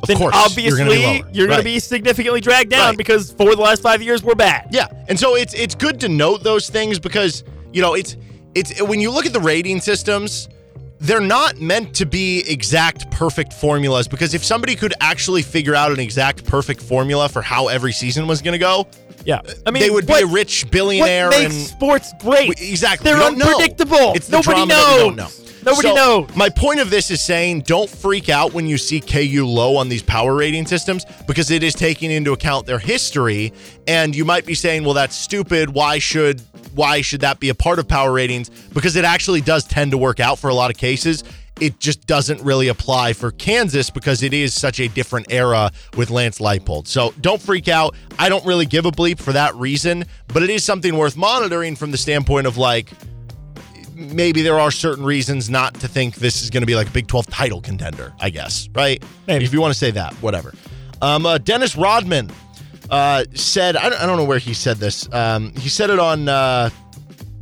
[0.02, 1.30] Of then course, obviously you're going to be lower.
[1.32, 1.64] you're going Right.
[1.64, 2.98] to be significantly dragged down Right.
[2.98, 4.68] because for the last five years we're bad.
[4.70, 7.42] Yeah, and so it's it's good to note those things because
[7.72, 8.16] you know it's
[8.54, 10.48] it's when you look at the rating systems,
[11.00, 15.92] they're not meant to be exact perfect formulas because if somebody could actually figure out
[15.92, 18.86] an exact perfect formula for how every season was going to go,
[19.24, 22.48] Yeah, I mean they would what, be a rich billionaire What makes and sports great?
[22.58, 23.04] We- exactly.
[23.04, 23.46] They're don't know.
[23.46, 24.12] unpredictable.
[24.14, 25.38] It's the Nobody drama that we don't knows.
[25.40, 25.44] know.
[25.64, 26.36] Nobody So, knows.
[26.36, 29.88] My point of this is saying don't freak out when you see KU low on
[29.88, 33.52] these power rating systems because it is taking into account their history
[33.86, 35.70] and you might be saying, "Well, that's stupid.
[35.70, 36.42] Why should
[36.74, 39.98] why should that be a part of power ratings?" Because it actually does tend to
[39.98, 41.24] work out for a lot of cases.
[41.60, 46.08] It just doesn't really apply for Kansas because it is such a different era with
[46.08, 46.86] Lance Leipold.
[46.86, 47.96] So don't freak out.
[48.16, 51.74] I don't really give a bleep for that reason, but it is something worth monitoring
[51.74, 52.92] from the standpoint of like,
[53.98, 56.90] maybe there are certain reasons not to think this is going to be like a
[56.90, 59.02] Big 12 title contender, I guess, right?
[59.26, 59.44] Maybe.
[59.44, 60.54] If you want to say that, whatever.
[61.02, 62.30] Um, uh, Dennis Rodman
[62.90, 65.12] uh, said, I don't, I don't know where he said this.
[65.12, 66.70] Um, he said it on uh,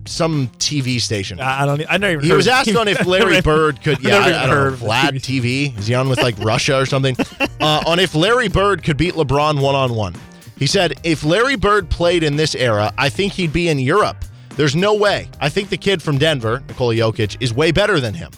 [0.06, 1.40] some TV station.
[1.40, 1.82] I don't.
[1.88, 2.24] I never even.
[2.24, 2.80] He was asked TV.
[2.80, 5.76] on if Larry Bird could, yeah, I, I don't know, Vlad TV.
[5.78, 7.16] Is he on with like Russia or something?
[7.58, 10.14] Uh, on if Larry Bird could beat LeBron one on one.
[10.58, 14.24] He said, if Larry Bird played in this era, I think he'd be in Europe.
[14.56, 15.28] There's no way.
[15.40, 18.30] I think the kid from Denver, Nikola Jokic, is way better than him.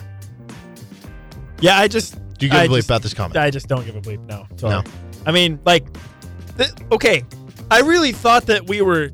[1.60, 2.14] Yeah, I just.
[2.38, 3.36] Do you give I a bleep just- about this comment?
[3.36, 4.24] I just don't give a bleep.
[4.26, 4.46] No.
[4.56, 4.74] Sorry.
[4.74, 4.82] No.
[5.26, 5.86] I mean, like,
[6.56, 7.24] th- okay.
[7.70, 9.10] I really thought that we were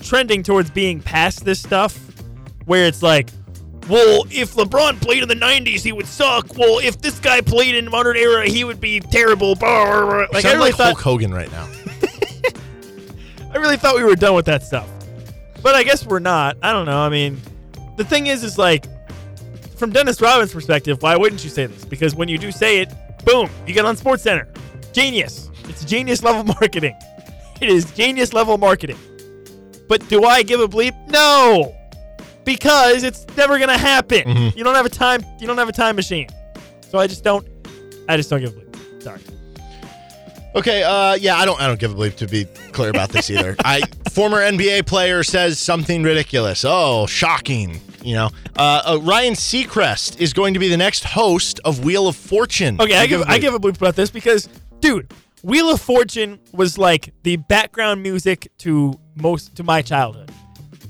[0.00, 1.96] trending towards being past this stuff,
[2.64, 3.30] where it's like,
[3.88, 6.56] well, if LeBron played in the '90s, he would suck.
[6.56, 9.50] Well, if this guy played in modern era, he would be terrible.
[9.60, 10.84] Like, I really like thought.
[10.94, 11.68] Hulk Hogan right now.
[13.52, 14.88] I really thought we were done with that stuff.
[15.62, 16.56] But I guess we're not.
[16.62, 16.98] I don't know.
[16.98, 17.40] I mean,
[17.96, 18.86] the thing is, is like,
[19.76, 21.84] from Dennis Robbins' perspective, why wouldn't you say this?
[21.84, 22.92] Because when you do say it,
[23.24, 24.48] boom, you get on Sports Center.
[24.92, 25.50] Genius.
[25.68, 26.96] It's genius level marketing.
[27.60, 28.98] It is genius level marketing.
[29.88, 30.94] But do I give a bleep?
[31.08, 31.74] No.
[32.44, 34.22] Because it's never gonna happen.
[34.24, 34.56] Mhm.
[34.56, 36.26] You don't have a time you don't have a time machine.
[36.90, 37.46] So I just don't
[38.08, 39.02] I just don't give a bleep.
[39.02, 39.20] Sorry.
[40.54, 43.30] Okay, uh, yeah, I don't, I don't give a bleep to be clear about this
[43.30, 43.56] either.
[43.64, 43.80] I
[44.10, 46.64] former NBA player says something ridiculous.
[46.66, 47.80] Oh, shocking!
[48.02, 52.06] You know, uh, uh, Ryan Seacrest is going to be the next host of Wheel
[52.06, 52.78] of Fortune.
[52.80, 54.48] Okay, I You give I give a bleep about this because,
[54.80, 55.10] dude,
[55.42, 60.30] Wheel of Fortune was like the background music to most to my childhood.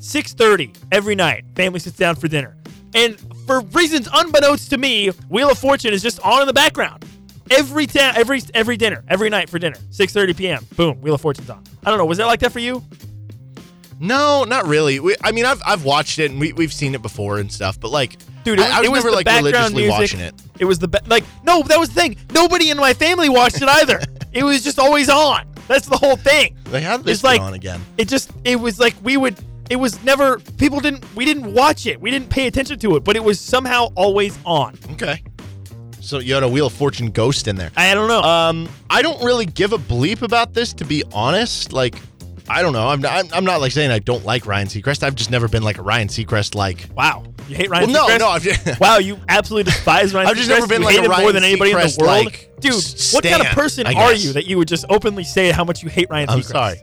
[0.00, 2.56] Six thirty every night, family sits down for dinner,
[2.96, 7.04] and for reasons unbeknownst to me, Wheel of Fortune is just on in the background
[7.58, 9.76] every ta- every every dinner, every night for dinner.
[9.90, 10.66] Six thirty p.m.
[10.76, 11.62] Boom, Wheel of Fortune's on.
[11.84, 12.82] I don't know, was that like that for you?
[14.00, 14.98] No, not really.
[14.98, 17.78] We, I mean, I've I've watched it and we we've seen it before and stuff,
[17.78, 19.90] but like, Dude, it, I, I was it was never like religiously music.
[20.00, 20.34] watching it.
[20.58, 22.16] It was the be- like no, that was the thing.
[22.32, 24.00] Nobody in my family watched it either.
[24.32, 25.46] it was just always on.
[25.68, 26.56] That's the whole thing.
[26.64, 27.80] They have this like- on again.
[27.96, 29.38] It just it was like we would
[29.70, 32.00] it was never people didn't we didn't watch it.
[32.00, 34.76] We didn't pay attention to it, but it was somehow always on.
[34.92, 35.22] Okay.
[36.02, 37.70] So you had a Wheel of Fortune ghost in there.
[37.76, 38.20] I don't know.
[38.22, 41.72] Um, I don't really give a bleep about this, to be honest.
[41.72, 41.94] Like,
[42.48, 42.88] I don't know.
[42.88, 45.04] I'm not, I'm not like saying I don't like Ryan Seacrest.
[45.04, 46.88] I've just never been like a Ryan Seacrest like.
[46.96, 47.24] wow.
[47.48, 48.18] You hate Ryan Well, no, Seacrest?
[48.18, 48.28] no.
[48.28, 50.54] I've just, Wow, you absolutely despise Ryan I've just Seacrest?
[50.54, 52.24] never been you like hate a Ryan more than anybody in the world.
[52.26, 52.74] like, Dude,
[53.12, 55.88] what kind of person are you that you would just openly say how much you
[55.88, 56.34] hate Ryan Seacrest?
[56.34, 56.80] I'm sorry.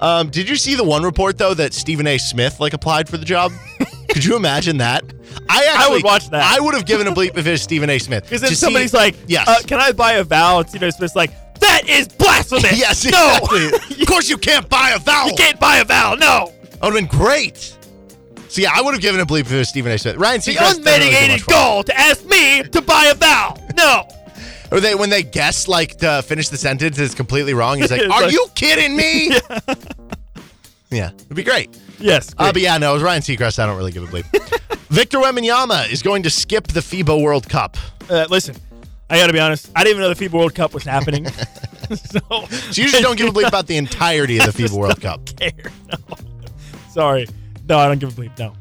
[0.00, 2.16] Um, did you see the one report though that Stephen A.
[2.18, 3.52] Smith like applied for the job?
[4.14, 5.02] Could you imagine that?
[5.50, 6.42] I actually would watch that.
[6.56, 7.98] I would have given a bleep if it was Stephen A.
[7.98, 8.24] Smith.
[8.24, 10.60] Because then To see- somebody's like, yes, uh, can I buy a vowel?
[10.60, 10.92] And Stephen A.
[10.92, 12.78] Smith's like, that is blasphemous.
[12.78, 13.36] yes, no.
[13.42, 13.96] exactly.
[14.02, 15.28] of course you can't buy a vowel.
[15.30, 16.16] you can't buy a vowel.
[16.16, 16.52] No.
[16.62, 17.76] That would have been great.
[18.48, 19.98] So yeah, I would have given a bleep if it was Stephen A.
[19.98, 20.16] Smith.
[20.16, 20.58] Ryan The Seacrest.
[20.60, 21.56] doesn't really do much unmitigated for me.
[21.56, 23.58] goal to ask me to buy a vowel.
[23.76, 24.08] No.
[24.72, 27.78] Or they when they guess like to finish the sentence is completely wrong.
[27.78, 29.30] He's like, It's "Are like- you kidding me?"
[30.90, 31.10] yeah.
[31.14, 31.78] it'd be great.
[31.98, 32.34] Yes.
[32.36, 33.58] Uh, but yeah, no, it was Ryan Seacrest.
[33.58, 34.26] I don't really give a bleep.
[34.88, 37.76] Victor Wembanyama is going to skip the FIBA World Cup.
[38.08, 38.56] Uh, listen,
[39.10, 39.70] I got to be honest.
[39.74, 41.26] I didn't even know the FIBA World Cup was happening.
[41.94, 45.00] so, So you just don't give a bleep about the entirety of the FIBA World
[45.00, 45.24] Cup.
[45.36, 45.52] care.
[45.88, 46.16] No.
[46.90, 47.26] Sorry.
[47.68, 48.38] No, I don't give a bleep.
[48.38, 48.54] No.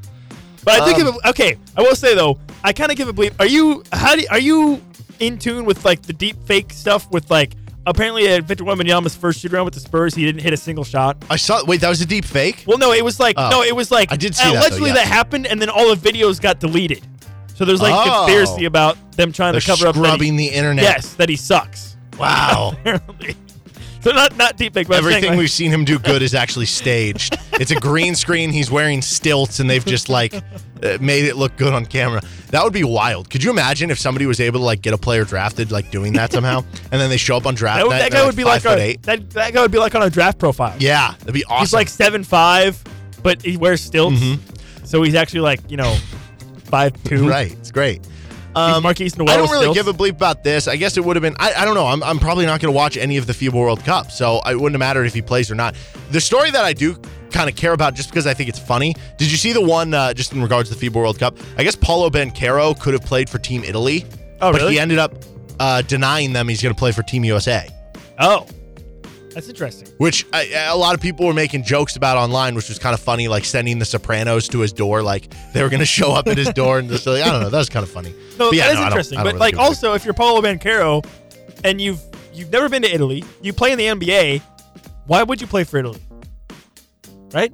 [0.63, 1.57] But I think Um, a okay.
[1.75, 3.34] I will say though, I kind of give a bleep.
[3.39, 4.81] Are you how do are you
[5.19, 7.53] in tune with like the deep fake stuff with like
[7.86, 10.84] apparently at Victor Wembanyama's first shoot around with the Spurs, he didn't hit a single
[10.84, 11.17] shot.
[11.29, 11.63] I saw.
[11.65, 12.63] Wait, that was a deep fake.
[12.67, 13.49] Well, no, it was like Oh.
[13.49, 15.93] no, it was like I did see that, though, allegedly that happened, and then all
[15.93, 17.05] the videos got deleted.
[17.55, 18.23] So there's like Oh.
[18.25, 20.84] conspiracy about them trying They're to cover up he- scrubbing the internet.
[20.84, 21.95] Yes, that he sucks.
[22.17, 22.73] Wow.
[22.79, 23.36] Apparently.
[24.04, 26.34] So not not deep fake, I'm saying, Everything like- we've seen him do good is
[26.36, 27.38] actually staged.
[27.60, 28.49] It's a green screen.
[28.51, 32.20] He's wearing stilts, and they've just like uh, made it look good on camera.
[32.49, 33.30] That would be wild.
[33.30, 36.14] Could you imagine if somebody was able to like get a player drafted like doing
[36.14, 37.99] that somehow, and then they show up on draft that, night?
[37.99, 39.04] that guy they're, would be like eight.
[39.04, 40.76] that that guy would be like on a draft profile.
[40.80, 41.60] Yeah, that'd be awesome.
[41.60, 42.84] He's like seven five,
[43.22, 44.84] but he wears stilts, Mm-hmm.
[44.86, 45.95] so he's actually like you know
[46.66, 47.30] five two.
[47.38, 47.51] right.
[47.54, 48.01] It's great.
[48.56, 50.68] Um, I don't really give a bleep about this.
[50.68, 51.36] I guess it would have been.
[51.40, 51.88] I, I don't know.
[51.88, 54.56] I'm, I'm probably not going to watch any of the FIBA World Cup, so it
[54.56, 55.76] wouldn't have mattered if he plays or not.
[56.11, 56.95] The story that I do
[57.32, 58.94] kind of care about, just because I think it's funny.
[59.18, 61.36] Did you see the one uh, just in regards to the FIBA World Cup?
[61.57, 64.06] I guess Paolo Banchero could have played for Team Italy,
[64.40, 64.73] Oh, but really?
[64.73, 65.14] he ended up
[65.60, 67.68] uh, denying them he's going to play for Team USA.
[68.19, 68.45] Oh,
[69.34, 69.88] that's interesting.
[69.97, 72.99] Which I, a lot of people were making jokes about online, which was kind of
[72.99, 76.27] funny, like sending the Sopranos to his door, like they were going to show up
[76.27, 78.14] at his door and just like I don't know, that was kind of funny.
[78.39, 79.18] No, But yeah, that is no, I don't- interesting.
[79.19, 79.65] I don't but really like give a bleep.
[79.68, 81.05] also, if you're Paolo Banchero
[81.64, 82.01] and you've
[82.34, 84.41] you've never been to Italy, you play in the NBA,
[85.05, 86.01] why would you play for Italy?
[87.31, 87.51] Right?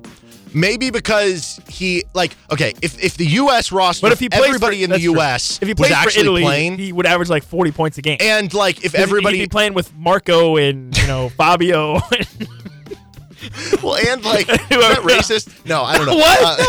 [0.54, 3.72] Maybe because he like okay, if if the U.S.
[3.72, 5.14] roster, But if he plays everybody for, in the that's true.
[5.14, 5.60] U.S.
[5.62, 8.18] if he was played for Italy, playing, he would average like 40 points a game.
[8.20, 12.00] and like if everybody be playing with Marco and you know Fabio.
[13.84, 15.66] well, and like, is that racist?
[15.66, 16.16] No, I don't know.
[16.16, 16.60] What?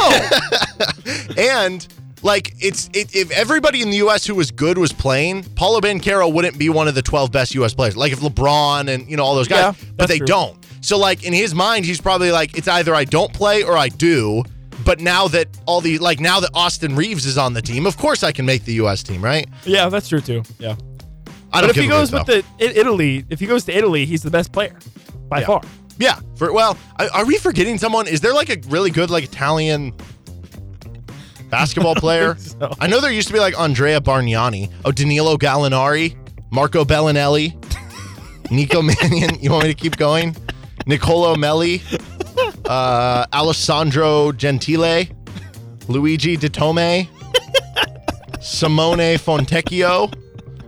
[0.79, 1.87] Uh, and
[2.23, 4.25] like, it's it, if everybody in the U.S.
[4.27, 7.75] who was good was playing, Paolo Banchero wouldn't be one of the 12 best U.S.
[7.75, 7.97] players.
[7.97, 10.27] Like if LeBron and you know all those guys, Yeah, but they true.
[10.27, 10.59] don't.
[10.83, 13.89] So like in his mind, he's probably like, it's either I don't play or I
[13.89, 14.45] do.
[14.85, 17.97] But now that all the like now that Austin Reaves is on the team, of
[17.97, 19.03] course I can make the U.S.
[19.03, 19.49] team, right?
[19.65, 20.43] yeah, that's true too.
[20.59, 20.77] Yeah.
[21.53, 22.41] I don't if he give a goes with though.
[22.43, 22.45] the
[22.79, 24.79] Italy, if he goes to Italy, he's the best player
[25.29, 25.47] by Yeah.
[25.47, 25.63] far.
[25.99, 26.19] Yeah.
[26.37, 28.07] For well, are are we forgetting someone?
[28.09, 29.93] Is there like a really good like Italian
[31.51, 32.37] basketball player?
[32.37, 32.73] so.
[32.81, 34.71] I know there used to be like Andrea Bargnani.
[34.85, 36.17] Oh, Danilo Gallinari,
[36.51, 37.55] Marco Belinelli,
[38.51, 39.39] Nico Mannion.
[39.41, 40.37] You want me to keep going?
[40.87, 41.83] Nicolo Melli,
[42.67, 45.07] uh, Alessandro Gentile,
[45.89, 47.09] Luigi Datome,
[48.41, 50.13] Simone Fontecchio,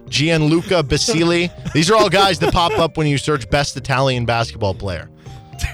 [0.08, 1.48] Gianluca Basile.
[1.72, 5.08] These are all guys that pop up when you search best Italian basketball player.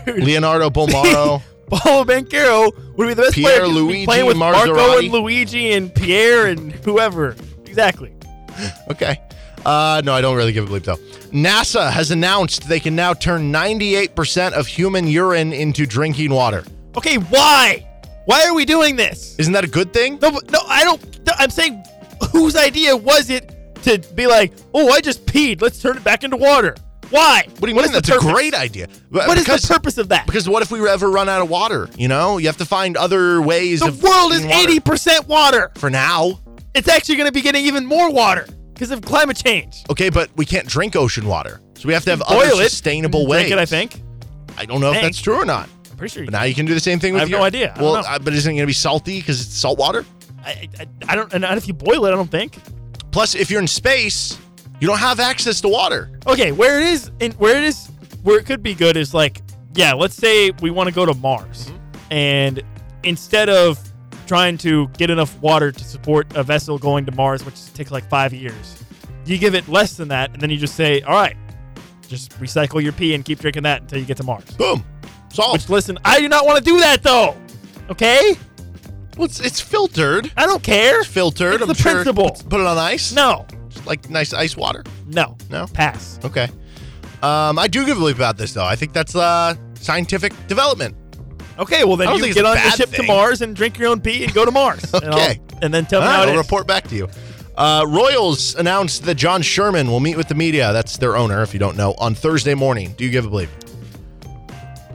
[0.07, 1.43] Leonardo Bomaro.
[1.70, 5.95] Paolo Banchero would be the best Pierre player Luigi playing with Marco and Luigi and
[5.95, 7.36] Pierre and whoever.
[7.66, 8.15] Exactly.
[8.90, 9.20] Okay.
[9.65, 10.97] Uh, no, I don't really give a bleep though.
[11.31, 16.65] NASA has announced they can now turn 98% of human urine into drinking water.
[16.97, 17.85] Okay, why?
[18.25, 19.37] Why are we doing this?
[19.39, 20.19] Isn't that a good thing?
[20.21, 21.27] No, but- no, I don't.
[21.27, 21.83] no, I'm saying,
[22.33, 25.61] whose idea was it to be like, oh, I just peed.
[25.63, 26.75] Let's turn it back into water.
[27.11, 27.45] Why?
[27.47, 27.85] What do you mean?
[27.85, 28.33] is the That's a purpose?
[28.33, 28.87] great idea.
[29.11, 30.27] What is the purpose of that?
[30.27, 31.89] Because what if we ever run out of water?
[31.97, 34.03] You know, you have to find other ways the of.
[34.03, 34.91] world is getting water.
[34.97, 35.71] 80% water.
[35.77, 36.41] for now.
[36.75, 38.47] It's actually going to be getting even more water
[38.79, 39.83] because of climate change.
[39.91, 42.71] Okay, but we can't drink ocean water, so we have to have Boil other it,
[42.71, 43.41] sustainable and ways.
[43.49, 44.03] Drink it, I think.
[44.57, 45.03] I don't know if Think.
[45.05, 45.69] that's true or not.
[45.91, 46.23] I'm pretty sure.
[46.23, 47.73] You But now you can do the same thing with I have your- no idea.
[47.73, 48.09] I don't Well, know.
[48.09, 50.05] uh, but isn't it going to be salty because it's salt water?
[50.45, 51.33] I, I, I don't.
[51.33, 52.57] And if you boil it, I don't think.
[53.11, 54.39] Plus, if you're in space,
[54.81, 56.11] you don't have access to water.
[56.27, 57.89] Okay, where it is, in, where it is,
[58.23, 59.41] where it could be good is like,
[59.75, 62.13] yeah, let's say we want to go to Mars, Mm-hmm.
[62.13, 62.63] and
[63.03, 63.79] instead of
[64.29, 68.09] trying to get enough water to support a vessel going to Mars, which takes like
[68.09, 68.85] five years,
[69.27, 71.37] you give it less than that, and then you just say, all right,
[72.07, 74.45] just recycle your pee and keep drinking that until you get to Mars.
[74.53, 74.85] Boom,
[75.33, 75.55] solved.
[75.63, 77.37] Which, listen, I do not want to do that though.
[77.91, 78.35] Okay,
[79.17, 80.31] Well, it's, it's filtered.
[80.37, 81.01] I don't care.
[81.01, 81.55] It's filtered.
[81.55, 81.93] It's I'm the sure.
[81.95, 82.31] principle.
[82.49, 83.13] Put, it on ice.
[83.13, 84.85] No, Just like nice ice water.
[85.07, 85.67] no, No.
[85.67, 86.21] pass.
[86.25, 86.49] Okay.
[87.23, 88.65] Um, I do give a belief about this though.
[88.65, 90.95] I think that's uh, scientific development.
[91.59, 93.03] Okay, well then you get on the ship to.
[93.03, 94.95] Mars and drink your own pee and go to Mars.
[94.95, 95.41] Okay.
[95.63, 96.37] and, then tell me how it I'll is.
[96.39, 97.09] report back to you.
[97.57, 100.73] Uh, Royals announced that John Sherman will meet with the media.
[100.73, 102.95] That's their owner, if you don't know, on Thursday morning.
[102.97, 103.51] Do you give a belief?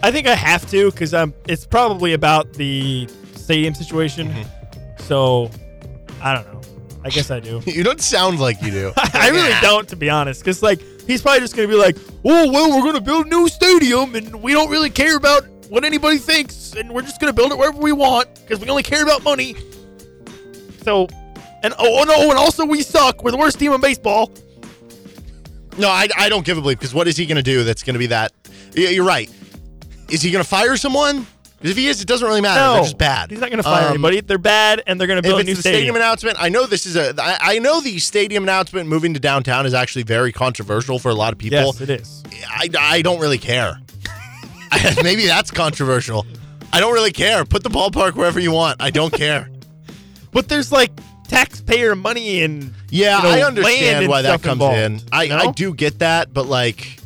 [0.02, 1.34] I think I have to because I'm.
[1.48, 4.30] It's probably about the stadium situation.
[4.30, 5.04] Mm-hmm.
[5.04, 5.52] So
[6.22, 6.62] I don't know.
[7.04, 7.62] I guess I do.
[7.66, 8.94] You don't sound like you do.
[8.98, 10.42] I really don't, to be honest.
[10.42, 13.50] Because like he's probably just gonna be like, "Oh well, we're gonna build a new
[13.50, 17.52] stadium, and we don't really care about what anybody thinks, and we're just gonna build
[17.52, 19.56] it wherever we want because we only care about money."
[20.84, 21.08] So,
[21.64, 23.24] and oh, oh no, and also we suck.
[23.24, 24.32] We're the worst team in baseball.
[25.78, 27.82] No, I, I don't give a bleep because what is he going to do that's
[27.82, 28.32] going to be that?
[28.74, 29.28] Yeah, You're right.
[30.10, 31.26] Is he going to fire someone?
[31.62, 32.60] 'Cause if he is, it doesn't really matter.
[32.60, 33.32] No, They're just bad.
[33.32, 34.20] He's not gonna fire Um, anybody.
[34.20, 35.78] They're bad, and they're gonna If build a new the stadium.
[35.80, 35.96] stadium.
[35.96, 37.16] announcement, I know this is a.
[37.18, 41.16] I, I know the stadium announcement moving to downtown is actually very controversial for a
[41.16, 41.60] lot of people.
[41.60, 42.22] yes, it is.
[42.50, 43.80] I, I don't really care.
[45.04, 46.26] Maybe that's controversial.
[46.72, 47.46] I don't really care.
[47.46, 48.82] Put the ballpark wherever you want.
[48.82, 49.50] I don't care.
[50.32, 50.90] But there's like
[51.28, 55.00] taxpayer money and Yeah, you know, I understand and why that comes involved, in.
[55.12, 56.98] I, you I do get that, but like,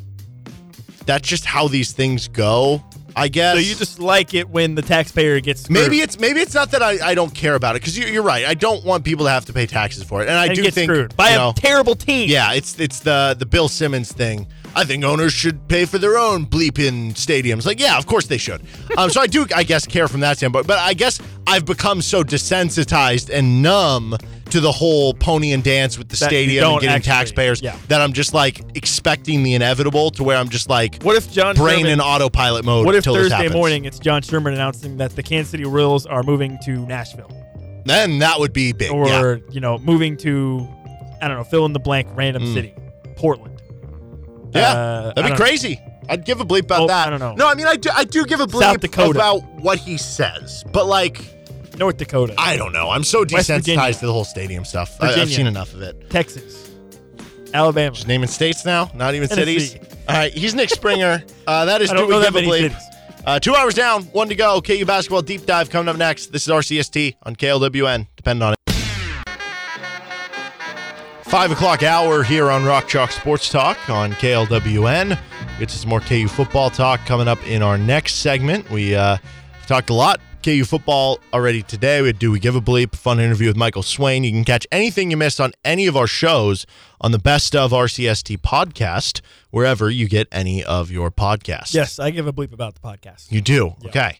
[1.05, 2.81] that's just how these things go.
[3.17, 3.55] I guess.
[3.55, 5.79] So you just like it when the taxpayer gets screwed.
[5.79, 8.23] maybe it's maybe it's not that I, I don't care about it because you're, you're
[8.23, 8.45] right.
[8.45, 10.69] I don't want people to have to pay taxes for it, and I and do
[10.69, 12.29] think screwed by you a terrible team.
[12.29, 14.45] Yeah, it's it's the the Bill Simmons thing.
[14.75, 17.65] I think owners should pay for their own bleeping stadiums.
[17.65, 18.61] Like, yeah, of course they should.
[18.95, 20.67] Um, so I do, I guess, care from that standpoint.
[20.67, 24.15] But I guess I've become so desensitized and numb
[24.51, 27.75] to the whole pony and dance with the That stadium and getting actually- taxpayers yeah.
[27.89, 31.55] that I'm just like expecting the inevitable to where I'm just like What if John
[31.55, 32.85] brain Sherman, in autopilot mode.
[32.85, 36.57] What if Thursday morning it's John Sherman announcing that the Kansas City Royals are moving
[36.63, 37.29] to Nashville,
[37.85, 38.91] Then that would be big.
[38.91, 39.35] or yeah.
[39.51, 40.65] you know, moving to
[41.21, 42.53] I don't know, fill in the blank, random Mm.
[42.53, 42.73] city,
[43.17, 43.56] Portland.
[44.53, 45.79] Yeah, Uh, that'd be crazy.
[46.09, 47.07] I'd give a bleep about Oh, that.
[47.07, 47.33] I don't know.
[47.35, 47.89] No, I mean I do.
[47.93, 51.19] I do give a bleep about what he says, but like
[51.77, 52.89] North Dakota, I don't know.
[52.89, 54.95] I'm so desensitized to the whole stadium stuff.
[55.01, 56.09] I, I've seen enough of it.
[56.09, 56.71] Texas,
[57.53, 57.93] Alabama.
[57.95, 59.59] Just naming states now, not even Tennessee.
[59.59, 59.95] cities.
[60.07, 61.23] All right, he's Nick Springer.
[61.47, 62.75] Uh, that is do we give a bleep.
[63.25, 64.61] Uh, two hours down, one to go.
[64.61, 66.33] KU basketball deep dive coming up next.
[66.33, 68.05] This is RCST on KLWN.
[68.17, 68.56] Depend on it.
[71.27, 75.19] Five o'clock hour here on Rock Chalk Sports Talk on KLWN.
[75.59, 78.69] It's some more KU football talk coming up in our next segment.
[78.71, 79.17] We uh,
[79.67, 82.01] talked a lot KU football already today.
[82.01, 82.95] We do we give a bleep?
[82.95, 84.23] Fun interview with Michael Swain.
[84.23, 86.65] You can catch anything you missed on any of our shows
[87.01, 89.19] on the Best of RCST podcast
[89.51, 91.73] wherever you get any of your podcasts.
[91.73, 93.31] Yes, I give a bleep about the podcast.
[93.31, 93.75] you do.
[93.85, 94.19] Okay,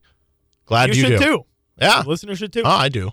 [0.66, 1.26] glad you you, should do.
[1.26, 1.46] too.
[1.80, 2.64] Yeah, The listeners should too.
[2.66, 3.12] Oh, I do.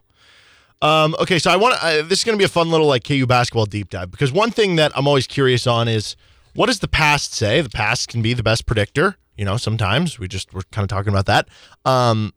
[0.85, 3.05] Um, okay, so I want uh, this is going to be a fun little like
[3.05, 6.15] KU basketball deep dive because one thing that I'm always curious on is
[6.55, 7.63] what does the past say?
[7.63, 9.17] The past can be the best predictor.
[9.35, 11.49] You know, sometimes we just we're kind of talking about that.
[11.87, 12.35] Um,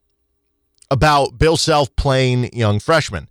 [0.90, 3.28] about Bill Self playing young freshmen.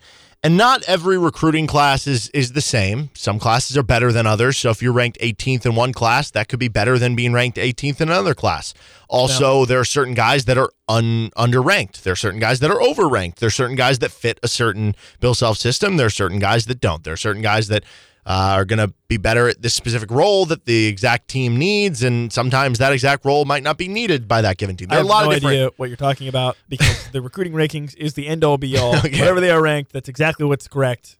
[0.46, 3.10] And not every recruiting class is is the same.
[3.14, 4.56] Some classes are better than others.
[4.56, 7.58] So if you're ranked 18th in one class, that could be better than being ranked
[7.58, 8.72] 18th in another class.
[9.08, 12.04] Also, there are certain guys that are un, underranked.
[12.04, 13.40] There are certain guys that are overranked.
[13.40, 15.96] There are certain guys that fit a certain Bill Self system.
[15.96, 17.02] There are certain guys that don't.
[17.02, 17.82] There are certain guys that
[18.26, 22.02] uh, are going to be better at this specific role that the exact team needs,
[22.02, 24.88] and sometimes that exact role might not be needed by that given team.
[24.88, 25.54] There I have a lot no of different.
[25.54, 28.96] idea what you're talking about because the recruiting rankings is the end all be all.
[29.06, 29.20] Okay.
[29.20, 31.18] Whatever they are ranked, that's exactly what's correct.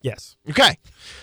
[0.00, 0.34] Yes.
[0.50, 0.76] Okay.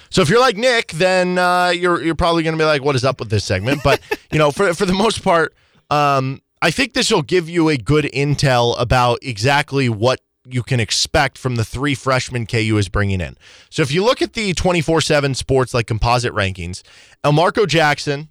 [0.09, 2.95] So if you're like Nick, then uh, you're you're probably going to be like, "What
[2.95, 3.99] is up with this segment?" But
[4.31, 5.53] you know, for for the most part,
[5.89, 10.21] um, I think this will give you a good intel about exactly what
[10.51, 13.37] you can expect from the three freshmen KU is bringing in.
[13.69, 16.81] So if you look at the 24/7 Sports like composite rankings,
[17.23, 18.29] Elmarko Jackson,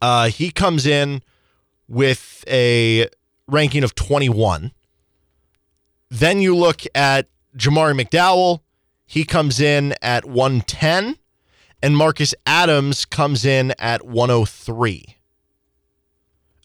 [0.00, 1.22] uh, he comes in
[1.88, 3.08] with a
[3.46, 4.72] ranking of 21.
[6.10, 8.60] Then you look at Jamari McDowell,
[9.06, 11.18] he comes in at 110,
[11.82, 15.16] and Marcus Adams comes in at 103.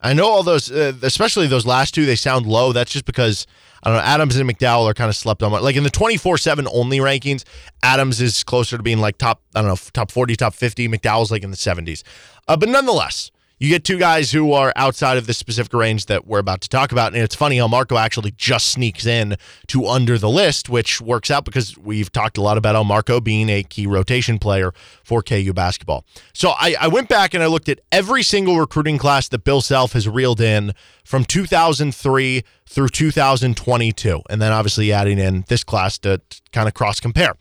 [0.02, 2.72] I know all those, uh, especially those last two, they sound low.
[2.72, 3.46] That's just because
[3.82, 4.04] I don't know.
[4.04, 5.52] Adams and McDowell are kind of slept on.
[5.52, 7.44] Like in the twenty four seven only rankings,
[7.82, 9.42] Adams is closer to being like top.
[9.54, 10.88] I don't know, top forty, top fifty.
[10.88, 12.04] McDowell's like in the seventies.
[12.48, 13.30] Uh, but nonetheless,
[13.60, 16.68] you get two guys who are outside of the specific range that we're about to
[16.68, 17.12] talk about.
[17.12, 19.36] And it's funny how Marco actually just sneaks in
[19.68, 23.50] to under the list, which works out because we've talked a lot about Elmarko being
[23.50, 24.72] a key rotation player
[25.04, 26.06] for KU basketball.
[26.32, 29.60] So I, I went back and I looked at every single recruiting class that Bill
[29.60, 30.72] Self has reeled in
[31.04, 34.22] from 2003 through 2022.
[34.30, 37.34] And then obviously adding in this class to, to kind of cross compare.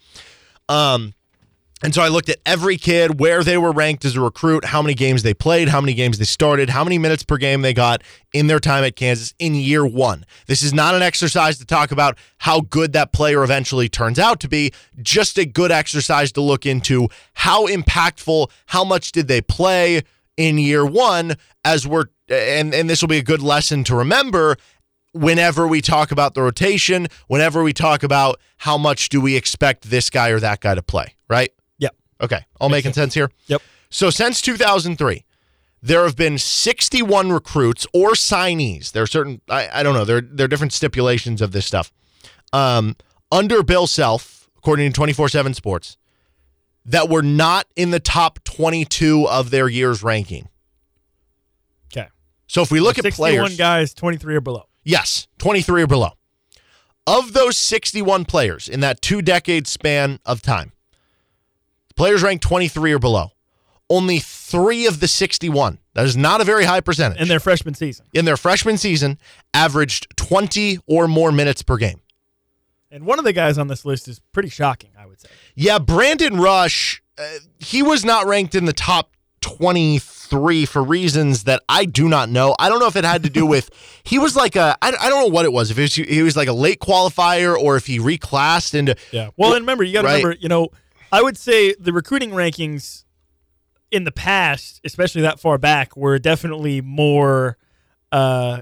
[0.68, 1.14] Um,
[1.82, 4.82] and so I looked at every kid, where they were ranked as a recruit, how
[4.82, 7.74] many games they played, how many games they started, how many minutes per game they
[7.74, 8.02] got
[8.34, 10.26] in their time at Kansas in year one.
[10.48, 14.42] This is not an exercise to talk about how good that player eventually turns out
[14.42, 19.42] to be, just a good exercise to look into how impactful, how much did they
[19.42, 20.02] play
[20.36, 24.58] in year one, as we're, and, and this will be a good lesson to remember
[25.14, 29.90] whenever we talk about the rotation, whenever we talk about how much do we expect
[29.90, 31.52] this guy or that guy to play, right?
[32.22, 32.46] Okay.
[32.60, 33.32] All making sense here?
[33.48, 33.62] Yep.
[33.90, 35.26] So since 2003,
[35.82, 38.92] there have been 61 recruits or signees.
[38.92, 41.92] There are certain, I, I don't know, there, there are different stipulations of this stuff.
[42.52, 42.96] Um,
[43.32, 45.98] under Bill Self, according to 24 7 Sports,
[46.86, 50.50] that were not in the top 22 of their year's ranking.
[51.92, 52.08] Okay.
[52.48, 53.58] So if we look at 61 players.
[53.58, 54.68] guys, 23 or below.
[54.84, 56.12] Yes, 23 or below.
[57.06, 60.74] Of those 61 players in that two decade span of time,
[62.00, 63.32] players ranked 23 or below.
[63.92, 67.74] Only three of the 61, that is not a very high percentage, In their freshman
[67.74, 68.06] season.
[68.14, 69.18] in their freshman season,
[69.54, 72.00] averaged 20 or more minutes per game.
[72.92, 75.30] And one of the guys on this list is pretty shocking, I would say.
[75.56, 77.24] Yeah, Brandon Rush, uh,
[77.60, 79.12] he was not ranked in the top
[79.42, 82.56] 23 for reasons that I do not know.
[82.60, 83.70] I don't know if it had to do with
[84.04, 85.72] he was like a I, I don't know what it was.
[85.72, 89.30] If it was, he was like a late qualifier or if he reclassed into Yeah.
[89.38, 90.24] Well, and remember, you got to Right.
[90.24, 90.70] remember, you know,
[91.12, 93.04] I would say the recruiting rankings
[93.92, 97.58] in the past, especially that far back, were definitely more.
[98.12, 98.62] Uh,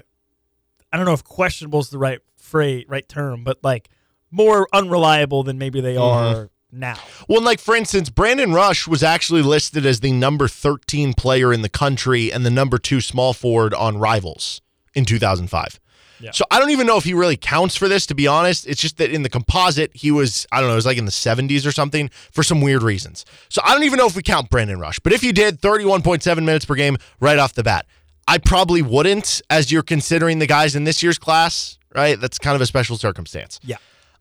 [0.92, 3.90] I don't know if questionable is the right phrase, right term, but like
[4.32, 6.98] more unreliable than maybe they are now.
[7.28, 11.62] Well, like for instance, Brandon Rush was actually listed as the number 13 player in
[11.62, 14.62] the country and the number two small forward on Rivals
[14.94, 15.80] in 2005.
[16.20, 16.32] Yeah.
[16.32, 18.66] So I don't even know if he really counts for this, to be honest.
[18.68, 21.06] It's just that in the composite, he was, I don't know, it was like in
[21.06, 23.26] the 70s or something for some weird reasons.
[23.50, 25.00] So I don't even know if we count Brandon Rush.
[25.00, 27.86] But if you did, 31.7 minutes per game right off the bat.
[28.28, 32.20] I probably wouldn't as you're considering the guys in this year's class, right?
[32.20, 33.60] That's kind of a special circumstance.
[33.64, 33.78] Yeah.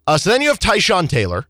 [0.06, 1.47] Uh, so then you have Tyshawn Taylor,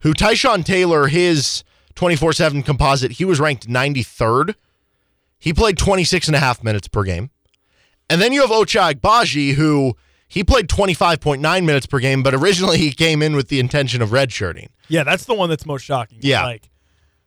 [0.00, 1.64] who Tyshawn Taylor, his
[1.94, 4.54] 24 7 composite, he was ranked 93rd.
[5.38, 7.30] He played 26 and a half minutes per game.
[8.08, 9.96] And then you have Ochai Agbaji, who
[10.28, 14.10] he played 25.9 minutes per game, but originally he came in with the intention of
[14.10, 14.68] redshirting.
[14.88, 16.18] Yeah, that's the one that's most shocking.
[16.22, 16.44] Yeah.
[16.44, 16.70] Like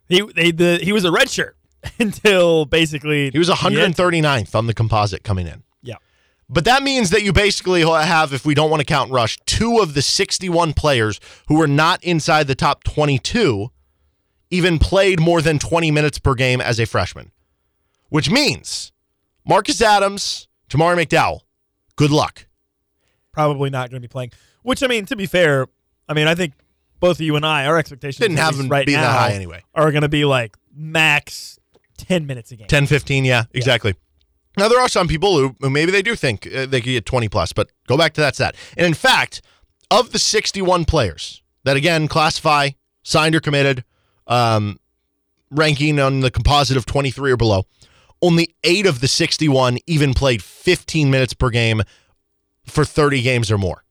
[0.08, 1.58] he they the he was a red shirt
[2.00, 3.96] until basically He was the end.
[3.96, 5.64] 139th on the composite coming in.
[5.82, 5.96] Yeah.
[6.50, 9.80] But that means that you basically have, if we don't want to count Rush, two
[9.80, 13.70] of the 61 players who were not inside the top 22
[14.52, 17.32] even played more than 20 minutes per game as a freshman,
[18.10, 18.92] which means
[19.46, 21.42] Marcus Adams, Jamari McDowell,
[21.96, 22.46] good luck.
[23.32, 24.32] Probably not going to be playing.
[24.64, 25.68] Which I mean, to be fair,
[26.08, 26.54] I mean I think
[27.00, 29.32] both of you and I, our expectations Didn't have them right be now that high
[29.32, 29.64] anyway.
[29.74, 31.60] are going to be like max
[31.98, 32.68] ten minutes a game.
[32.68, 33.96] 10, 15, yeah, exactly.
[34.58, 37.06] Now, there are some people who, who maybe they do think uh, they could get
[37.06, 38.56] 20 plus, but go back to that stat.
[38.76, 39.42] And in fact,
[39.92, 42.72] of the 61 players that, again, classify
[43.04, 43.86] signed or committed,
[44.28, 44.78] um,
[45.52, 47.66] ranking on the composite of 23 or below,
[48.22, 51.82] only eight of the 61 even played 15 minutes per game
[52.66, 53.84] for 30 games or more.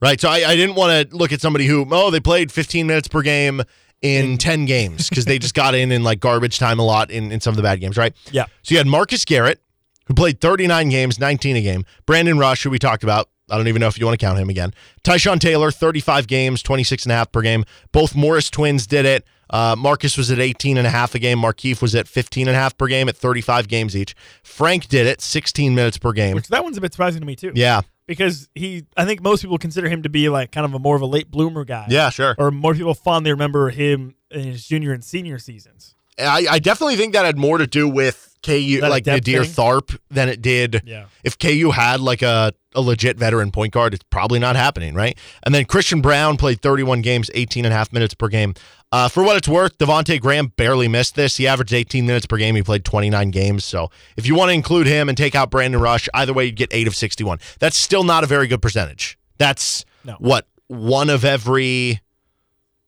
[0.00, 0.20] Right.
[0.20, 3.08] So I, I didn't want to look at somebody who, oh, they played 15 minutes
[3.08, 3.62] per game
[4.00, 7.32] in 10 games because they just got in in like garbage time a lot in,
[7.32, 8.14] in some of the bad games, right?
[8.30, 8.44] Yeah.
[8.62, 9.60] So you had Marcus Garrett,
[10.06, 11.84] who played 39 games, 19 a game.
[12.06, 13.28] Brandon Rush, who we talked about.
[13.50, 14.72] I don't even know if you want to count him again.
[15.02, 17.64] Tyshawn Taylor, 35 games, 26 and a half per game.
[17.92, 19.24] Both Morris twins did it.
[19.50, 21.38] Uh, Marcus was at 18 and a half a game.
[21.38, 24.14] Markieff was at 15 and a half per game at 35 games each.
[24.42, 26.34] Frank did it, 16 minutes per game.
[26.34, 27.52] Which that one's a bit surprising to me too.
[27.54, 27.82] Yeah.
[28.06, 30.96] Because he, I think most people consider him to be like kind of a more
[30.96, 31.86] of a late bloomer guy.
[31.90, 32.34] Yeah, sure.
[32.38, 35.94] Or more people fondly remember him in his junior and senior seasons.
[36.18, 39.50] I, I definitely think that had more to do with KU, like Naadir thing?
[39.50, 40.82] Tharpe, than it did.
[40.84, 41.06] Yeah.
[41.22, 45.18] If KU had like a, a legit veteran point guard, it's probably not happening, right?
[45.44, 48.54] And then Christian Braun played 31 games, 18 and a half minutes per game.
[48.90, 51.36] Uh, for what it's worth, Devonte Graham barely missed this.
[51.36, 52.54] He averaged 18 minutes per game.
[52.54, 53.64] He played 29 games.
[53.64, 56.56] So if you want to include him and take out Brandon Rush, either way, you'd
[56.56, 57.38] get eight of 61.
[57.58, 59.18] That's still not a very good percentage.
[59.36, 60.14] That's No.
[60.18, 62.00] what one of every.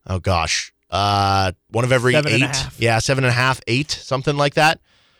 [0.07, 2.41] Oh gosh, uh, one of every Seven eight.
[2.41, 2.79] and a half.
[2.79, 4.79] Yeah, seven and a half, eight, something like that.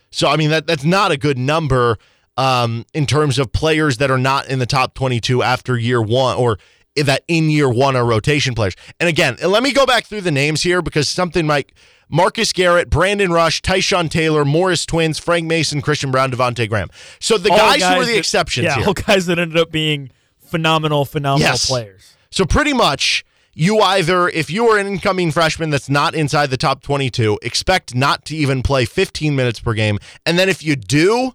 [0.10, 2.00] So I mean that that's not a good number
[2.38, 6.36] um, in terms of players that are not in the top 22 after year one
[6.38, 6.58] or
[6.96, 8.76] that in year one are rotation players.
[9.00, 11.74] And again, let me go back through the names here because something like
[12.10, 16.90] Marcus Garrett, Brandon Rush, Tyshawn Taylor, Morris Twins, Frank Mason, Christian Braun, Devonte Graham.
[17.20, 18.88] So the All guys, who are the that- exceptions Yeah, here.
[18.88, 20.12] all guys that ended up being
[20.46, 21.68] phenomenal, phenomenal Yes.
[21.68, 22.14] players.
[22.30, 23.24] So pretty much,
[23.54, 27.96] you either, if you are an incoming freshman that's not inside the top 22, expect
[27.96, 29.98] not to even play 15 minutes per game.
[30.26, 31.34] And then if you do,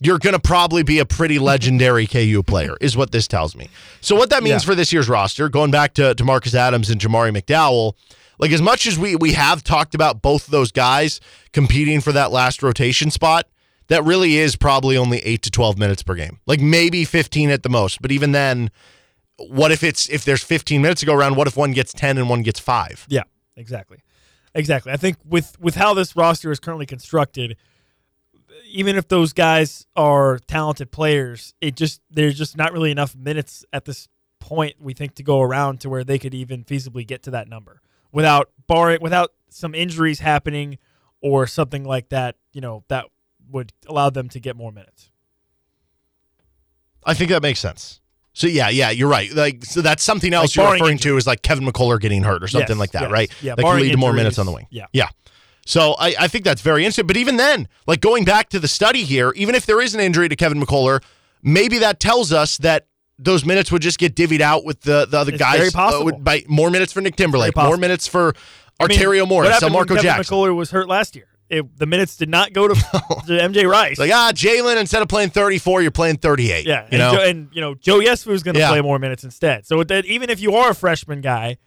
[0.00, 3.68] you're going to probably be a pretty legendary KU player, is what this tells me.
[4.00, 4.66] So what that means Yeah.
[4.70, 7.94] for this year's roster, going back to, to Marcus Adams and Jamari McDowell,
[8.38, 11.20] like as much as we we have talked about both of those guys
[11.52, 13.46] competing for that last rotation spot,
[13.88, 16.38] that really is probably only 8 to 12 minutes per game.
[16.46, 18.70] Like maybe 15 at the most, but even then
[19.38, 21.34] what if it's if there's 15 minutes to go around?
[21.36, 23.04] What if one gets 10 and one gets five?
[23.08, 23.22] Yeah,
[23.56, 23.98] exactly,
[24.54, 24.92] exactly.
[24.92, 27.56] I think with with how this roster is currently constructed,
[28.70, 33.64] even if those guys are talented players, it just there's just not really enough minutes
[33.72, 34.08] at this
[34.40, 34.76] point.
[34.80, 37.80] We think to go around to where they could even feasibly get to that number
[38.12, 40.78] without barring without some injuries happening
[41.20, 42.36] or something like that.
[42.52, 43.06] You know that
[43.50, 45.10] would allow them to get more minutes.
[47.04, 48.00] I think that makes sense.
[48.34, 49.32] So yeah, yeah, you're right.
[49.32, 52.42] Like so that's something else Like you're referring to is like Kevin McCullar getting hurt
[52.42, 53.10] or something Yes, like that, yes.
[53.10, 53.32] right?
[53.42, 54.66] Yeah, that can lead to more minutes on the wing.
[54.70, 54.86] yeah.
[54.92, 55.08] yeah.
[55.68, 57.06] So I, I think that's very interesting.
[57.06, 60.00] But even then, like going back to the study here, even if there is an
[60.00, 61.02] injury to Kevin McCullar,
[61.42, 62.86] maybe that tells us that
[63.18, 65.58] those minutes would just get divvied out with the, the other It's guys.
[65.58, 66.06] very possible.
[66.06, 68.34] would- by more minutes for Nick Timberlake, more minutes for
[68.80, 70.36] I mean, Arterio Morris, Marco when Kevin Jackson.
[70.36, 71.26] McCullar was hurt last year.
[71.50, 72.74] It, the minutes did not go to,
[73.26, 73.98] to MJ Rice.
[73.98, 76.66] Like ah, Jalen, instead of playing 34, you're playing 38.
[76.66, 77.12] Yeah, you and, know.
[77.14, 78.68] Joe, and you know Joe Yesufu is going to Yeah.
[78.70, 79.66] play more minutes instead.
[79.66, 81.58] So that even if you are a freshman guy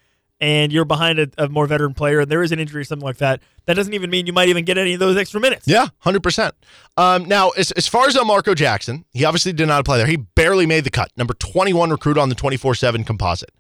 [0.42, 3.06] and you're behind a, a more veteran player and there is an injury or something
[3.06, 5.68] like that, that doesn't even mean you might even get any of those extra minutes.
[5.68, 6.56] Yeah, hundred percent.
[6.98, 10.08] Um, now, as, as far as Marco Jackson, he obviously did not apply there.
[10.08, 11.12] He barely made the cut.
[11.16, 13.52] Number twenty-one recruit on the twenty-four seven composite.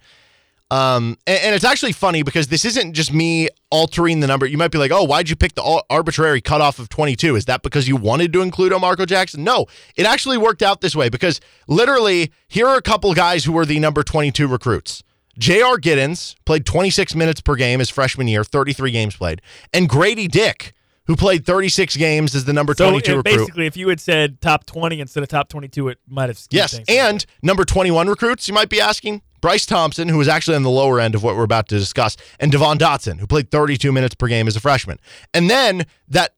[0.71, 4.45] Um, and, and it's actually funny because this isn't just me altering the number.
[4.45, 7.35] You might be like, "Oh, why'd you pick the arbitrary cutoff of 22?
[7.35, 10.95] Is that because you wanted to include Marco Jackson?" No, it actually worked out this
[10.95, 15.03] way because literally, here are a couple guys who were the number 22 recruits.
[15.37, 15.77] J.R.
[15.77, 19.41] Giddens played 26 minutes per game his freshman year, 33 games played,
[19.73, 20.73] and Gradey Dick,
[21.07, 23.37] who played 36 games as the number So 22 it- recruit.
[23.37, 26.79] basically, if you had said top twenty instead of top twenty-two, it might have Yes,
[26.87, 29.21] and number 21 recruits, you might be asking.
[29.41, 32.15] Bryce Thompson, who was actually on the lower end of what we're about to discuss,
[32.39, 34.99] and Devon Dotson, who played 32 minutes per game as a freshman.
[35.33, 36.35] And then that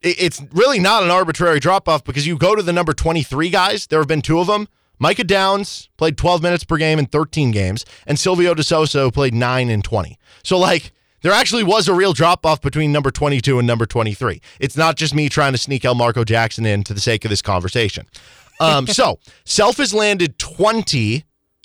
[0.00, 3.86] it's really not an arbitrary drop off because you go to the number 23 guys,
[3.88, 4.68] there have been two of them.
[4.98, 9.34] Micah Downs played 12 minutes per game in 13 games, and Silvio De Sousa played
[9.34, 10.18] 9 and 20.
[10.42, 10.92] So, like,
[11.22, 14.40] There actually was a real drop off between number 22 and number 23.
[14.60, 17.42] It's not just me trying to sneak Elmarko Jackson in to the sake of this
[17.42, 18.06] conversation.
[18.60, 21.24] Um, so, Self has landed 20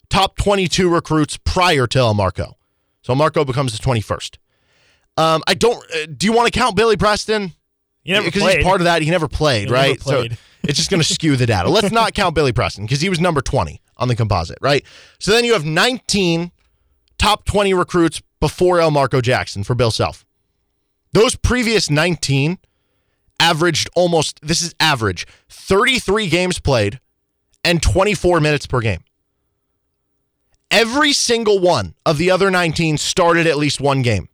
[0.10, 2.54] top 22 recruits prior to Elmarko.
[3.04, 4.38] So, Elmarko becomes the 21st.
[5.18, 5.84] Um, I don't.
[5.94, 7.54] Uh, do you want to count Billy Preston?
[8.04, 9.02] He never because he's part of that.
[9.02, 10.00] He never played, He never right?
[10.00, 10.32] played.
[10.34, 11.70] So it's just going to skew the data.
[11.70, 14.84] Let's not count Billy Preston because he was number 20 on the composite, right?
[15.20, 16.52] So then you have 19
[17.18, 20.26] top 20 recruits before Elmarko Jackson for Bill Self.
[21.14, 22.58] Those previous 19
[23.40, 27.00] averaged almost, this is average, 33 games played
[27.64, 29.04] and 24 minutes per game.
[30.70, 34.30] Every single one of the other 19 started at least one game.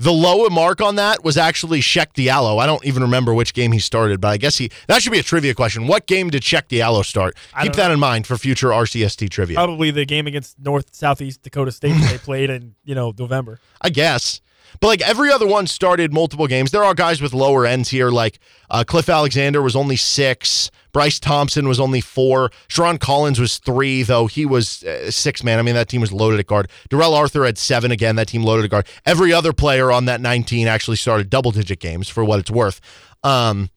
[0.00, 2.58] The low mark on that was actually Cheick Diallo.
[2.58, 5.18] I don't even remember which game he started, but I guess he that should be
[5.18, 5.86] a trivia question.
[5.86, 7.36] What game did Cheick Diallo start?
[7.52, 9.56] I Keep that in mind for future RCST trivia.
[9.56, 13.60] Probably the game against North Southeast Dakota State that they played in you know November.
[13.82, 14.40] I guess.
[14.80, 16.70] But like every other one started multiple games.
[16.70, 18.38] There are guys with lower ends here, like
[18.70, 20.70] uh, Cliff Alexander was only six.
[20.92, 22.50] Bryce Thompson was only four.
[22.68, 25.58] Sherron Collins was three, though he was uh, six man.
[25.58, 26.70] I mean, that team was loaded at guard.
[26.88, 28.16] Darrell Arthur had seven again.
[28.16, 28.86] That team loaded at guard.
[29.04, 32.80] Every other player on that 19 actually started double digit games for what it's worth.
[33.22, 33.68] Um,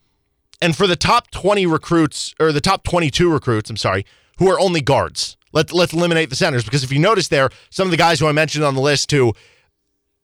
[0.61, 4.05] and for the top 20 recruits, or the top 22 recruits, I'm sorry,
[4.39, 7.87] who are only guards, let, let's eliminate the centers because if you notice there, some
[7.87, 9.33] of the guys who I mentioned on the list who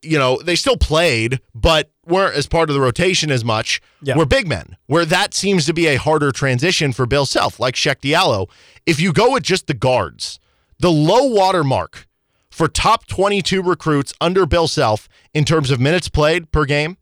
[0.01, 3.81] you know, they still played, but weren't as part of the rotation as much.
[4.01, 4.17] Yeah.
[4.17, 7.75] Were big men, where that seems to be a harder transition for Bill Self, like
[7.75, 8.49] Cheick Diallo.
[8.85, 10.39] If you go with just the guards,
[10.79, 12.07] the low water mark
[12.49, 16.97] for top 22 recruits under Bill Self in terms of minutes played per game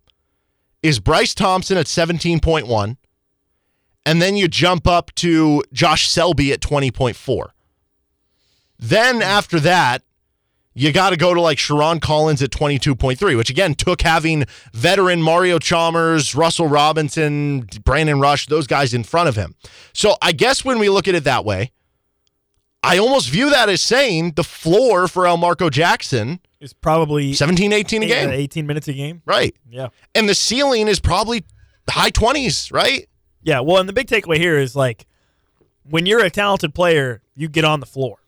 [0.84, 2.98] is Bryce Thompson at 17.1.
[4.06, 7.48] And then you jump up to Josh Selby at 20.4.
[8.80, 10.04] Then after that,
[10.78, 15.24] you got to go to like Sherron Collins at 22.3, which again took having veteran
[15.24, 19.56] Mario Chalmers, Russell Robinson, Brandon Rush, those guys in front of him.
[19.94, 21.72] So I guess when we look at it that way,
[22.84, 28.04] I almost view that as saying the floor for Elmarko Jackson, is probably 17, 18
[28.04, 28.30] a game.
[28.30, 29.24] 18 minutes a game.
[29.26, 29.56] Right.
[29.68, 29.88] Yeah.
[30.14, 31.44] And the ceiling is probably
[31.90, 33.08] high 20s, right?
[33.42, 33.62] Yeah.
[33.62, 35.08] Well, and the big takeaway here is like
[35.90, 38.20] when you're a talented player, you get on the floor.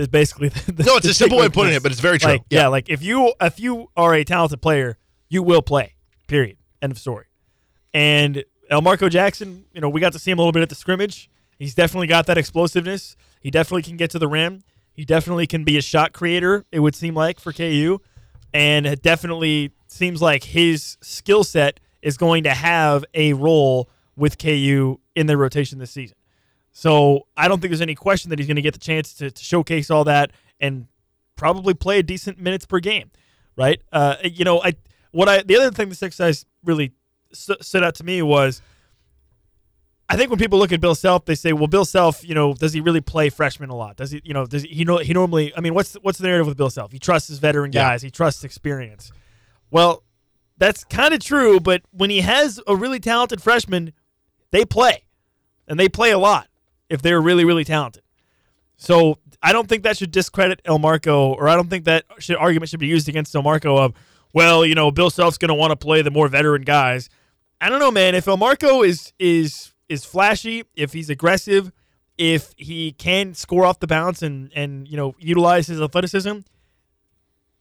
[0.00, 2.18] Is basically the, the No, it's a simple way of putting it, but it's very
[2.18, 2.32] true.
[2.32, 2.60] Like, Yeah.
[2.62, 2.66] yeah.
[2.68, 4.96] Like if you if you are a talented player,
[5.28, 5.94] you will play.
[6.26, 6.56] Period.
[6.80, 7.26] End of story.
[7.92, 10.74] And Elmarko Jackson, you know, we got to see him a little bit at the
[10.74, 11.28] scrimmage.
[11.58, 13.14] He's definitely got that explosiveness.
[13.40, 14.62] He definitely can get to the rim.
[14.92, 16.64] He definitely can be a shot creator.
[16.72, 17.98] It would seem like for KU,
[18.54, 24.38] and it definitely seems like his skill set is going to have a role with
[24.38, 26.16] KU in their rotation this season.
[26.80, 29.30] So I don't think there's any question that he's going to get the chance to,
[29.30, 30.30] to showcase all that
[30.60, 30.86] and
[31.36, 33.10] probably play a decent minutes per game,
[33.54, 33.82] right?
[33.92, 34.72] Uh, you know, I
[35.10, 36.92] what I the other thing this exercise really
[37.34, 38.62] st- stood out to me was
[40.08, 42.54] I think when people look at Bill Self, they say, "Well, Bill Self, you know,
[42.54, 43.96] does he really play freshmen a lot?
[43.96, 45.54] Does he, you know, does he, he know he normally?
[45.54, 46.92] I mean, what's what's the narrative with Bill Self?
[46.92, 47.90] He trusts his veteran Yeah.
[47.90, 48.00] guys.
[48.00, 49.12] He trusts experience.
[49.70, 50.02] Well,
[50.56, 53.92] that's kind of true, but when he has a really talented freshman,
[54.50, 55.04] they play,
[55.68, 56.46] and they play a lot
[56.90, 58.02] if they're really really talented.
[58.76, 62.70] So I don't think that should discredit Elmarko, or I don't think that should, argument
[62.70, 63.94] should be used against Elmarko of,
[64.32, 67.08] well, you know, Bill Self's going to want to play the more veteran guys.
[67.60, 68.14] I don't know, man.
[68.14, 71.72] If Elmarko is is is flashy, if he's aggressive,
[72.16, 76.38] if he can score off the bounce and and you know utilize his athleticism,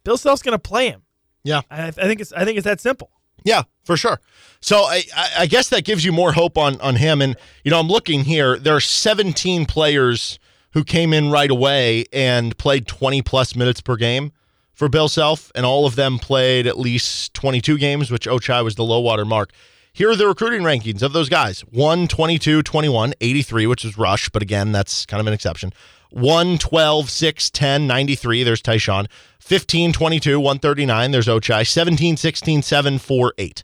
[0.04, 1.04] Bill Self's going to play him.
[1.44, 1.62] Yeah.
[1.70, 3.10] I, I think it's I think it's that simple.
[3.44, 4.20] Yeah, for sure.
[4.62, 5.04] So I,
[5.38, 7.22] I guess that gives you more hope on on him.
[7.22, 8.58] And you know, I'm looking here.
[8.60, 10.40] There are 17 players
[10.72, 14.32] who came in right away and played 20 plus minutes per game
[14.74, 18.76] for Bill Self, and all of them played at least 22 games, which Ochai was
[18.76, 19.52] the low water mark.
[19.92, 24.30] Here are the recruiting rankings of those guys 1, 22, 21, 83, which is Rush,
[24.30, 25.74] but again, that's kind of an exception.
[26.12, 29.08] 1, 12, 6, 10, 93, there's Tyshawn.
[29.40, 31.68] 15, 22, 139, there's Ochai.
[31.68, 33.64] 17, 16, 7, 4, 8.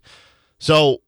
[0.60, 1.02] So,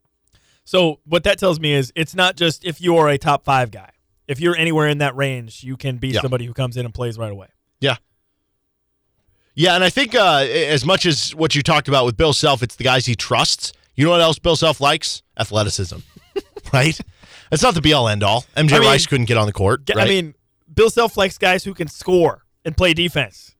[0.65, 3.71] So what that tells me is it's not just if you are a top five
[3.71, 3.91] guy.
[4.27, 6.21] If you're anywhere in that range, you can be Yeah.
[6.21, 7.47] somebody who comes in and plays right away.
[7.79, 7.95] yeah.
[9.55, 12.61] Yeah, and I think uh, as much as what you talked about with Bill Self,
[12.61, 13.73] it's the guys he trusts.
[13.95, 15.23] You know what else Bill Self likes?
[15.39, 15.97] Athleticism,
[16.73, 16.99] right?
[17.51, 18.45] It's not the be all end all.
[18.55, 19.81] MJ I mean- Rice couldn't get on the court.
[19.95, 20.05] Right?
[20.05, 20.35] I mean,
[20.77, 23.55] Bill Self likes guys who can score and play defense.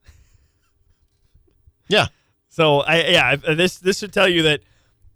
[1.90, 2.08] yeah,
[2.48, 4.62] So I yeah, uh, this this should tell you that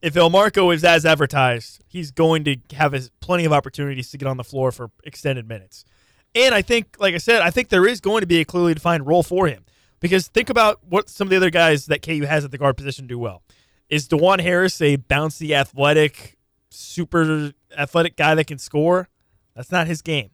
[0.01, 4.27] if Elmarko is as advertised, he's going to have his, plenty of opportunities to get
[4.27, 5.85] on the floor for extended minutes.
[6.33, 8.73] And I think, like I said, I think there is going to be a clearly
[8.73, 9.63] defined role for him.
[9.99, 12.77] Because think about what some of the other guys that KU has at the guard
[12.77, 13.43] position do well.
[13.89, 16.39] Is Dajuan Harris a bouncy, athletic,
[16.71, 19.07] super athletic guy that can score?
[19.55, 20.31] That's not his game.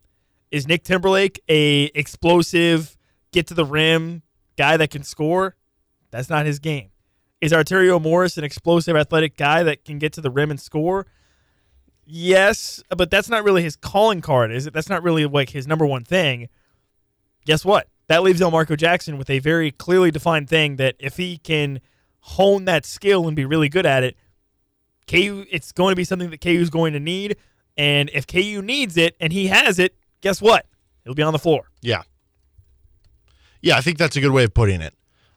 [0.52, 2.98] Is Nick Timberlake a explosive,
[3.32, 4.22] get to the rim
[4.58, 5.56] guy that can score?
[6.12, 6.90] That's not his game.
[7.42, 11.06] Is Arterio Morris an explosive, athletic guy that can get to the rim and score?
[12.06, 14.74] Yes, but that's not really his calling card, is it?
[14.74, 16.48] That's not really like his number one thing.
[17.46, 17.90] Guess what?
[18.08, 21.82] That leaves Elmarko Jackson with a very clearly defined thing that if he can
[22.22, 24.16] hone that skill and be really good at it,
[25.08, 27.36] KU it's going to be something that KU is going to need.
[27.76, 30.66] And if KU needs it and he has it, guess what?
[31.04, 31.70] He'll be on the floor.
[31.82, 32.04] Yeah.
[33.62, 34.94] Yeah, I think that's a good way of putting it.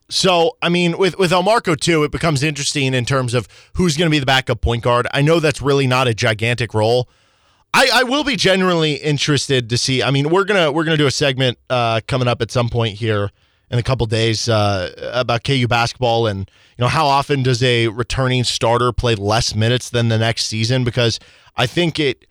[0.09, 4.11] So, I mean, with with Elmarko too, it becomes interesting in terms of who's going
[4.11, 5.07] to be the backup point guard.
[5.15, 7.09] I know that's really not a gigantic role.
[7.73, 10.02] I, I will be genuinely interested to see.
[10.02, 12.97] I mean, we're gonna we're gonna do a segment uh, coming up at some point
[12.97, 13.31] here
[13.70, 17.86] in a couple days uh, about KU basketball and you know how often does a
[17.89, 20.82] returning starter play less minutes than the next season?
[20.82, 21.20] Because
[21.57, 22.27] I think it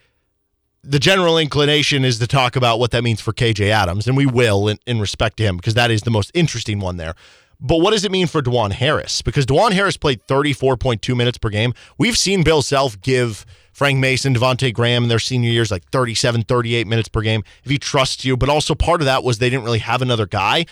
[0.84, 4.26] the general inclination is to talk about what that means for KJ Adams, and we
[4.26, 7.16] will in, in respect to him because that is the most interesting one there.
[7.62, 9.22] But what does it mean for Dajuan Harris?
[9.22, 11.74] Because Dajuan Harris played 34.2 minutes per game.
[11.98, 16.44] We've seen Bill Self give Frank Mason, Devonte Graham in their senior years like 37,
[16.44, 18.38] 38 minutes per game if he trusts you.
[18.38, 20.66] But also part of that was they didn't really have another guy.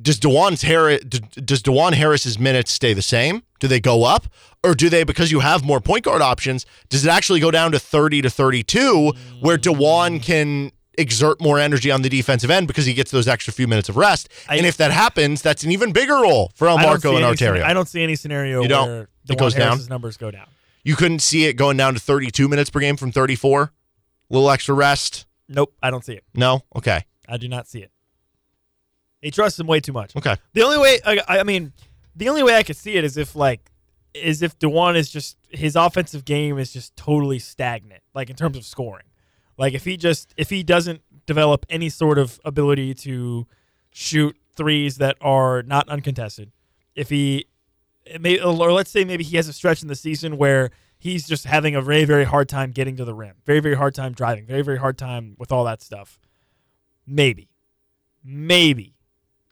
[0.00, 3.42] Does Dajuan Harris does Dajuan Harris's minutes stay the same?
[3.60, 4.26] Do they go up?
[4.64, 7.72] Or do they, because you have more point guard options, does it actually go down
[7.72, 12.84] to 30 to 32 where Dajuan can exert more energy on the defensive end because
[12.86, 14.28] he gets those extra few minutes of rest.
[14.48, 17.62] I- and if that happens, that's an even bigger role for Elmarko see and Arterio.
[17.62, 18.88] I don't see any scenario You don't?
[18.88, 19.68] where It Dajuan goes down?
[19.68, 20.46] Harris's numbers go down.
[20.84, 23.62] you couldn't see it going down to 32 minutes per game from 34?
[23.62, 25.26] A little extra rest?
[25.48, 26.24] Nope, I don't see it.
[26.34, 26.62] No?
[26.74, 27.04] Okay.
[27.28, 27.90] I do not see it.
[29.22, 30.14] He trusts him way too much.
[30.16, 30.36] Okay.
[30.52, 31.72] The only way, I, I mean,
[32.14, 33.70] the only way I could see it is if like,
[34.14, 38.56] is if Dajuan is just his offensive game is just totally stagnant, like in terms
[38.56, 39.06] of scoring.
[39.56, 43.46] Like if he just if he doesn't develop any sort of ability to
[43.90, 46.52] shoot threes that are not uncontested,
[46.94, 47.46] if he,
[48.20, 51.44] may, or let's say maybe he has a stretch in the season where he's just
[51.44, 54.46] having a very very hard time getting to the rim, very very hard time driving,
[54.46, 56.18] very very hard time with all that stuff.
[57.06, 57.48] Maybe,
[58.22, 58.94] maybe,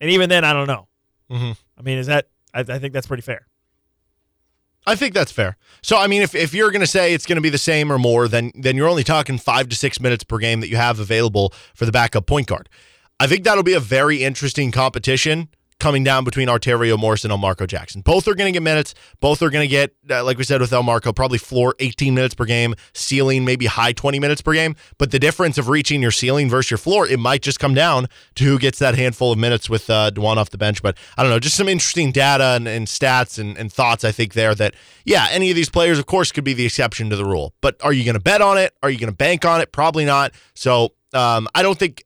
[0.01, 0.89] and even then, I don't know.
[1.31, 1.57] Mhm.
[1.79, 2.29] I mean, is that?
[2.53, 3.47] I, I think that's pretty fair.
[4.87, 5.57] I think that's fair.
[5.83, 7.93] So I mean, if, if you're going to say it's going to be the same
[7.93, 10.77] or more, then then you're only talking five to six minutes per game that you
[10.77, 12.69] have available for the backup point guard.
[13.21, 15.49] I think that'll be a very interesting competition
[15.81, 18.03] coming down between Arterio Morris and Elmarko Jackson.
[18.03, 18.95] Both are going to get minutes.
[19.21, 22.35] Both are going to get, uh, like we said with Elmarko, probably floor 18 minutes
[22.35, 24.77] per game, ceiling maybe high 20 minutes per game.
[24.99, 28.07] But the difference of reaching your ceiling versus your floor, it might just come down
[28.37, 30.83] to who gets that handful of minutes with uh, off the bench.
[30.83, 34.13] But I don't know, just some interesting data and, and stats and, and thoughts I
[34.13, 34.75] think there that,
[35.05, 37.55] yeah, any of these players, of course, could be the exception to the rule.
[37.61, 38.75] But are you going to bet on it?
[38.83, 39.73] Are you going to bank on it?
[39.73, 40.33] Probably not.
[40.55, 42.05] So um, I don't think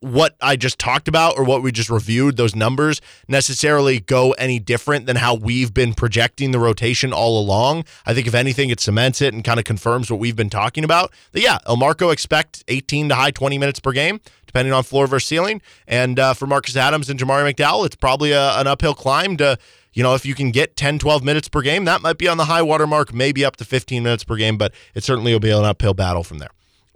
[0.00, 4.58] what I just talked about or what we just reviewed, those numbers necessarily go any
[4.58, 7.84] different than how we've been projecting the rotation all along.
[8.06, 10.84] I think if anything, it cements it and kind of confirms what we've been talking
[10.84, 11.12] about.
[11.32, 15.28] That yeah, Elmarko expect 18 to high 20 minutes per game, depending on floor versus
[15.28, 15.60] ceiling.
[15.86, 19.58] And uh, for Marcus Adams and Jamari McDowell, it's probably a, an uphill climb to.
[19.92, 22.36] You know, if you can get 10, 12 minutes per game, that might be on
[22.36, 25.40] the high water mark, maybe up to 15 minutes per game, but it certainly will
[25.40, 26.50] be an uphill battle from there.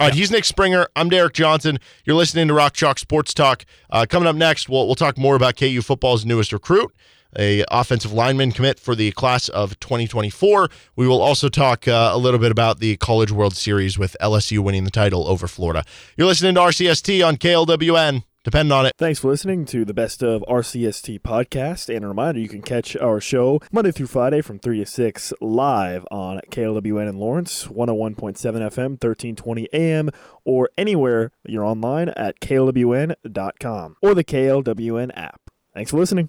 [0.04, 0.86] All right, he's Nick Springer.
[0.94, 1.78] I'm Derek Johnson.
[2.04, 3.64] You're listening to Rock Chalk Sports Talk.
[3.88, 6.94] Uh, coming up next, we'll, we'll talk more about KU football's newest recruit,
[7.38, 10.68] a offensive lineman commit for the class of 2024.
[10.94, 14.58] We will also talk uh, a little bit about the College World Series with LSU
[14.58, 15.86] winning the title over Florida.
[16.18, 18.24] You're listening to RCST on KLWN.
[18.44, 18.92] Depend on it.
[18.98, 21.88] Thanks for listening to the Best of RCST podcast.
[21.94, 25.32] And a reminder, you can catch our show Monday through Friday from 3 to 6
[25.40, 30.10] live on KLWN in Lawrence, 101.7 FM, 1320 AM,
[30.44, 35.40] or anywhere you're online at klwn.com or the KLWN app.
[35.72, 36.28] Thanks for listening.